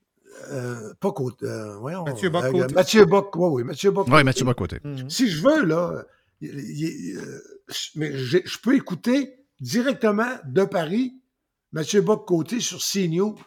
[0.51, 1.45] Euh, pas Côté.
[1.47, 2.03] euh, voyons.
[2.03, 2.73] Mathieu Bock euh, Côté.
[2.75, 4.05] Mathieu Bock, oui, oui, Mathieu Bock.
[4.07, 4.23] Oui, Côté.
[4.23, 4.79] Mathieu Bocoté.
[4.83, 5.09] Mhm.
[5.09, 6.03] Si je veux, là,
[6.43, 7.39] euh,
[7.95, 11.13] mais je peux écouter directement de Paris
[11.71, 13.37] Mathieu Bock-Côté sur CNews.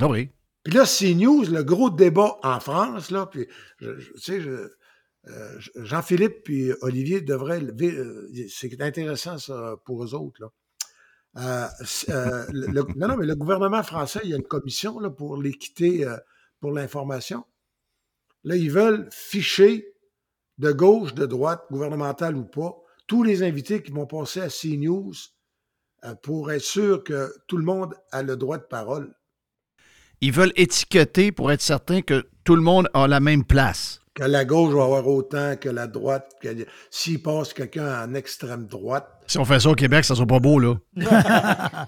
[0.00, 0.30] Ah oui.
[0.64, 3.46] Puis là, CNews, le gros débat en France, là, puis,
[3.80, 4.68] je- je- tu sais, je-
[5.28, 7.62] euh, Jean-Philippe puis Olivier devraient...
[7.62, 10.48] euh, C'est intéressant, ça, pour eux autres, là.
[11.38, 11.68] Euh,
[12.08, 15.10] euh, le- le- non, non, mais le gouvernement français, il y a une commission là,
[15.10, 16.04] pour l'équité,
[16.60, 17.44] pour l'information.
[18.44, 19.86] Là, ils veulent ficher
[20.58, 22.74] de gauche, de droite, gouvernementale ou pas,
[23.06, 25.12] tous les invités qui vont passer à CNews
[26.14, 29.14] pour être sûr que tout le monde a le droit de parole.
[30.20, 34.00] Ils veulent étiqueter pour être certain que tout le monde a la même place.
[34.14, 36.32] Que la gauche va avoir autant que la droite.
[36.40, 40.26] que- S'il passe quelqu'un en extrême droite, Si on fait ça au Québec, ça sera
[40.26, 40.76] pas beau, là.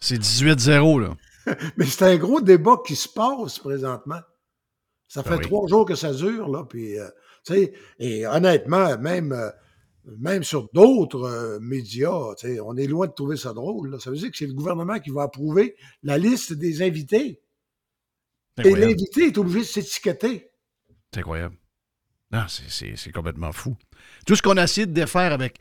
[0.00, 1.14] C'est 18-0, là.
[1.76, 4.20] Mais c'est un gros débat qui se passe présentement.
[5.08, 5.44] Ça Ben fait oui.
[5.44, 6.64] trois jours que ça dure, là.
[6.68, 7.08] Puis, euh,
[7.98, 9.50] et honnêtement, même, euh,
[10.18, 12.10] même sur d'autres euh, médias,
[12.64, 13.90] on est loin de trouver ça drôle.
[13.90, 14.00] là.
[14.00, 17.40] Ça veut dire que c'est le gouvernement qui va approuver la liste des invités.
[18.64, 20.50] Et l'invité est obligé de s'étiqueter.
[21.12, 21.56] C'est incroyable.
[22.32, 23.76] Non, c'est- complètement fou.
[24.26, 25.58] Tout ce qu'on a essayé de défaire avec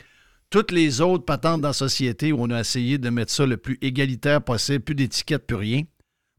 [0.50, 3.58] toutes les autres patentes dans la société où on a essayé de mettre ça le
[3.58, 5.80] plus égalitaire possible, plus d'étiquettes, plus rien.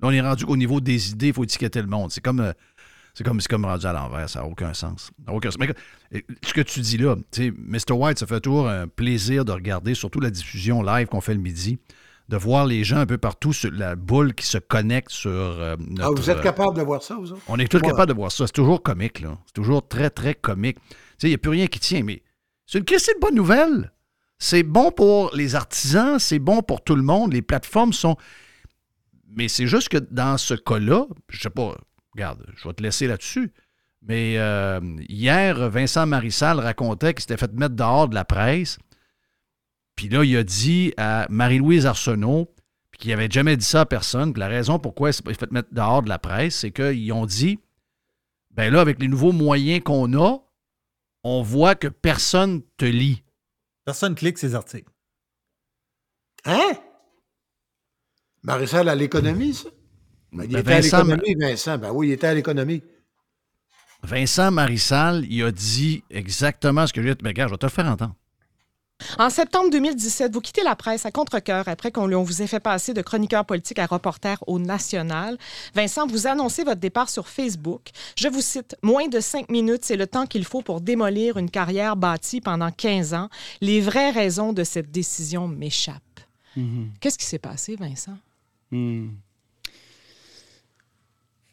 [0.01, 2.11] Là, on est rendu qu'au niveau des idées, il faut étiqueter le monde.
[2.11, 2.53] C'est comme, euh,
[3.19, 4.31] c'est comme, c'est comme rendu à l'envers.
[4.31, 5.11] Ça n'a aucun sens.
[5.27, 5.59] Aucun sens.
[5.59, 7.93] Mais, ce que tu dis là, tu sais, Mr.
[7.95, 11.41] White, ça fait toujours un plaisir de regarder, surtout la diffusion live qu'on fait le
[11.41, 11.81] midi,
[12.29, 15.75] de voir les gens un peu partout sur la boule qui se connecte sur euh,
[15.99, 17.43] Ah, vous êtes euh, capable de voir ça, vous autres?
[17.49, 18.47] on est tous capables de voir ça.
[18.47, 19.37] C'est toujours comique, là.
[19.47, 20.77] C'est toujours très, très comique.
[20.77, 20.83] Tu
[21.19, 22.23] sais, il n'y a plus rien qui tient, mais
[22.67, 23.93] c'est une question de bonne nouvelle.
[24.39, 27.33] C'est bon pour les artisans, c'est bon pour tout le monde.
[27.33, 28.17] Les plateformes sont.
[29.35, 31.75] Mais c'est juste que dans ce cas-là, je sais pas,
[32.19, 33.53] regarde, je vais te laisser là-dessus.
[34.03, 38.79] Mais euh, hier, Vincent Marissal racontait qu'il s'était fait mettre dehors de la presse.
[39.95, 42.55] Puis là, il a dit à Marie-Louise Arsenault,
[42.91, 44.33] puis qu'il n'avait jamais dit ça à personne.
[44.33, 47.27] Puis la raison pourquoi il s'est fait mettre dehors de la presse, c'est qu'ils ont
[47.27, 47.59] dit
[48.51, 50.39] ben là, avec les nouveaux moyens qu'on a,
[51.23, 53.23] on voit que personne te lit.
[53.85, 54.91] Personne clique ces articles.
[56.45, 56.73] Hein?
[58.43, 59.69] Marisol à l'économie, ça?
[60.33, 61.79] Ben, il Ben, était Vincent- à l'économie, Vincent.
[61.79, 62.83] Ben oui, il était à l'économie.
[64.03, 67.21] Vincent Marissal, il a dit exactement ce que j'ai dit.
[67.23, 68.15] Mais regarde, je vais te le faire entendre.
[69.17, 72.95] En septembre 2017, vous quittez la presse à contre-cœur après qu'on vous ait fait passer
[72.95, 75.39] de chroniqueur politique à reporter au national.
[75.73, 77.91] Vincent, vous annoncez votre départ sur Facebook.
[78.17, 81.49] Je vous cite Moins de cinq minutes, c'est le temps qu'il faut pour démolir une
[81.49, 83.29] carrière bâtie pendant 15 ans.
[83.61, 86.03] Les vraies raisons de cette décision m'échappent.
[86.57, 86.91] Mhm.
[87.01, 88.19] Qu'est-ce qui s'est passé, Vincent?
[88.73, 89.11] Hmm.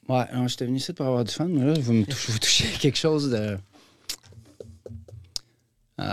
[0.07, 2.39] Ouais, non, j'étais venu ici pour avoir du fun, mais là, vous me touchez, vous
[2.39, 3.57] touchez à quelque chose de.
[5.97, 6.05] Ouais,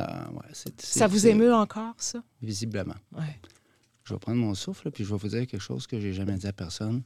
[0.52, 2.23] c'est- c'est- Ça vous émeut encore, ça?
[2.40, 2.94] Visiblement.
[3.12, 3.39] Ouais.
[4.05, 6.36] Je vais prendre mon souffle, puis je vais vous dire quelque chose que j'ai jamais
[6.36, 7.02] dit à personne.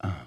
[0.00, 0.26] Ah.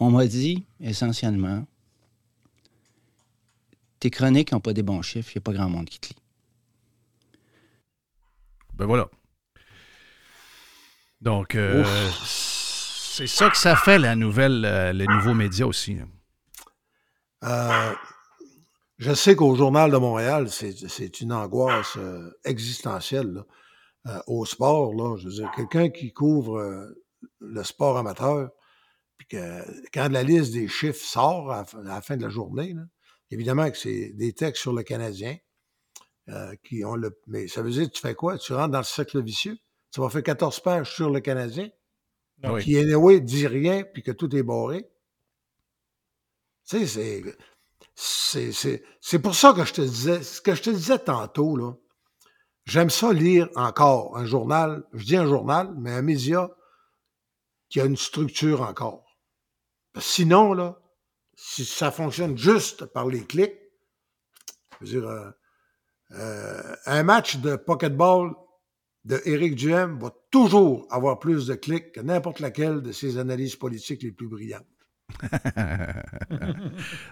[0.00, 1.66] On m'a dit, essentiellement,
[4.00, 6.08] tes chroniques n'ont pas des bons chiffres, il n'y a pas grand monde qui te
[6.08, 6.16] lit.
[8.74, 9.08] Ben voilà.
[11.24, 11.82] Donc, euh,
[12.26, 15.96] c'est ça que ça fait, la nouvelle, euh, les nouveaux médias aussi.
[17.44, 17.92] Euh,
[18.98, 21.96] je sais qu'au Journal de Montréal, c'est une angoisse
[22.44, 23.42] existentielle.
[24.04, 24.22] là.
[24.26, 26.92] Au sport, là, je veux dire, quelqu'un qui couvre
[27.40, 28.50] le sport amateur,
[29.16, 29.62] puis que
[29.94, 32.74] quand la liste des chiffres sort à, la fin- à la fin de la journée,
[32.74, 32.82] là,
[33.30, 35.38] évidemment que c'est des textes sur le Canadien
[36.62, 37.18] qui ont le.
[37.28, 38.36] Mais ça veut dire, tu fais quoi?
[38.36, 39.56] Tu rentres dans le cercle vicieux?
[39.94, 41.70] Tu vas faire 14 pages sur le Canadien,
[42.42, 42.64] Ah oui.
[42.64, 44.90] qui, anyway, dit rien, puis que tout est barré.
[46.68, 47.32] Tu sais,
[47.94, 49.18] c'est- c'est.
[49.20, 51.74] Pour ça que je te disais, ce que je te disais tantôt, là,
[52.64, 56.50] j'aime ça lire encore un journal, je dis un journal, mais un média
[57.68, 59.04] qui a une structure encore.
[60.00, 60.80] Sinon, là,
[61.36, 63.54] si ça fonctionne juste par les clics,
[64.80, 65.30] je veux dire, euh,
[66.12, 68.34] euh, un match de pocketball
[69.04, 73.56] de Éric Duhem va toujours avoir plus de clics que n'importe laquelle de ses analyses
[73.56, 74.64] politiques les plus brillantes.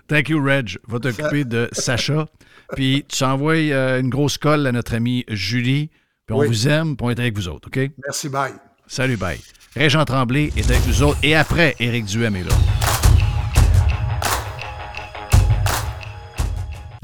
[0.08, 0.78] Thank you, Reg.
[0.88, 2.26] Va t'occuper de Sacha.
[2.74, 5.88] Puis tu envoies euh, une grosse colle à notre amie Julie.
[6.26, 6.46] Puis on Oui.
[6.48, 7.90] vous aime, puis on est avec vous autres, OK?
[8.04, 8.52] Merci, bye.
[8.86, 9.38] Salut, bye.
[9.74, 11.18] Régent Tremblay est avec nous autres.
[11.22, 12.54] Et après, Éric Duhem est là.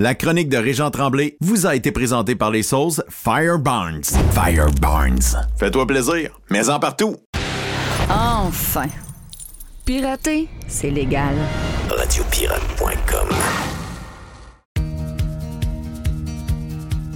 [0.00, 4.04] La chronique de Régent Tremblay vous a été présentée par les sauces Fire Barnes.
[4.30, 5.18] Fire Barnes.
[5.56, 7.16] Fais-toi plaisir, mais en partout.
[8.08, 8.86] Enfin.
[9.84, 11.34] Pirater, c'est légal.
[11.90, 13.28] Radiopirate.com.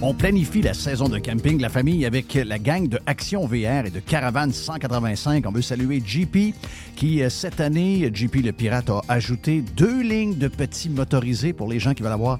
[0.01, 3.85] On planifie la saison de camping de la famille avec la gang de Action VR
[3.85, 5.45] et de Caravane 185.
[5.47, 6.53] On veut saluer JP
[6.97, 11.69] qui, euh, cette année, JP le Pirate a ajouté deux lignes de petits motorisés pour
[11.69, 12.39] les gens qui veulent avoir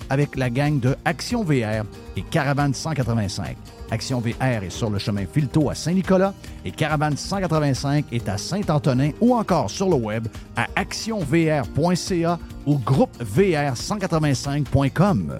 [0.11, 1.85] avec la gang de Action VR
[2.17, 3.55] et Caravane 185.
[3.91, 6.33] Action VR est sur le chemin Filto à Saint-Nicolas
[6.65, 10.27] et Caravane 185 est à Saint-Antonin ou encore sur le web
[10.57, 15.39] à actionvr.ca ou groupevr185.com.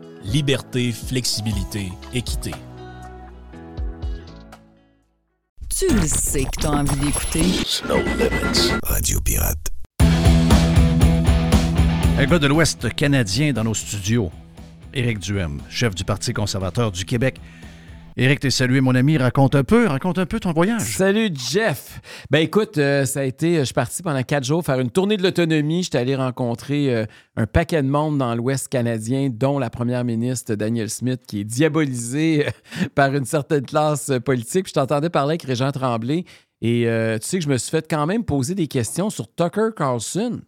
[0.23, 2.51] liberté, flexibilité, équité.
[5.69, 7.43] Tu le sais que t'as envie d'écouter.
[7.65, 8.73] Snow Limits.
[8.83, 9.71] Radio Pirate.
[12.17, 14.31] Un gars de l'Ouest canadien dans nos studios.
[14.93, 17.39] Éric Duhem, chef du Parti conservateur du Québec.
[18.17, 19.17] Éric, t'es salué, mon ami.
[19.17, 20.81] Raconte un peu, raconte un peu ton voyage.
[20.81, 22.01] Salut, Jeff.
[22.29, 25.15] Ben écoute, euh, ça a été, je suis parti pendant quatre jours faire une tournée
[25.15, 25.83] de l'autonomie.
[25.83, 27.05] J'étais allé rencontrer euh,
[27.37, 31.45] un paquet de monde dans l'Ouest canadien, dont la première ministre Danielle Smith, qui est
[31.45, 34.65] diabolisée euh, par une certaine classe politique.
[34.65, 36.25] Puis je t'entendais parler avec Régent Tremblay.
[36.63, 36.83] Et
[37.19, 40.41] tu sais que je me suis fait quand même poser des questions sur Tucker Carlson.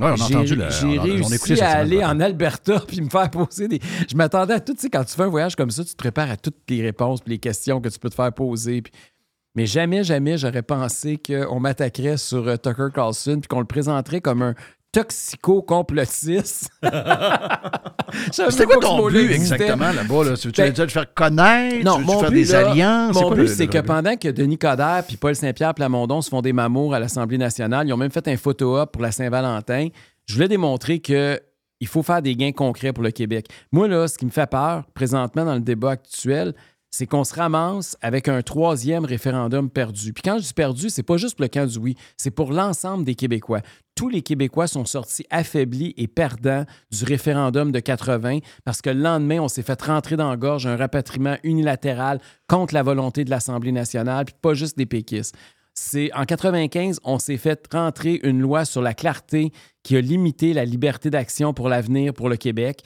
[0.00, 3.30] Ouais, on a J'ai- entendu le- J'ai réussi à aller en Alberta puis me faire
[3.30, 3.80] poser des.
[4.08, 4.74] Je m'attendais à tout.
[4.74, 6.82] Tu sais, quand tu fais un voyage comme ça, tu te prépares à toutes les
[6.82, 8.82] réponses puis les questions que tu peux te faire poser.
[8.82, 8.92] puis-
[9.56, 14.20] Mais jamais, jamais, j'aurais pensé qu'on m'attaquerait sur euh, Tucker Carlson puis qu'on le présenterait
[14.20, 14.54] comme un
[14.92, 16.70] toxico-complotiste.
[18.32, 20.24] C'était quoi ton but exactement là-bas?
[20.24, 20.36] Là?
[20.36, 21.84] Tu, tu Ben, veux dire le faire connaître?
[21.84, 23.14] non, tu veux mon faire but, des là, alliances?
[23.14, 26.40] Mon quoi but, c'est que pendant que Denis Coderre puis Paul Saint-Pierre Plamondon se font
[26.42, 29.88] des mamours à l'Assemblée nationale, ils ont même fait un photo-op pour la Saint-Valentin.
[30.26, 31.40] Je voulais démontrer que
[31.80, 33.46] il faut faire des gains concrets pour le Québec.
[33.70, 36.54] Moi, là, ce qui me fait peur présentement dans le débat actuel,
[36.90, 40.12] c'est qu'on se ramasse avec un troisième référendum perdu.
[40.12, 42.52] Puis quand je dis perdu, c'est pas juste pour le camp du oui, c'est pour
[42.52, 43.60] l'ensemble des Québécois.
[43.94, 49.00] Tous les Québécois sont sortis affaiblis et perdants du référendum de 80 parce que le
[49.00, 53.30] lendemain, on s'est fait rentrer dans la gorge un rapatriement unilatéral contre la volonté de
[53.30, 55.36] l'Assemblée nationale, puis pas juste des péquistes.
[55.74, 59.52] C'est en 95, on s'est fait rentrer une loi sur la clarté
[59.84, 62.82] qui a limité la liberté d'action pour l'avenir pour le Québec.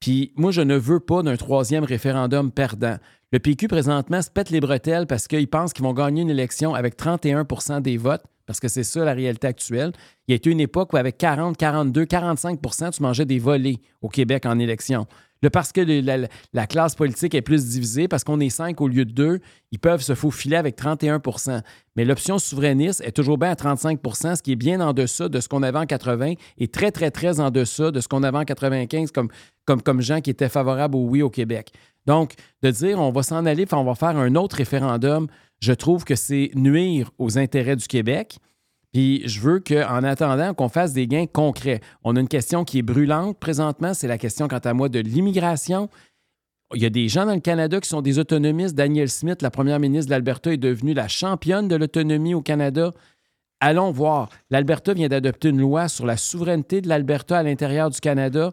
[0.00, 2.96] Puis moi, je ne veux pas d'un troisième référendum perdant.
[3.32, 6.74] Le PQ, présentement, se pète les bretelles parce qu'ils pensent qu'ils vont gagner une élection
[6.74, 9.92] avec 31% des votes, parce que c'est ça la réalité actuelle.
[10.26, 13.80] Il y a été une époque où avec 40, 42, 45% tu mangeais des volets
[14.00, 15.06] au Québec en élection.
[15.48, 19.04] Parce que la, la classe politique est plus divisée, parce qu'on est 5 au lieu
[19.04, 19.40] de 2,
[19.72, 21.62] ils peuvent se faufiler avec 31%
[21.96, 25.40] Mais l'option souverainiste est toujours bien à 35% ce qui est bien en deçà de
[25.40, 28.38] ce qu'on avait en 80 et très, très, très en deçà de ce qu'on avait
[28.38, 29.28] en 95 comme,
[29.64, 31.72] comme, comme gens qui étaient favorables au oui au Québec.
[32.06, 35.26] Donc, de dire on va s'en aller, on va faire un autre référendum,
[35.60, 38.38] je trouve que c'est nuire aux intérêts du Québec.
[38.96, 41.82] Puis je veux qu'en attendant qu'on fasse des gains concrets.
[42.02, 45.00] On a une question qui est brûlante présentement, c'est la question, quant à moi, de
[45.00, 45.90] l'immigration.
[46.74, 48.74] Il y a des gens dans le Canada qui sont des autonomistes.
[48.74, 52.92] Danielle Smith, la première ministre de l'Alberta, est devenue la championne de l'autonomie au Canada.
[53.60, 54.30] Allons voir.
[54.48, 58.50] L'Alberta vient d'adopter une loi sur la souveraineté de l'Alberta à l'intérieur du Canada.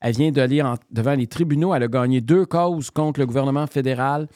[0.00, 1.74] Elle vient d'aller devant les tribunaux.
[1.74, 4.26] Elle a gagné deux causes contre le gouvernement fédéral.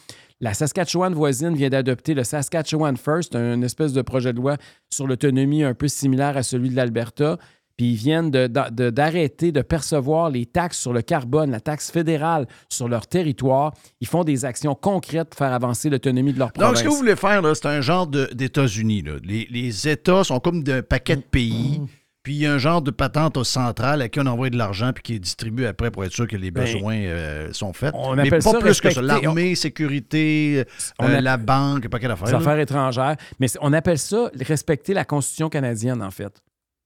[0.40, 4.56] La Saskatchewan voisine vient d'adopter le Saskatchewan First, un espèce de projet de loi
[4.92, 7.38] sur l'autonomie un peu similaire à celui de l'Alberta.
[7.78, 11.90] Puis ils viennent de- de- d'arrêter de, percevoir les taxes sur le carbone, la taxe
[11.90, 13.74] fédérale sur leur territoire.
[14.00, 16.70] Ils font des actions concrètes pour faire avancer l'autonomie de leur province.
[16.70, 19.04] Donc, ce que vous voulez faire, c'est un genre d'États-Unis.
[19.24, 21.80] Les, les États sont comme d'un paquet de pays.
[21.80, 21.86] Mm.
[22.26, 24.56] Puis il y a un genre de patente au central à qui on envoie de
[24.58, 27.72] l'argent puis qui est distribué après pour être sûr que les Ben, besoins euh, sont
[27.72, 27.92] faits.
[27.94, 29.00] on Mais appelle pas ça plus que ça.
[29.00, 30.64] L'armée, sécurité,
[30.98, 32.26] On euh, a- la banque, pas quelle affaire.
[32.26, 33.14] Les affaires étrangères.
[33.38, 36.42] Mais on appelle ça respecter la Constitution canadienne, en fait.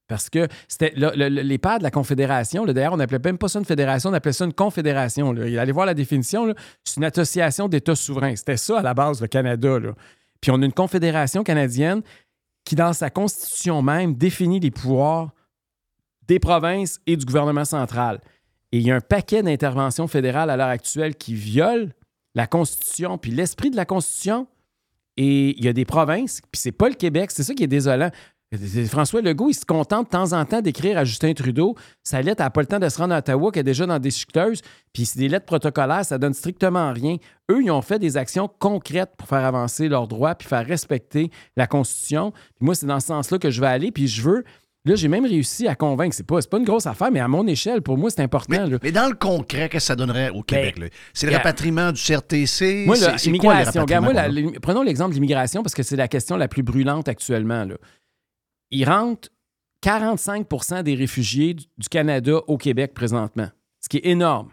[0.08, 3.18] Parce que c'était le- le- le- les pères de la Confédération, là, d'ailleurs, on n'appelait
[3.24, 5.32] même pas ça une fédération, on appelait ça une confédération.
[5.32, 5.46] Là.
[5.46, 6.52] Il allait voir la définition,
[6.84, 8.36] c'est une association d'États souverains.
[8.36, 9.78] C'était ça à la base, le Canada.
[9.78, 9.92] là.
[10.42, 12.02] Puis on a une confédération canadienne
[12.70, 15.32] qui, dans sa constitution même, définit les pouvoirs
[16.28, 18.20] des provinces et du gouvernement central.
[18.70, 21.88] Et il y a un paquet d'interventions fédérales à l'heure actuelle qui violent
[22.36, 24.46] la Constitution, puis l'esprit de la Constitution.
[25.16, 27.66] Et il y a des provinces, puis c'est pas le Québec, c'est ça qui est
[27.66, 28.12] désolant.
[28.88, 31.76] François Legault, il se contente de temps en temps d'écrire à Justin Trudeau.
[32.02, 33.98] Sa lettre n'a pas le temps de se rendre à Ottawa, qui est déjà dans
[34.00, 34.60] des chiqueteuses.
[34.92, 37.16] Puis c'est des lettres protocolaires, ça donne strictement rien.
[37.50, 41.30] Eux, ils ont fait des actions concrètes pour faire avancer leurs droits puis faire respecter
[41.56, 42.32] la Constitution.
[42.32, 43.92] Puis moi, c'est dans ce sens-là que je vais aller.
[43.92, 44.44] Puis je veux.
[44.86, 46.14] Là, j'ai même réussi à convaincre.
[46.16, 48.64] C'est pas, pas une grosse affaire, mais à mon échelle, pour moi, c'est important.
[48.66, 48.78] là.
[48.82, 50.78] Mais dans le concret, qu'est-ce que ça donnerait au Québec?
[50.78, 50.86] là?
[51.12, 52.84] C'est le rapatriement du CRTC?
[52.86, 53.82] Moi, c'est- là, c'est quoi, le immigration?
[53.82, 54.50] Regarde, moi, la- rapatriement?
[54.52, 57.64] l'im- prenons l'exemple de l'immigration parce que c'est la question la plus brûlante actuellement.
[57.66, 57.74] Là.
[58.70, 59.28] Il rentre
[59.84, 63.48] 45% des réfugiés du Canada au Québec présentement,
[63.80, 64.50] ce qui est énorme.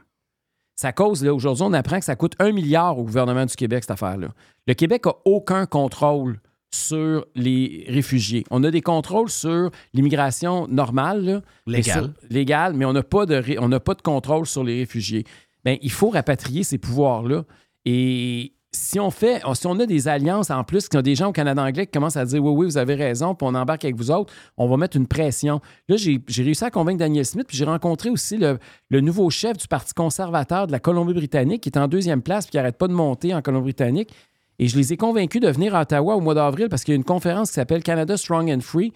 [0.76, 3.84] Ça cause, là, aujourd'hui, on apprend que ça coûte un milliard au gouvernement du Québec,
[3.84, 4.30] cette affaire-là.
[4.68, 6.40] Le Québec n'a aucun contrôle
[6.72, 8.44] sur les réfugiés.
[8.52, 12.14] On a des contrôles sur l'immigration normale, là, Légale.
[12.20, 14.80] sur- légale, mais on n'a pas, de ré- on n'a pas de contrôle sur les
[14.80, 15.24] réfugiés.
[15.66, 17.44] Bien, il faut rapatrier ces pouvoirs-là.
[17.86, 21.30] Et si on fait, on a des alliances en plus, qu'il y a des gens
[21.30, 23.84] au Canada anglais qui commencent à dire oui, oui, vous avez raison, puis on embarque
[23.84, 25.62] avec vous autres, on va mettre une pression.
[25.90, 28.60] Là, j'ai réussi à convaincre Daniel Smith, puis j'ai rencontré aussi le,
[29.02, 32.58] nouveau chef du Parti conservateur de la Colombie-Britannique, qui est en deuxième place, puis qui
[32.58, 34.14] n'arrête pas de monter en Colombie-Britannique.
[34.60, 36.96] Et je les ai convaincus de venir à Ottawa au mois d'avril parce qu'il y
[36.96, 38.94] a une conférence qui s'appelle Canada Strong and Free.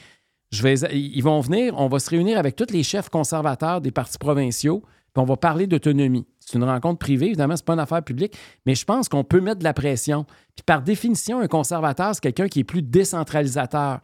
[0.52, 4.84] Ils vont venir, on va se réunir avec tous les chefs conservateurs des partis provinciaux,
[5.13, 6.25] puis on va parler d'autonomie.
[6.39, 9.41] C'est une rencontre privée, évidemment, c'est pas une affaire publique, mais je pense qu'on peut
[9.41, 10.25] mettre de la pression.
[10.55, 13.99] Puis par définition, un conservateur, c'est quelqu'un qui est plus décentralisateur.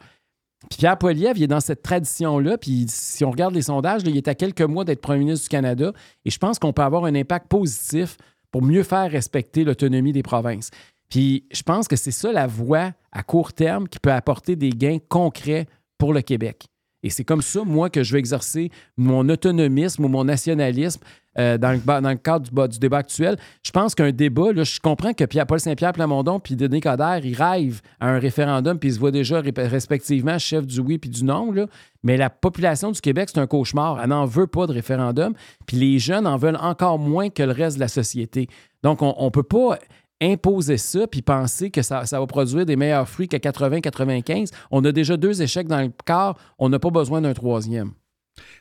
[0.68, 2.58] Puis Pierre Poilievre, il est dans cette tradition-là.
[2.58, 5.48] Puis si on regarde les sondages, il est à quelques mois d'être premier ministre du
[5.48, 5.92] Canada.
[6.24, 8.16] Et je pense qu'on peut avoir un impact positif
[8.50, 10.70] pour mieux faire respecter l'autonomie des provinces.
[11.08, 14.70] Puis je pense que c'est ça la voie à court terme qui peut apporter des
[14.70, 15.66] gains concrets
[15.96, 16.66] pour le Québec.
[17.02, 21.00] Et c'est comme ça, moi, que je vais exercer mon autonomisme ou mon nationalisme
[21.38, 23.36] euh, dans, le, cadre du, ba- du débat actuel.
[23.62, 27.24] Je pense qu'un débat, là, je comprends que Pierre, Paul Saint-Pierre Plamondon puis Denis Coderre,
[27.24, 31.10] ils rêvent à un référendum puis ils se voient déjà respectivement chef du oui puis
[31.10, 31.54] du non.
[32.02, 34.00] Mais la population du Québec, c'est un cauchemar.
[34.02, 35.34] Elle n'en veut pas de référendum.
[35.66, 38.48] Puis les jeunes en veulent encore moins que le reste de la société.
[38.82, 39.78] Donc, on ne peut pas
[40.20, 44.50] imposer ça puis penser que ça, ça va produire des meilleurs fruits qu'à 80-95.
[44.70, 46.38] On a déjà deux échecs dans le quart.
[46.58, 47.92] On n'a pas besoin d'un troisième.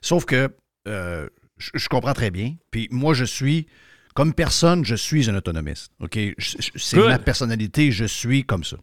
[0.02, 0.50] Sauf que
[0.88, 1.28] euh,
[1.58, 2.56] je, je comprends très bien.
[2.72, 3.68] Puis moi, je suis,
[4.14, 5.92] comme personne, je suis un autonomiste.
[6.00, 6.20] OK?
[6.38, 8.78] C'est ma personnalité, je suis comme ça.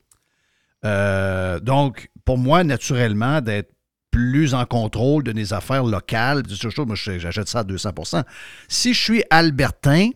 [0.84, 3.72] Euh, donc, pour moi, naturellement, d'être
[4.10, 6.42] plus en contrôle de mes affaires locales,
[6.78, 8.22] moi, j'achète ça à 200%
[8.68, 10.10] Si je suis albertain,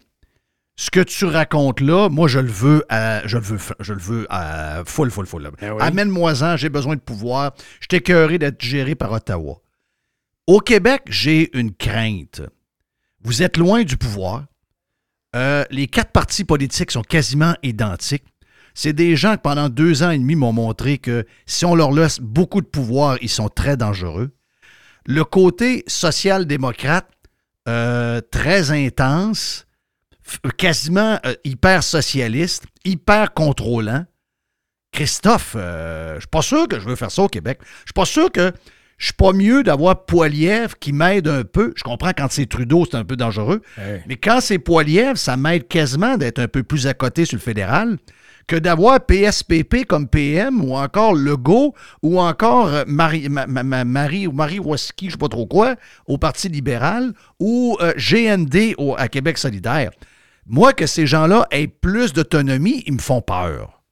[0.81, 3.99] ce que tu racontes là, moi, je le veux, à- je le veux, je le
[3.99, 5.51] veux à full, full, full.
[5.61, 5.69] oui.
[5.81, 7.53] Amène-moi-en, j'ai besoin de pouvoir.
[7.81, 9.57] Je suis écœuré d'être géré par Ottawa.
[10.47, 12.43] Au Québec, j'ai une crainte.
[13.25, 14.45] Vous êtes loin du pouvoir.
[15.35, 18.25] Euh, les quatre partis politiques sont quasiment identiques.
[18.73, 21.91] C'est des gens qui, pendant deux ans et demi, m'ont montré que si on leur
[21.91, 24.31] laisse beaucoup de pouvoir, ils sont très dangereux.
[25.07, 27.11] Le côté social-démocrate,
[27.69, 29.67] euh, très intense,
[30.57, 34.05] quasiment euh, hyper socialiste, hyper contrôlant.
[34.93, 37.59] Christophe, euh, je suis pas sûr que je veux faire ça au Québec.
[37.81, 38.53] Je suis pas sûr que
[38.97, 41.73] je suis pas mieux d'avoir Poilievre qui m'aide un peu.
[41.77, 43.63] Je comprends quand c'est Trudeau, c'est un peu dangereux.
[44.09, 47.43] Mais quand c'est Poilievre, ça m'aide quasiment d'être un peu plus à côté sur le
[47.43, 47.99] fédéral
[48.49, 53.85] que d'avoir PSPP comme PM ou encore Legault ou encore euh, Marie, ma- ma- ma-
[53.85, 55.77] Marie ou Marie Waski, je sais pas trop quoi,
[56.07, 59.91] au Parti libéral ou euh, GND au- à Québec solidaire.
[60.49, 63.83] Moi, que ces gens-là aient plus d'autonomie, ils me font peur.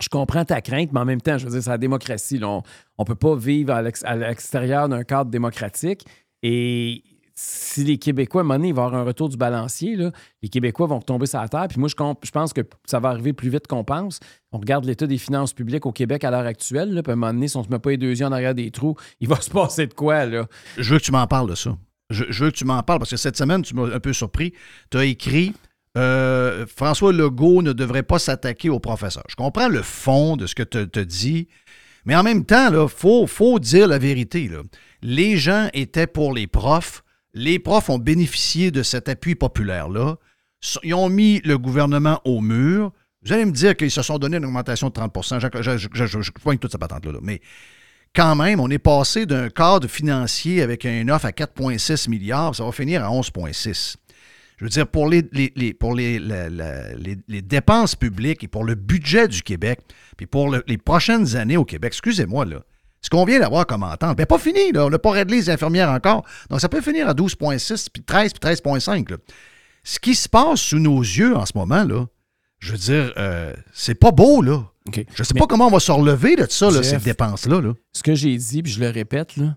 [0.00, 2.38] Je comprends ta crainte, mais en même temps, je veux dire, c'est la démocratie.
[2.38, 2.48] là.
[2.48, 2.62] On
[3.02, 6.04] ne peut pas vivre à l'ex- à l'extérieur d'un cadre démocratique.
[6.42, 7.02] Et
[7.36, 9.96] si les Québécois, à un moment donné, il va y avoir un retour du balancier,
[9.96, 10.10] là,
[10.42, 11.66] les Québécois vont retomber sur la terre.
[11.68, 14.20] Puis moi, je, je pense que ça va arriver plus vite qu'on pense.
[14.52, 16.92] On regarde l'état des finances publiques au Québec à l'heure actuelle.
[16.92, 18.26] Là, puis à un moment donné, si on ne se met pas les deux yeux
[18.26, 20.46] en arrière des trous, il va se passer de quoi, là?
[20.76, 21.76] Je veux que tu m'en parles de ça.
[22.10, 24.12] Je, je veux que tu m'en parles parce que cette semaine, tu m'as un peu
[24.12, 24.52] surpris.
[24.90, 25.54] Tu as écrit
[25.96, 29.24] euh, François Legault ne devrait pas s'attaquer aux professeurs.
[29.28, 31.48] Je comprends le fond de ce que tu te dis,
[32.04, 34.50] mais en même temps, il faut, dire la vérité.
[35.02, 37.02] Les gens étaient pour les profs.
[37.32, 40.16] Les profs ont bénéficié de cet appui populaire-là.
[40.82, 42.92] Ils ont mis le gouvernement au mur.
[43.24, 46.30] Vous allez me dire qu'ils se sont donné une augmentation de 30 Je, je, je,
[46.32, 47.12] pointe toute cette patente-là.
[47.12, 47.18] là.
[47.22, 47.40] Mais
[48.14, 52.64] quand même, on est passé d'un cadre financier avec un offre à 4,6 milliards, ça
[52.64, 53.96] va finir à 11,6.
[54.58, 58.64] Je veux dire, pour les, les- les- pour les, les- les dépenses publiques et pour
[58.64, 59.80] le budget du Québec,
[60.16, 62.62] puis pour le- les prochaines années au Québec, excusez-moi, là,
[63.00, 65.50] ce qu'on vient d'avoir comme entente, bien, pas fini, là, on n'a pas réglé les
[65.50, 66.24] infirmières encore.
[66.50, 69.10] Donc, ça peut finir à 12,6, puis 13, puis 13,5.
[69.10, 69.16] là.
[69.82, 72.06] Ce qui se passe sous nos yeux en ce moment, là,
[72.60, 74.64] je veux dire, euh, c'est pas beau, là.
[75.16, 77.60] Je sais pas comment on va se relever de ça, là, ces dépenses-là.
[77.60, 77.74] Là.
[77.92, 79.56] Ce que j'ai dit, puis je le répète, là,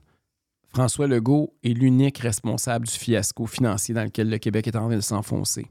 [0.69, 4.95] François Legault est l'unique responsable du fiasco financier dans lequel le Québec est en train
[4.95, 5.68] de s'enfoncer.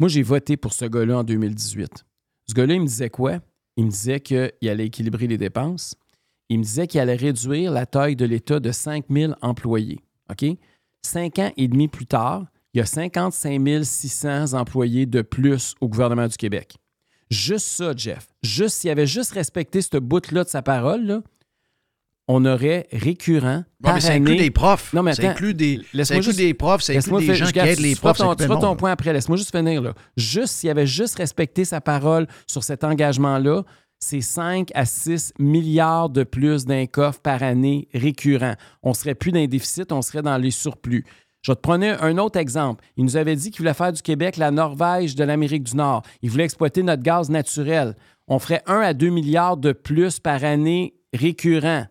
[0.00, 2.04] Moi, j'ai voté pour ce gars-là en 2018.
[2.48, 3.38] Ce gars-là, il me disait quoi?
[3.76, 5.94] Il me disait qu'il allait équilibrer les dépenses.
[6.48, 10.00] Il me disait qu'il allait réduire la taille de l'État de 5 000 employés.
[10.30, 10.44] OK?
[11.02, 15.88] Cinq ans et demi plus tard, il y a 55 600 employés de plus au
[15.88, 16.76] gouvernement du Québec.
[17.30, 18.26] Juste ça, Jeff.
[18.42, 21.22] Juste s'il avait juste respecté ce bout-là de sa parole,
[22.28, 24.20] on aurait récurrent par mais ça année...
[24.30, 24.92] inclut des profs.
[24.92, 25.30] Non, mais Ça attends.
[25.32, 28.18] inclut des- ça inclut juste- des profs, ça inclut des gens qui aident les profs
[28.18, 29.12] ton- Tu feras ton point après.
[29.12, 29.80] Laisse-moi juste finir.
[29.82, 29.94] Là.
[30.16, 33.62] Juste s'il avait juste respecté sa parole sur cet engagement-là,
[33.98, 38.54] c'est 5 à 6 milliards de plus d'un coffre par année récurrent.
[38.82, 41.04] On serait plus dans les déficits, on serait dans les surplus.
[41.42, 42.84] Je vais te prendre un autre exemple.
[42.96, 46.02] Il nous avait dit qu'il voulait faire du Québec la Norvège de l'Amérique du Nord.
[46.20, 47.96] Il voulait exploiter notre gaz naturel.
[48.26, 51.86] On ferait 1 à 2 milliards de plus par année récurrent.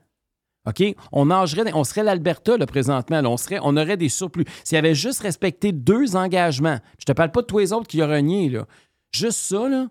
[0.67, 0.83] OK?
[1.11, 3.21] On nagerait, on serait l'Alberta, là, présentement.
[3.21, 3.29] là.
[3.29, 4.43] On, serait, on aurait des surplus.
[4.63, 8.01] S'il avait juste respecté deux engagements, je te parle pas de tous les autres qui
[8.03, 8.65] ont renié, là.
[9.11, 9.87] Juste ça, là.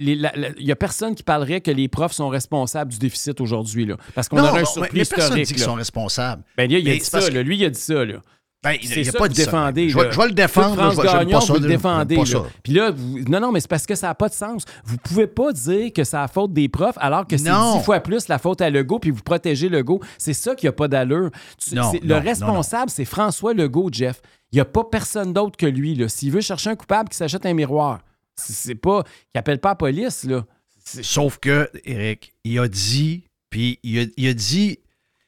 [0.00, 0.28] Il
[0.60, 3.86] n'y a personne qui parlerait que les profs sont responsables du déficit aujourd'hui.
[3.86, 3.96] là.
[4.14, 5.46] Parce qu'on aurait un surplus mais personne historique.
[5.46, 5.68] dit qu'ils là.
[5.68, 6.42] sont responsables.
[6.56, 7.42] Ben, lui, il a Mais dit ça, que- là.
[7.44, 8.16] Lui, il a dit ça, là.
[8.64, 9.28] Ben, il- a ça pas ça.
[9.44, 9.88] défendez.
[9.90, 10.10] Je vais- là.
[10.10, 12.14] je vais le défendre, France je vais- j'aime Gagnon, pas ça, vous le défendez.
[12.16, 12.26] pas là.
[12.26, 12.42] ça.
[12.62, 14.64] Puis là, vous- non, non, mais c'est parce que ça n'a pas de sens.
[14.84, 18.00] Vous pouvez pas dire que c'est la faute des profs alors que c'est dix fois
[18.00, 20.00] plus la faute à Legault puis vous protégez Legault.
[20.18, 21.30] C'est ça qui n'a pas d'allure.
[21.72, 24.20] Le responsable, c'est François Legault, Jeff.
[24.52, 26.02] Il n'y a pas personne d'autre que lui.
[26.08, 28.00] S'il veut chercher un coupable, qu'il s'achète un miroir.
[28.36, 29.02] C'est pas...
[29.02, 30.44] qu'il appelle pas la police, là.
[30.84, 34.78] Sauf que, Eric, il a dit, puis il a, il a dit.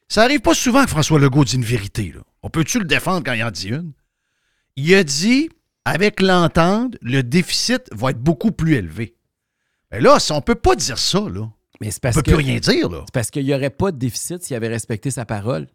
[0.09, 2.13] Ça arrive pas souvent que François Legault dit une vérité.
[2.15, 2.21] Là.
[2.47, 3.93] On peut-tu le défendre quand il en dit une?
[4.77, 5.49] Il a dit,
[5.85, 9.17] avec l'entente, le déficit va être beaucoup plus élevé.
[9.91, 11.51] Mais là, si on peut pas dire ça, là.
[11.81, 13.01] Mais c'est on parce peut que- plus rien dire, là.
[13.07, 15.67] C'est parce qu'il n'y aurait pas de déficit s'il avait respecté sa parole.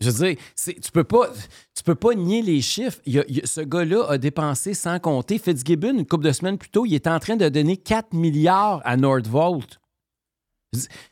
[0.00, 0.36] Je veux dire,
[0.82, 1.30] tu peux pas,
[1.74, 3.00] tu peux pas nier les chiffres.
[3.04, 5.38] Il a- il ce gars-là a dépensé sans compter.
[5.38, 8.80] Fitzgibbon, une couple de semaines plus tôt, il est en train de donner 4 milliards
[8.86, 9.80] à Nordvolt.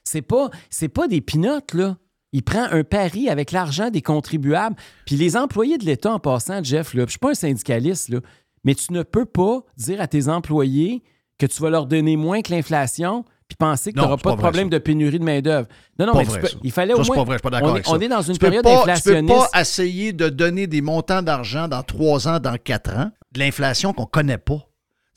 [0.03, 1.99] C'est pas, c'est pas des pinottes, là.
[2.35, 4.77] Il prend un pari avec l'argent des contribuables.
[5.07, 8.19] Puis les employés de l'État, en passant, Jeff, là, je suis pas un syndicaliste, là,
[8.65, 11.03] mais tu ne peux pas dire à tes employés
[11.39, 14.37] que tu vas leur donner moins que l'inflation puis penser que tu n'auras pas pas
[14.37, 15.69] de problème de pénurie de main-d'œuvre.
[15.99, 16.57] Non, non, Pas mais tu vrai, peux- ça.
[16.63, 17.17] il fallait Ça, au moins.
[17.17, 18.05] pas vrai, je suis pas d'accord on, avec est, on ça.
[18.05, 19.35] est dans une Tu période pas- Tu inflationniste.
[19.35, 23.39] peux pas essayer de donner des montants d'argent dans trois ans, dans quatre ans, de
[23.39, 24.67] l'inflation qu'on connaît pas.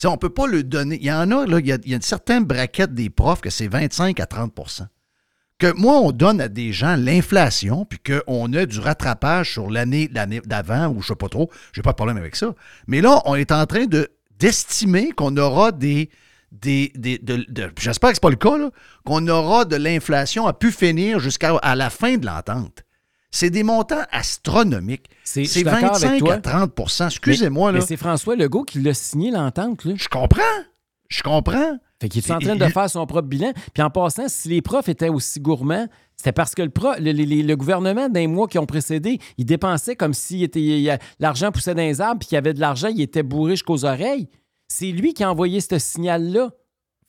[0.00, 0.98] Tu on peut pas le donner.
[1.00, 3.10] Il y en a, là, il y a, il y a une certaine braquette des
[3.10, 4.52] profs que c'est 25 à 30
[5.58, 10.08] Que moi, on donne à des gens l'inflation, puis qu'on a du rattrapage sur l'année
[10.08, 12.54] d'avant, ou je sais pas trop, j'ai pas de problème avec ça.
[12.86, 14.08] Mais là, on est en train de
[14.38, 16.10] d'estimer qu'on aura des.
[16.52, 18.70] des, des- de- de- J'espère que c'est pas le cas, là,
[19.04, 22.84] qu'on aura de l'inflation à pu finir jusqu'à à la fin de l'entente.
[23.32, 25.10] C'est des montants astronomiques.
[25.24, 26.34] C'est suis d'accord avec 25 toi.
[26.34, 26.72] à 30
[27.08, 29.86] Excusez-moi, Mais, mais c'est François Legault qui l'a signé l'entente.
[29.94, 30.40] Je comprends.
[31.08, 31.78] Je comprends.
[32.00, 33.52] Fait qu'il est en train de faire son propre bilan.
[33.74, 37.10] Puis en passant, si les profs étaient aussi gourmands, c'était parce que le, pro- le,
[37.12, 40.48] le- le- le gouvernement, dans les mois qui ont précédé, il dépensait comme si
[41.18, 43.84] l'argent poussait dans les arbres, puis qu'il y avait de l'argent, il était bourré jusqu'aux
[43.84, 44.28] oreilles.
[44.68, 46.50] C'est lui qui a envoyé ce signal-là.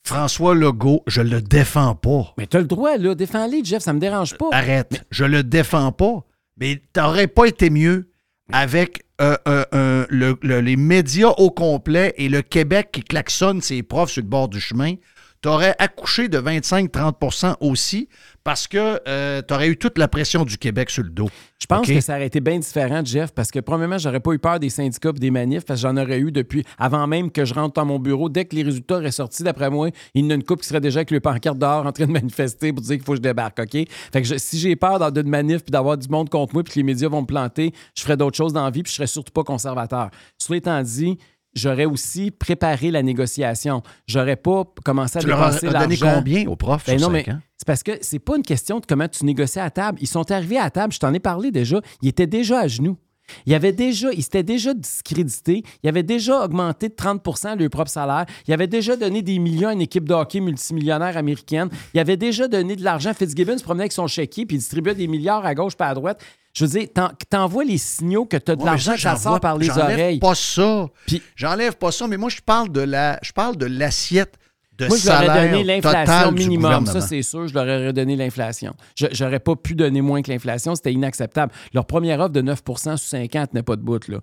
[0.03, 2.33] François Legault, je le défends pas.
[2.37, 3.13] Mais t'as le droit, là.
[3.15, 4.47] Défends-les, Jeff, ça me dérange pas.
[4.53, 5.03] Arrête.
[5.11, 6.23] Je le défends pas.
[6.57, 8.09] Mais t'aurais pas été mieux
[8.51, 13.61] avec euh, euh, euh, le- le- les médias au complet et le Québec qui klaxonne
[13.61, 14.93] ses profs sur le bord du chemin.
[15.41, 18.09] T'aurais accouché de 25-30% aussi
[18.43, 21.29] parce que euh, t'aurais eu toute la pression du Québec sur le dos.
[21.61, 24.39] Je pense que ça aurait été bien différent, Jeff, parce que premièrement, j'aurais pas eu
[24.39, 27.45] peur des syndicats et des manifs, parce que j'en aurais eu depuis avant même que
[27.45, 28.27] je rentre dans mon bureau.
[28.27, 30.67] Dès que les résultats auraient sorti, d'après moi, il y en a une couple qui
[30.67, 33.17] serait déjà avec le pancarte dehors en train de manifester pour dire qu'il faut que
[33.19, 33.71] je débarque, OK?
[34.11, 36.73] Fait que je- si j'ai peur d'une manif puis d'avoir du monde contre moi puis
[36.73, 38.95] que les médias vont me planter, je ferais d'autres choses dans la vie puis je
[38.97, 40.09] serais surtout pas conservateur.
[40.37, 41.17] Cela étant dit,
[41.53, 43.81] J'aurais aussi préparé la négociation.
[44.07, 47.25] J'aurais pas commencé à Tu leur as dépenser donné combien aux profs Ben non, mais
[47.57, 49.97] c'est parce que c'est pas une question de comment tu négocies à table.
[50.01, 52.97] Ils sont arrivés à table, je t'en ai parlé déjà, ils étaient déjà à genoux.
[53.45, 55.63] Il avait déjà, il s'était déjà discrédité.
[55.83, 58.25] Il avait déjà augmenté de 30% le propre salaire.
[58.47, 61.69] Il avait déjà donné des millions à une équipe de hockey multimillionnaire américaine.
[61.93, 63.13] Il avait déjà donné de l'argent.
[63.13, 65.93] Fitzgibbon se promenait avec son chéquier puis il distribuait des milliards à gauche pas à
[65.93, 66.21] droite.
[66.53, 69.57] Je veux dire, t'en- t'envoies les signaux que tu as de Ouais, l'argent sort par
[69.57, 70.19] les j'enlève oreilles.
[70.19, 70.87] pas ça.
[71.35, 74.35] J'enlève pas ça, mais moi, je parle de la, je parle de l'assiette
[74.79, 76.85] de Moi, je leur ai donné l'inflation minimum.
[76.85, 78.73] Ça, c'est sûr, je leur aurais donné l'inflation.
[78.95, 80.75] Je J'aurais pas pu donner moins que l'inflation.
[80.75, 81.51] C'était inacceptable.
[81.73, 84.07] Leur première offre de 9% sous 5 ans tenait pas de bout.
[84.07, 84.19] là.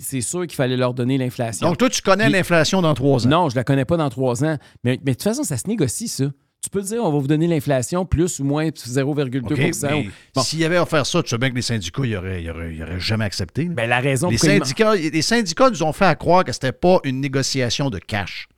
[0.00, 1.66] C'est sûr qu'il fallait leur donner l'inflation.
[1.68, 3.30] Donc, toi, tu connais l'inflation dans trois ans.
[3.30, 4.56] Non, je la connais pas dans trois ans.
[4.84, 6.24] Mais, mais de toute façon, ça se négocie, ça.
[6.62, 9.70] Tu peux dire, on va vous donner l'inflation plus ou moins 0,2 OK, mais
[10.06, 10.42] ou- Bon.
[10.42, 12.50] S'il y avait à faire ça, tu sais bien que les syndicats, ils n'auraient ils
[12.50, 13.66] auraient- ils auraient jamais accepté.
[13.66, 16.98] Ben, la raison les, syndicats, les syndicats nous ont fait à croire que c'était pas
[17.04, 18.48] une négociation de cash.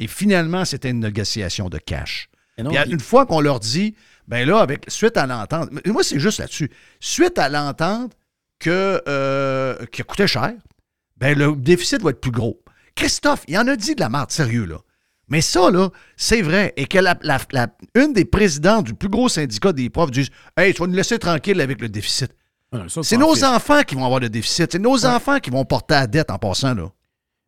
[0.00, 2.28] Et finalement, c'était une négociation de cash.
[2.58, 3.94] Non, Puis, une fois qu'on leur dit,
[4.26, 6.70] ben là, avec suite à l'entente, moi, c'est juste là-dessus.
[6.98, 8.12] Suite à l'entente
[8.58, 10.52] que, euh, qui a coûté cher,
[11.16, 12.60] ben le déficit va être plus gros.
[12.94, 14.78] Christophe, il en a dit de la merde, sérieux, là.
[15.28, 16.72] Mais ça, là, c'est vrai.
[16.76, 20.30] Et que la, la- la- une des présidents du plus gros syndicat des profs disent
[20.56, 22.32] Hey, tu vas nous laisser tranquille avec le déficit.
[23.02, 24.72] C'est nos enfants qui vont avoir le déficit.
[24.72, 26.90] C'est nos enfants qui vont porter la dette en passant, là.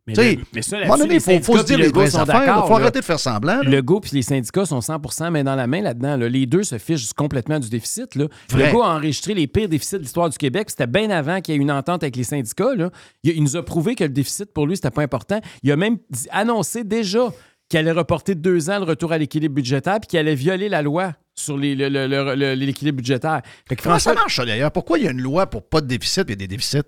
[0.05, 1.77] Mais, le- mais ça, à un moment là-dessus, donné, les il faut, faut se dire
[1.77, 2.43] les vraies affaires.
[2.63, 2.81] Il faut là.
[2.83, 3.61] arrêter de faire semblant.
[3.61, 3.69] là.
[3.69, 6.17] Legault puis les syndicats sont 100% main dans la main là-dedans.
[6.17, 6.27] là.
[6.27, 8.15] Les deux se fichent complètement du déficit.
[8.15, 8.25] Là.
[8.49, 8.67] Vrai.
[8.67, 10.69] Legault a enregistré les pires déficits de l'histoire du Québec.
[10.71, 12.75] C'était bien avant qu'il y ait une entente avec les syndicats.
[12.75, 12.89] là.
[13.23, 15.39] Il, il nous a prouvé que le déficit, pour lui, c'était pas important.
[15.63, 17.31] Il a même dit- annoncé déjà
[17.69, 20.67] qu'il allait reporter de deux ans le retour à l'équilibre budgétaire puis qu'il allait violer
[20.67, 23.41] la loi sur le- le- le- le- l'équilibre budgétaire.
[23.69, 24.71] Fait que Comment ça marche, ça, d'ailleurs?
[24.71, 26.81] Pourquoi il y a une loi pour pas de déficit et des déficits?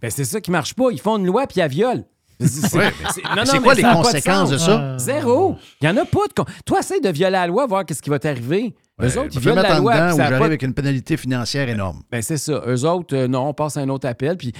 [0.00, 0.90] Ben, c'est ça qui marche pas.
[0.90, 2.04] Ils font une loi puis ils la violent.
[2.46, 4.96] C'est Ouais, quoi les conséquences de ça?
[4.98, 5.56] Zéro.
[5.80, 6.32] Il n'y en a pas de.
[6.34, 8.74] con- Toi, essaye de violer la loi, voir qu'est-ce qui va t'arriver.
[9.00, 9.94] Eux autres, ils violent la loi.
[9.94, 12.02] dedans j'arrive pas- avec une pénalité financière énorme.
[12.10, 12.62] Ben, c'est ça.
[12.66, 14.36] Eux autres, euh, non, on passe à un autre appel.
[14.36, 14.52] Puis,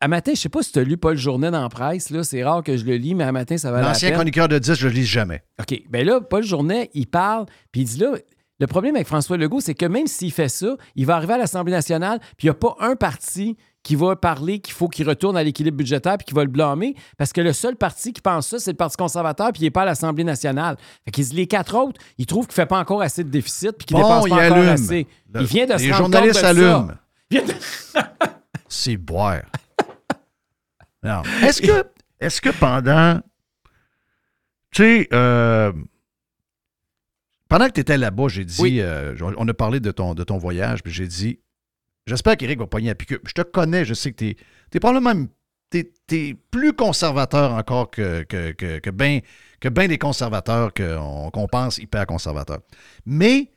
[0.00, 2.10] à matin, je sais pas si tu as lu Paul Journet dans la presse.
[2.10, 2.22] là.
[2.24, 4.58] C'est rare que je le lis, mais à matin, ça va la L'ancien chroniqueur de
[4.58, 5.42] 10, je le lis jamais.
[5.60, 5.82] OK.
[5.90, 8.12] Ben là, Paul Journet, il parle, puis il dit là,
[8.60, 11.38] le problème avec François Legault, c'est que même s'il fait ça, il va arriver à
[11.38, 15.08] l'Assemblée nationale, puis il n'y a pas un parti qui va parler qu'il faut qu'il
[15.08, 18.20] retourne à l'équilibre budgétaire puis qui va le blâmer parce que le seul parti qui
[18.20, 20.76] pense ça, c'est le Parti conservateur puis il n'est pas à l'Assemblée nationale.
[21.04, 23.86] Fait les quatre autres, ils trouvent qu'il ne fait pas encore assez de déficit puis
[23.86, 24.68] qu'il ne Bon, dépense il pas encore allume.
[24.68, 25.06] assez.
[25.34, 26.88] Le- il vient de se les rendre compte de allument.
[28.68, 29.42] C'est boire.
[31.42, 31.84] Est-ce que,
[32.20, 33.20] est-ce que pendant.
[34.70, 35.72] Tu sais, euh,
[37.48, 38.80] pendant que tu étais là-bas, j'ai dit.
[38.80, 41.40] euh, on a parlé de ton, de ton voyage, puis j'ai dit.
[42.06, 43.20] J'espère qu'Éric va pogner à piqueux.
[43.24, 44.36] Je te connais, je sais que tu
[44.74, 45.26] es, probablement.
[45.70, 49.20] T'es, t'es plus conservateur encore que, que, que, que bien
[49.58, 52.60] que ben des conservateurs qu'on, pense hyper conservateurs.
[53.06, 53.52] Mais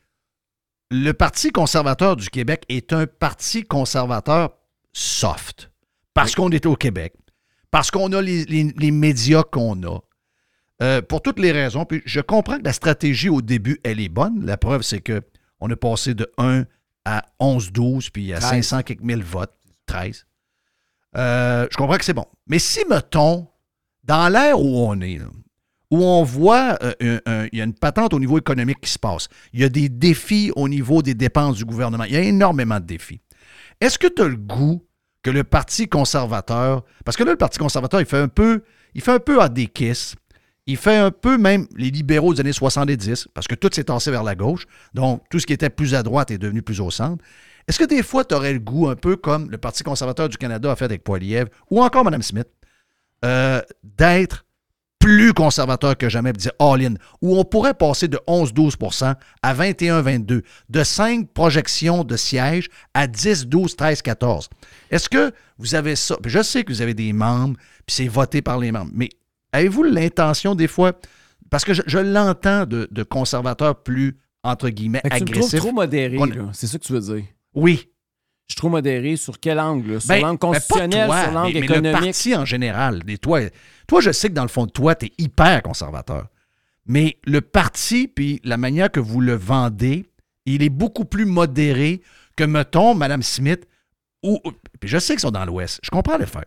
[0.91, 4.53] le Parti conservateur du Québec est un parti conservateur
[4.93, 5.71] soft.
[6.13, 7.15] Parce qu'on est au Québec.
[7.69, 9.99] Parce qu'on a les, les- les médias qu'on a.
[10.81, 11.83] Euh, pour toutes les raisons.
[11.85, 14.45] Puis je comprends que la stratégie au début, elle est bonne.
[14.45, 15.21] La preuve, c'est que
[15.59, 16.63] on est passé de 1
[17.05, 18.49] à 11, 12, puis à 13.
[18.49, 19.53] 500 quelques mille votes.
[19.85, 20.25] 13.
[21.17, 22.25] Euh, je comprends que c'est bon.
[22.47, 23.47] Mais si, mettons,
[24.03, 25.25] dans l'ère où on est, là,
[25.91, 29.27] où on voit euh, il y a une patente au niveau économique qui se passe,
[29.53, 32.79] il y a des défis au niveau des dépenses du gouvernement, il y a énormément
[32.79, 33.21] de défis.
[33.79, 34.85] Est-ce que tu as le goût
[35.21, 38.63] que le Parti conservateur, parce que là, le Parti conservateur, il fait un peu,
[38.93, 40.15] il fait un peu à des kisses,
[40.67, 44.11] il fait un peu même les libéraux des années 70, parce que tout s'est tassé
[44.11, 46.89] vers la gauche, donc tout ce qui était plus à droite est devenu plus au
[46.89, 47.23] centre.
[47.67, 50.37] Est-ce que des fois, tu aurais le goût, un peu comme le Parti conservateur du
[50.37, 52.47] Canada a fait avec Poilievre, ou encore Mme Smith,
[53.23, 54.45] euh, d'être
[54.99, 60.83] plus conservateur que jamais, dire all-in, où on pourrait passer de 11-12% à 21-22, de
[60.83, 64.49] 5 projections de sièges à 10, 12, 13, 14.
[64.89, 66.17] Est-ce que vous avez ça?
[66.25, 67.55] Je sais que vous avez des membres,
[67.85, 69.09] puis c'est voté par les membres, mais
[69.55, 70.93] avez-vous l'intention des fois,
[71.49, 75.27] parce que je, je l'entends de, de conservateurs plus, entre guillemets, Fait que tu me
[75.27, 75.59] trouves agressifs.
[75.59, 77.23] trop modéré, On- c'est ça que tu veux dire.
[77.53, 77.89] Oui.
[78.47, 79.99] Je suis trop modéré sur quel angle?
[79.99, 81.99] Sur Ben, l'angle ben, constitutionnel, toi, sur l'angle mais, mais économique?
[81.99, 83.01] le parti en général.
[83.21, 83.39] Toi,
[83.87, 86.27] toi, je sais que dans le fond de toi, tu es hyper conservateur.
[86.85, 90.05] Mais le parti, puis la manière que vous le vendez,
[90.45, 92.03] il est beaucoup plus modéré
[92.35, 93.65] que, mettons, Mme Smith,
[94.21, 94.39] ou.
[94.79, 95.79] Puis je sais qu'ils sont dans l'Ouest.
[95.81, 96.45] Je comprends les faire.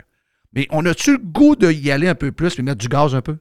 [0.53, 3.21] Mais on a-tu le goût d'y aller un peu plus puis mettre du gaz un
[3.21, 3.37] peu?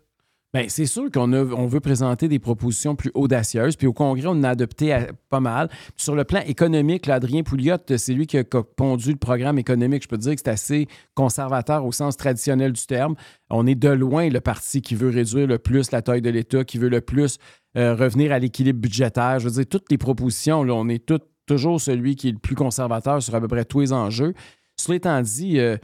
[0.55, 3.77] Bien, c'est sûr qu'on a- on veut présenter des propositions plus audacieuses.
[3.77, 4.97] Puis au Congrès, on en a adopté
[5.29, 5.69] pas mal.
[5.95, 9.59] Sur le plan économique, là, Adrien Pouliot, c'est lui qui a, qui pondu le programme
[9.59, 10.05] économique.
[10.05, 13.15] Je peux dire que c'est assez conservateur au sens traditionnel du terme.
[13.51, 16.65] On est de loin le parti qui veut réduire le plus la taille de l'État,
[16.65, 17.37] qui veut le plus
[17.77, 19.41] euh, revenir à l'équilibre budgétaire.
[19.41, 21.13] Je veux dire, toutes les propositions, on est
[21.47, 24.33] toujours celui qui est le plus conservateur sur à peu près tous les enjeux.
[24.77, 25.77] Cela étant dit, euh,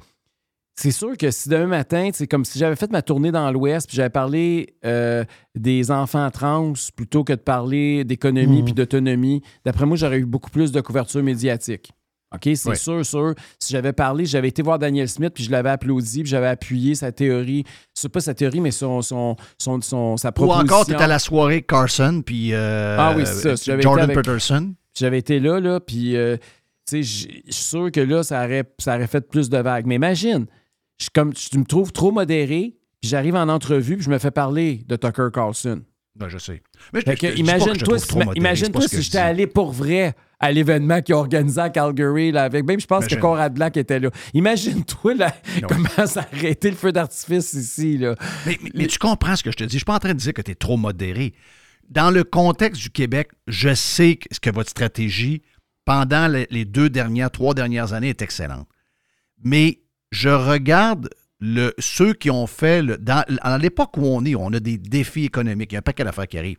[0.77, 3.87] c'est sûr que si demain matin, c'est comme si j'avais fait ma tournée dans l'Ouest,
[3.89, 5.25] puis j'avais parlé euh,
[5.55, 8.65] des enfants trans plutôt que de parler d'économie Mhm.
[8.65, 11.93] puis d'autonomie, d'après moi, j'aurais eu beaucoup plus de couverture médiatique.
[12.35, 13.35] OK, c'est sûr, sûr.
[13.61, 16.97] Si j'avais parlé, j'avais été voir Daniel Smith, puis je l'avais applaudi, puis j'avais appuyé
[16.97, 17.63] sa théorie.
[17.95, 20.65] C'est pas sa théorie, mais son, son, son, son- sa Ou proposition.
[20.65, 23.57] encore, tu à la soirée Carson, puis euh, Ah oui, ça.
[23.57, 24.75] Si été Jordan avec- Peterson.
[24.99, 26.43] J'avais été là, là, puis euh, tu
[26.87, 29.87] sais, j- je suis sûr que là, ça aurait, ça aurait fait plus de vagues.
[29.87, 30.47] Mais imagine,
[31.01, 34.31] je, comme, tu me trouves trop modéré, puis j'arrive en entrevue, puis je me fais
[34.31, 35.83] parler de Tucker Carlson.
[36.17, 36.63] Ben, je sais.
[36.93, 37.99] Mais je- je- imagine-toi
[38.89, 42.79] si, j'étais allé pour vrai à l'événement qui a organisé à Calgary, là, avec même
[42.79, 43.17] je pense Imagine.
[43.17, 44.11] que Conrad Black était là.
[44.33, 45.35] Imagine-toi là,
[45.69, 47.99] comment ça aurait été le feu d'artifice ici.
[47.99, 48.15] Là.
[48.47, 49.73] Mais, mais- mais tu comprends ce que je te dis.
[49.73, 51.35] Je suis pas en train de dire que tu es trop modéré.
[51.91, 55.43] Dans le contexte du Québec, je sais que, que votre stratégie
[55.85, 58.69] pendant les, les deux dernières, trois dernières années est excellente.
[59.43, 59.81] Mais
[60.15, 61.11] je regarde
[61.79, 65.25] ceux qui ont fait, le, dans, à l'époque où on est, on a des défis
[65.25, 66.59] économiques, il y a un paquet d'affaires qui arrivent.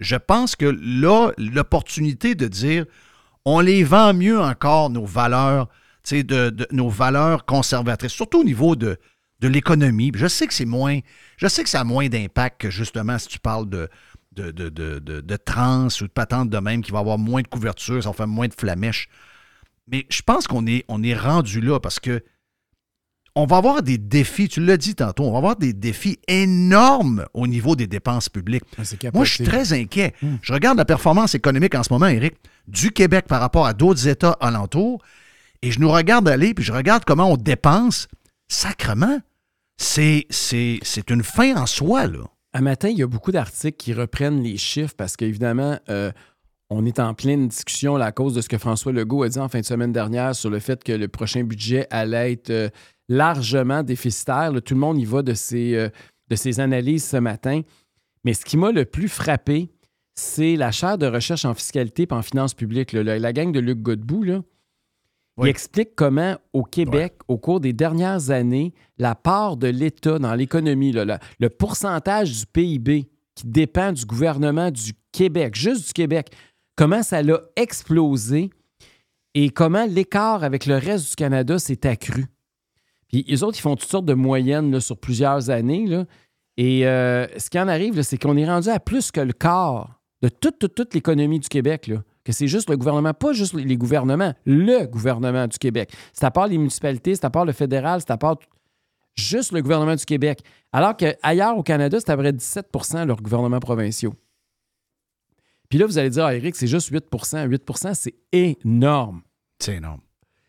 [0.00, 2.86] Je pense que là, l'opportunité de dire,
[3.44, 5.68] on les vend mieux encore, nos valeurs,
[6.10, 8.96] de, de- nos valeurs conservatrices, surtout au niveau de,
[9.40, 10.10] de l'économie.
[10.14, 10.98] Je sais que c'est moins,
[11.36, 13.88] je sais que ça a moins d'impact que justement si tu parles de,
[14.32, 17.42] de, de, de, de- de trans ou de patente de même qui va avoir moins
[17.42, 19.08] de couverture, ça va faire moins de flamèches.
[19.86, 22.22] Mais je pense qu'on est, on est rendu là parce que
[23.36, 27.26] on va avoir des défis, tu l'as dit tantôt, on va avoir des défis énormes
[27.34, 28.64] au niveau des dépenses publiques.
[29.12, 30.14] Moi, je suis très inquiet.
[30.40, 32.34] Je regarde la performance économique en ce moment, Eric,
[32.66, 35.02] du Québec par rapport à d'autres États alentours,
[35.60, 38.08] et je nous regarde aller, puis je regarde comment on dépense.
[38.48, 39.20] Sacrement,
[39.76, 42.20] c'est, c'est, c'est une fin en soi, là.
[42.54, 46.10] Un matin, il y a beaucoup d'articles qui reprennent les chiffres parce qu'évidemment, euh,
[46.70, 49.48] on est en pleine discussion à cause de ce que François Legault a dit en
[49.50, 52.70] fin de semaine dernière sur le fait que le prochain budget allait être euh,
[53.08, 54.52] largement déficitaire.
[54.52, 55.88] Là, tout le monde y va de ses, euh,
[56.28, 57.62] de ses analyses ce matin.
[58.24, 59.70] Mais ce qui m'a le plus frappé,
[60.14, 62.92] c'est la chaire de recherche en fiscalité et en finances publiques.
[62.92, 63.18] là.
[63.18, 64.42] La, gang de Luc Godbout, là,
[65.38, 70.34] il explique comment, au Québec, au cours des dernières années, la part de l'État dans
[70.34, 76.30] l'économie, la- le pourcentage du PIB qui dépend du gouvernement du Québec, juste du Québec,
[76.74, 78.48] comment ça l'a explosé
[79.34, 82.24] et comment l'écart avec le reste du Canada s'est accru.
[83.08, 86.04] Puis les autres, ils font toutes sortes de moyennes sur plusieurs années.
[86.56, 90.00] Et euh, ce qui en arrive, c'est qu'on est rendu à plus que le quart
[90.22, 91.90] de toute, toute, l'économie du Québec.
[92.24, 95.92] Que c'est juste le gouvernement, pas juste les gouvernements, le gouvernement du Québec.
[96.12, 98.38] C'est à part les municipalités, c'est à part le fédéral, c'est à part
[99.14, 100.40] juste le gouvernement du Québec.
[100.72, 104.14] Alors qu'ailleurs au Canada, c'est à peu près 17% leurs gouvernements provinciaux.
[105.68, 109.22] Puis là, vous allez dire, ah, Eric, c'est juste 8% 8% c'est énorme.
[109.58, 110.00] C'est énorme.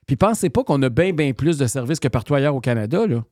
[0.07, 3.05] Puis pensez pas qu'on a bien, bien plus de services que partout ailleurs au Canada,
[3.05, 3.23] là.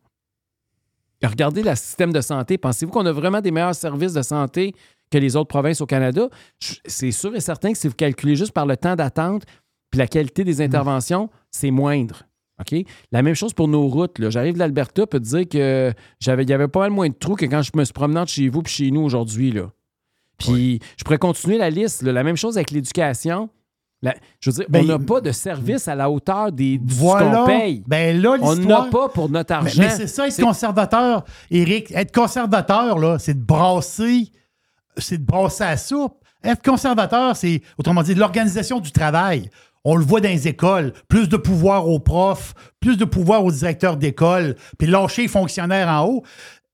[1.23, 2.57] Regardez le système de santé.
[2.57, 4.75] Pensez-vous qu'on a vraiment des meilleurs services de santé
[5.09, 6.29] que les autres provinces au Canada?
[6.59, 9.43] C'est sûr et certain que si vous calculez juste par le temps d'attente
[9.89, 12.23] puis la qualité des interventions, c'est moindre.
[12.59, 12.85] OK?
[13.11, 14.17] La même chose pour nos routes.
[14.29, 17.13] J'arrive de l'Alberta, peut te dire que j'avais, il y avait pas mal moins de
[17.13, 19.51] trous que quand je me suis promenant de chez vous puis chez nous aujourd'hui.
[19.51, 19.71] Là.
[20.37, 22.01] Puis je pourrais continuer la liste.
[22.01, 22.11] là.
[22.11, 23.49] La même chose avec l'éducation.
[24.05, 26.93] La- je veux dire, Ben, on n'a pas de service à la hauteur des, du
[26.93, 27.37] Voilà.
[27.39, 27.83] qu'on paye.
[27.87, 29.81] Ben là, on n'a pas pour notre Mais, argent.
[29.81, 31.91] mais c'est ça, être conservateur, Éric.
[31.91, 34.31] Être conservateur, là, c'est de brasser,
[34.97, 36.13] c'est de brasser à soupe.
[36.43, 39.49] Être conservateur, c'est, autrement dit, l'organisation du travail.
[39.83, 40.93] On le voit dans les écoles.
[41.07, 45.87] Plus de pouvoir aux profs, plus de pouvoir aux directeurs d'école, puis lâcher les fonctionnaires
[45.89, 46.23] en haut.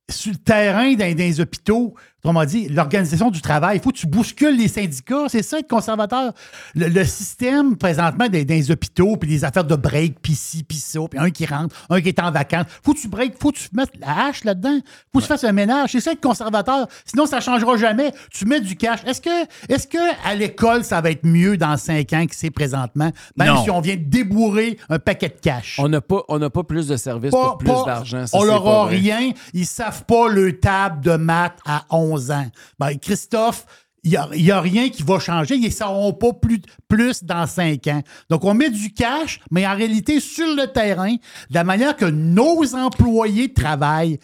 [0.10, 1.94] Sur le terrain, dans, dans les hôpitaux,
[2.24, 5.26] autrement dit, l'organisation du travail, il faut que tu bouscules les syndicats.
[5.28, 6.34] C'est ça, être conservateur.
[6.76, 11.00] Le, le système, présentement, les hôpitaux, puis les affaires de break, puis ci, puis ça,
[11.10, 12.66] puis un qui rentre, un qui est en vacances.
[12.84, 14.80] Faut que tu break, faut que tu mettes la hache là-dedans.
[15.12, 15.92] Faut que tu fasses un ménage.
[15.94, 16.88] C'est ça, être conservateur.
[17.06, 18.14] Sinon, ça ne changera jamais.
[18.32, 19.00] Tu mets du cash.
[19.06, 22.52] Est-ce que, est-ce que à l'école, ça va être mieux dans cinq ans que c'est
[22.52, 23.64] présentement, même Non.
[23.64, 25.78] si on vient de débourrer un paquet de cash?
[25.80, 28.26] On n'a pas, on n'a pas plus de services Pas- pour plus d'argent.
[28.34, 28.96] On c'est leur pas a vrai.
[28.98, 29.32] rien.
[29.54, 32.48] Ils savent pas le table de maths à 11 ans.
[32.80, 33.66] Ben, Christophe,
[34.04, 35.56] il n'y a, rien qui va changer.
[35.56, 38.02] Ils ne sauront pas plus, plus dans 5 ans.
[38.32, 42.06] Donc, on met du cash, mais en réalité, sur le terrain, de la manière que
[42.06, 44.18] nos employés travaillent,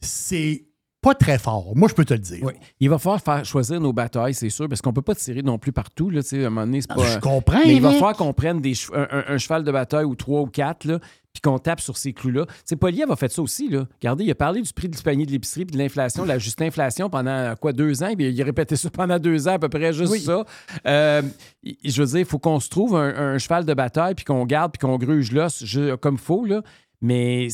[0.00, 0.64] c'est
[1.00, 1.72] pas très fort.
[1.76, 2.40] Moi, je peux te le dire.
[2.42, 2.52] Oui.
[2.80, 5.56] Il va falloir faire choisir nos batailles, c'est sûr, parce qu'on peut pas tirer non
[5.58, 6.10] plus partout.
[6.10, 8.94] Là, à un moment donné, je comprends, Mais il va falloir qu'on prenne des chev-
[8.94, 10.98] un, un- un cheval de bataille ou trois ou quatre, là,
[11.40, 12.46] puis qu'on tape sur ces clous-là.
[12.64, 13.68] Sais, Poliev a fait ça aussi.
[13.68, 13.86] Là.
[14.00, 16.60] Regardez, il a parlé du prix du panier de l'épicerie puis de l'inflation, la juste
[16.62, 18.12] inflation pendant quoi, deux ans?
[18.16, 20.44] Puis il a répété ça pendant deux ans, à peu près, juste ça.
[20.86, 21.22] Euh,
[21.62, 24.24] il- je veux dire, il faut qu'on se trouve un, un cheval de bataille puis
[24.24, 26.62] qu'on garde puis qu'on gruge là, je- comme faut, là.
[27.00, 27.48] Mais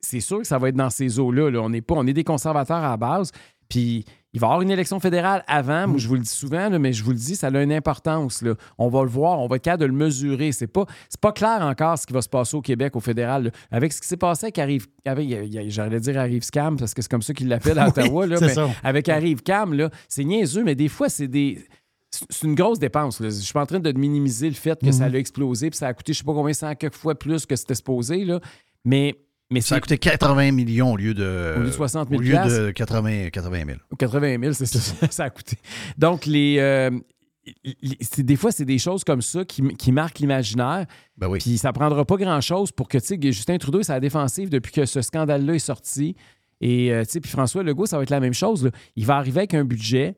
[0.00, 1.50] c'est sûr que ça va être dans ces eaux-là.
[1.50, 1.60] là.
[1.60, 3.32] On n'est pas, on est des conservateurs à la base.
[3.68, 4.04] Puis
[4.36, 5.88] il va y avoir une élection fédérale avant.
[5.88, 7.72] Moi, je vous le dis souvent, là, mais je vous le dis, ça a une
[7.72, 8.42] importance.
[8.42, 8.52] là.
[8.76, 10.52] On va le voir, on va être capable de le mesurer.
[10.52, 13.44] C'est pas, c'est pas clair encore ce qui va se passer au Québec, au fédéral.
[13.44, 13.50] là.
[13.70, 15.26] Avec ce qui s'est passé avec Arrive, avec,
[15.70, 18.26] j'allais dire Arrive Scam, parce que c'est comme ça qu'ils l'appellent à Oui, Ottawa.
[18.26, 18.68] là, mais ça.
[18.84, 21.64] avec Arrive Cam, là, c'est niaiseux, mais des fois, c'est des.
[22.30, 23.20] C'est une grosse dépense.
[23.20, 23.28] là.
[23.30, 24.92] Je suis pas en train de minimiser le fait que Mhm.
[24.92, 27.46] ça a explosé puis ça a coûté je sais pas combien, 100 quelques fois plus
[27.46, 28.24] que c'était supposé.
[28.24, 28.40] Là.
[28.84, 29.16] Mais,
[29.50, 31.54] mais Ça a coûté 80 millions au lieu de.
[31.56, 33.78] Au lieu de 60 000 Au lieu de 80, 80 000.
[33.98, 35.56] 80 000, c'est ça, ça a coûté.
[35.96, 36.90] Donc, les, euh,
[37.82, 40.86] les- des fois, c'est des choses comme ça qui, qui marquent l'imaginaire.
[41.16, 41.38] Ben oui.
[41.38, 44.72] Puis ça prendra pas grand-chose pour que, tu sais, Justin Trudeau est sa défensive depuis
[44.72, 46.16] que ce scandale-là est sorti.
[46.60, 48.64] Et, euh, tu sais, puis François Legault, ça va être la même chose.
[48.64, 48.70] là.
[48.96, 50.16] Il va arriver avec un budget.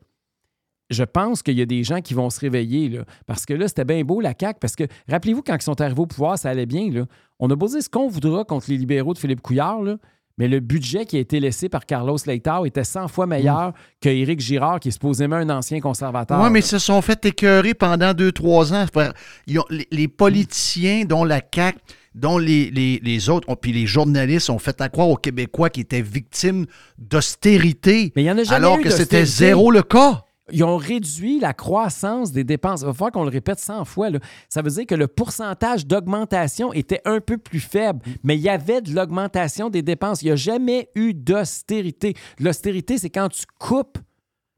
[0.91, 3.69] Je pense qu'il y a des gens qui vont se réveiller, là, parce que là,
[3.69, 6.49] c'était bien beau, la CAQ, parce que, rappelez-vous, quand ils sont arrivés au pouvoir, ça
[6.51, 7.05] allait bien, là.
[7.39, 9.97] On a beau dire ce qu'on voudra contre les libéraux de Philippe Couillard, là,
[10.39, 14.09] mais le budget qui a été laissé par Carlos Leitao était 100 fois meilleur que
[14.09, 16.41] Éric Girard, qui est supposément un ancien conservateur.
[16.41, 18.87] Oui, mais ils se sont fait écœurer pendant 2-3 ans.
[18.87, 19.13] frère.
[19.49, 21.79] Ils ont- les, les politiciens, dont la CAQ,
[22.15, 25.83] dont les, les- les autres, puis les journalistes ont fait à croire aux Québécois qu'ils
[25.83, 26.67] étaient victimes
[26.99, 28.13] d'austérité.
[28.17, 30.25] Mais il y en a jamais Alors eu que c'était zéro le cas.
[30.51, 32.81] Ils ont réduit la croissance des dépenses.
[32.81, 34.09] Il va falloir qu'on le répète 100 fois.
[34.49, 38.49] Ça veut dire que le pourcentage d'augmentation était un peu plus faible, mais il y
[38.49, 40.23] avait de l'augmentation des dépenses.
[40.23, 42.15] Il n'y a jamais eu d'austérité.
[42.39, 43.99] L'austérité, c'est quand tu coupes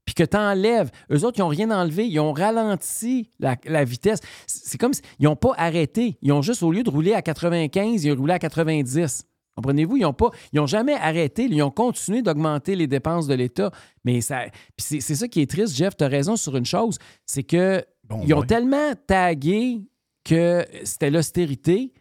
[0.04, 0.90] puis que tu enlèves.
[1.12, 2.06] Eux autres, ils n'ont rien enlevé.
[2.06, 4.20] Ils ont ralenti la, la vitesse.
[4.46, 6.18] C'est comme s'ils n'ont pas arrêté.
[6.22, 9.24] Ils ont juste, au lieu de rouler à 95, ils ont roulé à 90.
[9.60, 9.98] Comprenez-vous?
[9.98, 11.44] Ils n'ont pas, ils ont jamais arrêté.
[11.50, 13.70] Ils ont continué d'augmenter les dépenses de l'État.
[14.04, 14.46] Mais ça,
[14.78, 15.94] c'est, ça qui est triste, Jeff.
[15.96, 16.96] Tu as raison sur une chose.
[17.26, 17.84] C'est que
[18.24, 18.46] ils ont ouais.
[18.46, 19.82] tellement tagué
[20.24, 21.92] que c'était l'austérité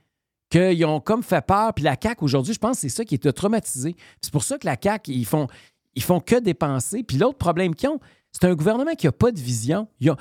[0.50, 1.74] qu'ils ont comme fait peur.
[1.74, 3.96] Puis la CAQ, aujourd'hui, je pense que c'est ça qui est traumatisé.
[4.22, 5.48] C'est pour ça que la CAQ, ils font,
[5.96, 7.04] ils font que dépenser.
[7.04, 8.00] Puis l'autre problème qu'ils ont,
[8.32, 9.88] c'est un gouvernement qui n'a pas de vision.
[10.00, 10.18] Ils ont-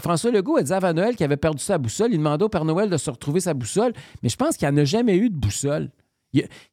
[0.00, 2.12] François Legault a dit avant Noël qu'il avait perdu sa boussole.
[2.12, 3.92] Il demandait au Père Noël de se retrouver sa boussole.
[4.22, 5.90] Mais je pense qu'il n'y en a jamais eu de boussole.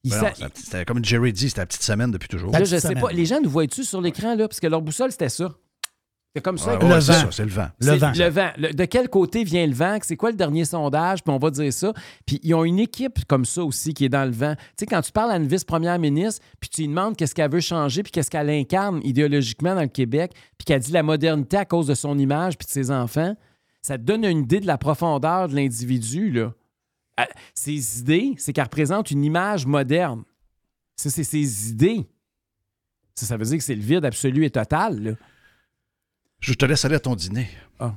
[0.10, 0.20] Ben
[0.56, 2.52] c'était- comme Jerry dit, c'était la petite semaine depuis toujours.
[2.60, 3.12] Là, je sais pas.
[3.12, 4.48] Les gens nous voient-tu sur l'écran, là?
[4.48, 5.52] Parce que leur boussole, c'était ça.
[6.34, 6.72] C'est comme ça.
[6.74, 7.68] Ouais, que- ouais, c'est ça, c'est le vent.
[8.24, 8.50] Le vent.
[8.58, 9.98] Le- de quel côté vient le vent?
[10.02, 11.24] C'est quoi le dernier sondage?
[11.24, 11.92] Puis on va dire ça.
[12.26, 14.56] Puis ils ont une équipe comme ça aussi qui est dans le vent.
[14.56, 17.52] Tu sais, quand tu parles à une vice-première ministre, puis tu lui demandes qu'est-ce qu'elle
[17.52, 21.58] veut changer, puis qu'est-ce qu'elle incarne idéologiquement dans le Québec, puis qu'elle dit la modernité
[21.58, 23.36] à cause de son image puis de ses enfants,
[23.82, 26.54] ça te donne une idée de la profondeur de l'individu, là.
[27.54, 30.24] Ses idées, c'est qu'elle représente une image moderne.
[30.96, 32.08] Ça, c'est ses idées.
[33.16, 35.12] Ça, ça veut dire que c'est le vide absolu et total, là.
[36.40, 37.50] Je te laisse aller à ton dîner.
[37.80, 37.94] Ah.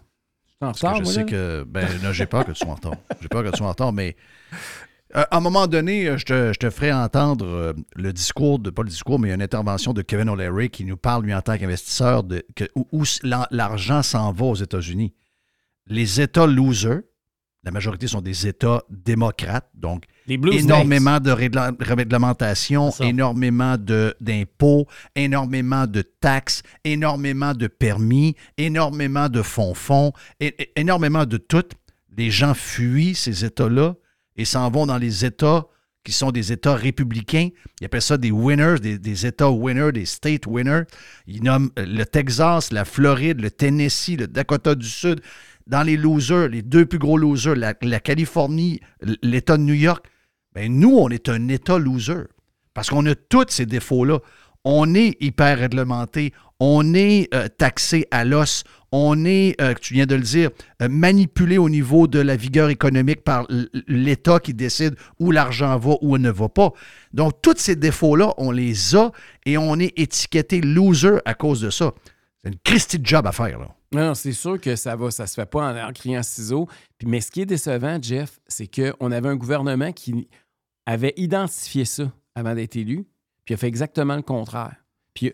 [0.60, 1.26] En Parce que retard, je moi, sais là?
[1.26, 1.64] que.
[1.68, 2.96] Ben, j'ai peur que tu sois en retard.
[3.20, 4.16] J'ai peur que tu sois en retard, mais.
[5.16, 8.58] euh, à un moment donné, euh, je te, je te ferai entendre euh, le discours,
[8.58, 11.40] de, pas le discours, mais une intervention de Kevin O'Leary qui nous parle, lui, en
[11.40, 15.14] tant qu'investisseur, de, que, où, l'argent s'en va aux États-Unis.
[15.86, 17.00] Les États losers,
[17.64, 20.04] la majorité sont des États démocrates, donc
[20.64, 23.76] énormément de régla- réglementation, énormément
[24.20, 24.86] d'impôts,
[25.16, 30.12] énormément de taxes, énormément de permis, énormément de fonds-fonds,
[30.76, 31.64] énormément de tout.
[32.16, 33.94] Les gens fuient ces États-là
[34.36, 35.66] et s'en vont dans les États
[36.04, 37.48] qui sont des États républicains.
[37.80, 40.82] Ils appellent ça des winners, des, des États winners, des state winners.
[41.26, 45.22] Ils nomment euh, le Texas, la Floride, le Tennessee, le Dakota du Sud.
[45.66, 48.80] Dans les losers, les deux plus gros losers, la, Californie,
[49.22, 50.06] l'État de New York,
[50.54, 52.24] ben nous, on est un État loser.
[52.74, 54.18] Parce qu'on a tous ces défauts-là.
[54.64, 60.06] On est hyper réglementé, on est euh, taxé à l'os, on est, euh, tu viens
[60.06, 60.50] de le dire,
[60.80, 63.46] euh, manipulé au niveau de la vigueur économique par
[63.88, 66.72] l'État qui décide où l'argent va, il ne va pas.
[67.12, 69.10] Donc, tous ces défauts-là, on les a
[69.44, 71.92] et on est étiqueté loser à cause de ça.
[72.42, 73.68] C'est une Christie de job à faire, là.
[73.94, 76.68] Non, c'est sûr que ça va, ça se fait pas en, criant ciseaux.
[76.98, 80.28] Puis, mais ce qui est décevant, Jeff, c'est qu'on avait un gouvernement qui
[80.84, 83.06] avait identifié ça avant d'être élu,
[83.44, 84.76] puis a fait exactement le contraire.
[85.14, 85.32] Puis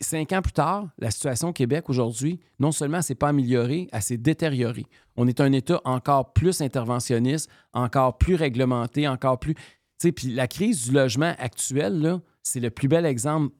[0.00, 4.02] cinq ans plus tard, la situation au Québec aujourd'hui, non seulement s'est pas améliorée, elle
[4.02, 4.86] s'est détériorée.
[5.16, 9.54] On est un État encore plus interventionniste, encore plus réglementé, encore plus.
[9.54, 9.62] Tu
[9.98, 13.54] sais, puis la crise du logement actuel, c'est le plus bel exemple.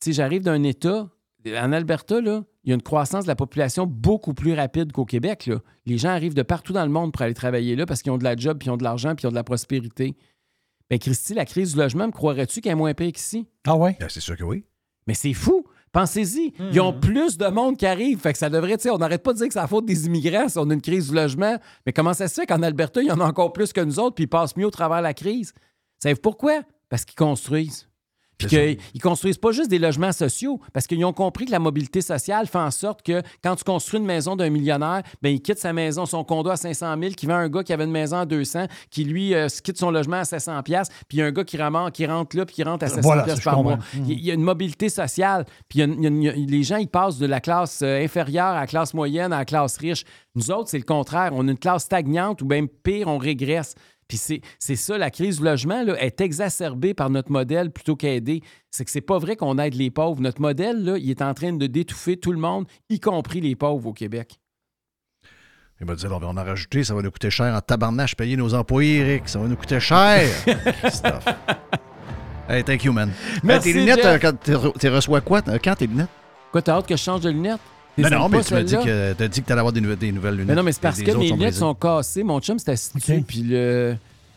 [0.00, 1.08] Tu sais, j'arrive d'un État
[1.46, 5.04] en Alberta, là, il y a une croissance de la population beaucoup plus rapide qu'au
[5.04, 5.46] Québec.
[5.46, 5.56] Là.
[5.86, 8.18] Les gens arrivent de partout dans le monde pour aller travailler là parce qu'ils ont
[8.18, 10.16] de la job, puis ils ont de l'argent, puis ils ont de la prospérité.
[10.88, 13.46] Ben, Christy, la crise du logement, me croirais-tu qu'elle est moins pire qu'ici?
[13.66, 13.96] Ah ouais?
[14.08, 14.64] c'est sûr que oui.
[15.06, 15.64] Mais c'est fou!
[15.92, 18.18] Pensez-y, ils ont plus de monde qui arrive.
[18.18, 19.86] Fait que ça devrait, tu sais, on n'arrête pas de dire que c'est la faute
[19.86, 21.56] des immigrants si on a une crise du logement.
[21.86, 24.00] Mais comment ça se fait qu'en Alberta, il y en a encore plus que nous
[24.00, 25.54] autres, puis ils passent mieux au travers de la crise?
[26.00, 26.62] Savez-vous pourquoi?
[26.88, 27.88] Parce qu'ils construisent.
[28.48, 32.00] Puis qu'ils construisent pas juste des logements sociaux, parce qu'ils ont compris que la mobilité
[32.00, 35.58] sociale fait en sorte que quand tu construis une maison d'un millionnaire, ben il quitte
[35.58, 38.18] sa maison, son condo à 500 000, qui vend un gars qui avait une maison
[38.18, 41.26] à 200, qui lui euh, quitte son logement à 700 pièces, puis il y a
[41.26, 43.62] un gars qui, rentre là, puis qui rentre à 700 Voilà, pièces ça, je par
[43.62, 43.72] mois.
[43.74, 44.04] comprends.
[44.08, 46.22] Il y a- une mobilité sociale, puis il y a une- il y a une-
[46.22, 48.94] il y a- les gens, ils passent de la classe euh, inférieure à la classe
[48.94, 50.04] moyenne à la classe riche.
[50.34, 51.30] Nous autres, c'est le contraire.
[51.34, 53.74] On a une classe stagnante ou même pire, on régresse.
[54.08, 57.96] Puis c'est c'est ça, la crise du logement là, est exacerbée par notre modèle plutôt
[57.96, 58.42] qu'aider.
[58.70, 60.20] C'est que c'est pas vrai qu'on aide les pauvres.
[60.20, 63.56] Notre modèle, là, il est en train de d'étouffer tout le monde, y compris les
[63.56, 64.38] pauvres au Québec.
[65.80, 68.54] Il m'a dit, on en rajouter, ça va nous coûter cher en tabarnache payer nos
[68.54, 69.28] employés, Eric.
[69.28, 70.22] Ça va nous coûter cher.
[72.48, 73.10] Hey, thank you, man.
[73.42, 74.06] Merci, Hey, tes lunettes, Jeff.
[74.06, 75.40] euh, quand t'es reçois quoi?
[75.48, 76.10] euh, Quand tes lunettes?
[76.52, 77.58] Quoi, t'as hâte que je change de lunettes?
[78.02, 79.94] Non, non, aimes mais tu m'as dit que t'as dit que t'allais avoir des, nou-
[79.94, 80.48] des nouvelles lunettes.
[80.48, 82.22] Mais non, mais c'est parce que mes lunettes sont cassées.
[82.24, 83.96] Mon chum s'est assis dessus, puis le...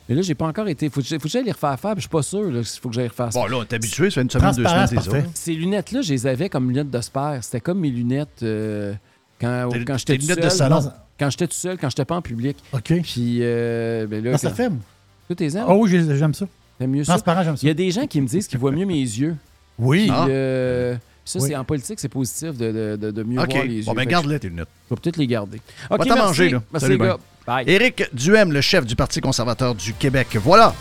[0.10, 0.90] Mais là, j'ai pas encore été.
[0.90, 2.62] Faut que j'aille faut que j'aille les refaire faire, puis je suis pas sûr là,
[2.82, 3.40] faut que j'aille refaire ça.
[3.42, 5.18] Bon, là, t'es habitué, ça fait une semaine, deux semaines, tes autres.
[5.34, 7.42] Ces lunettes-là, je les avais comme lunettes de.
[7.42, 8.94] C'était comme mes lunettes euh,
[9.42, 10.44] quand, quand j'étais tout lunettes seul.
[10.46, 10.82] de salon.
[10.82, 12.56] Non, Quand j'étais tout seul, quand j'étais pas en public.
[12.72, 12.94] OK.
[13.04, 14.70] Puis, euh, ben là, Ah, ça fait.
[14.70, 15.66] Toi, t'es aimes?
[15.68, 16.46] Ah oui, j'ai- j'aime ça.
[16.80, 17.14] T'aimes mieux ça?
[17.14, 17.64] Transparent, j'aime ça.
[17.64, 19.36] Il y a des gens qui me disent qu'ils voient mieux mes yeux.
[19.78, 20.04] Oui.
[20.04, 20.28] Puis, Ah.
[20.30, 20.96] euh,
[21.28, 21.50] ça, Oui.
[21.50, 23.52] c'est en politique, c'est positif de, de- de- de mieux OK.
[23.52, 23.84] voir les yeux.
[23.86, 24.68] Bon, ben, garde-les, tes lunettes.
[24.90, 25.62] Je vais peut-être les garder.
[25.90, 26.22] Va OK, t'en merci.
[26.28, 26.64] manger, là.
[26.72, 27.18] Merci, Salut, les gars.
[27.46, 27.64] Bye.
[27.70, 30.38] Éric Duhem, le chef du Parti conservateur du Québec.
[30.42, 30.74] Voilà,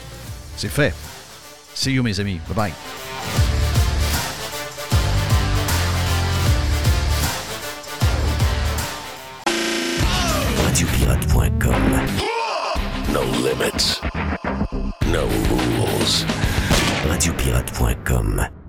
[0.56, 0.94] c'est fait.
[1.74, 2.40] See you, mes amis.
[2.48, 2.72] Bye-bye.
[10.66, 11.82] Radiopirate.com.
[13.12, 14.00] No limits.
[15.12, 16.24] No rules.
[17.08, 18.65] Radiopirate.com.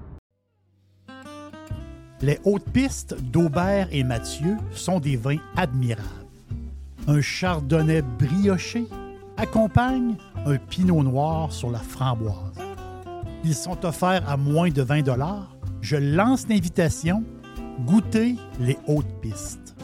[2.22, 6.04] Les hautes pistes d'Aubert et Mathieu sont des vins admirables.
[7.08, 8.86] Un chardonnay brioché
[9.38, 10.16] accompagne
[10.48, 12.36] un pinot noir sur la framboise.
[13.44, 15.04] Ils sont offerts à moins de 20
[15.82, 17.24] Je lance l'invitation.
[17.86, 19.76] Goûtez les hautes pistes.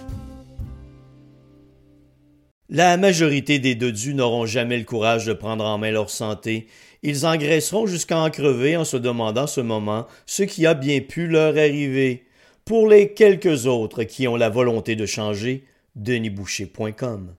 [2.68, 6.66] La majorité des dodus n'auront jamais le courage de prendre en main leur santé.
[7.04, 11.28] Ils engraisseront jusqu'à en crever en se demandant ce moment ce qui a bien pu
[11.28, 12.23] leur arriver.
[12.66, 15.66] Pour les quelques autres qui ont la volonté de changer,
[15.96, 17.32] denisboucher.com.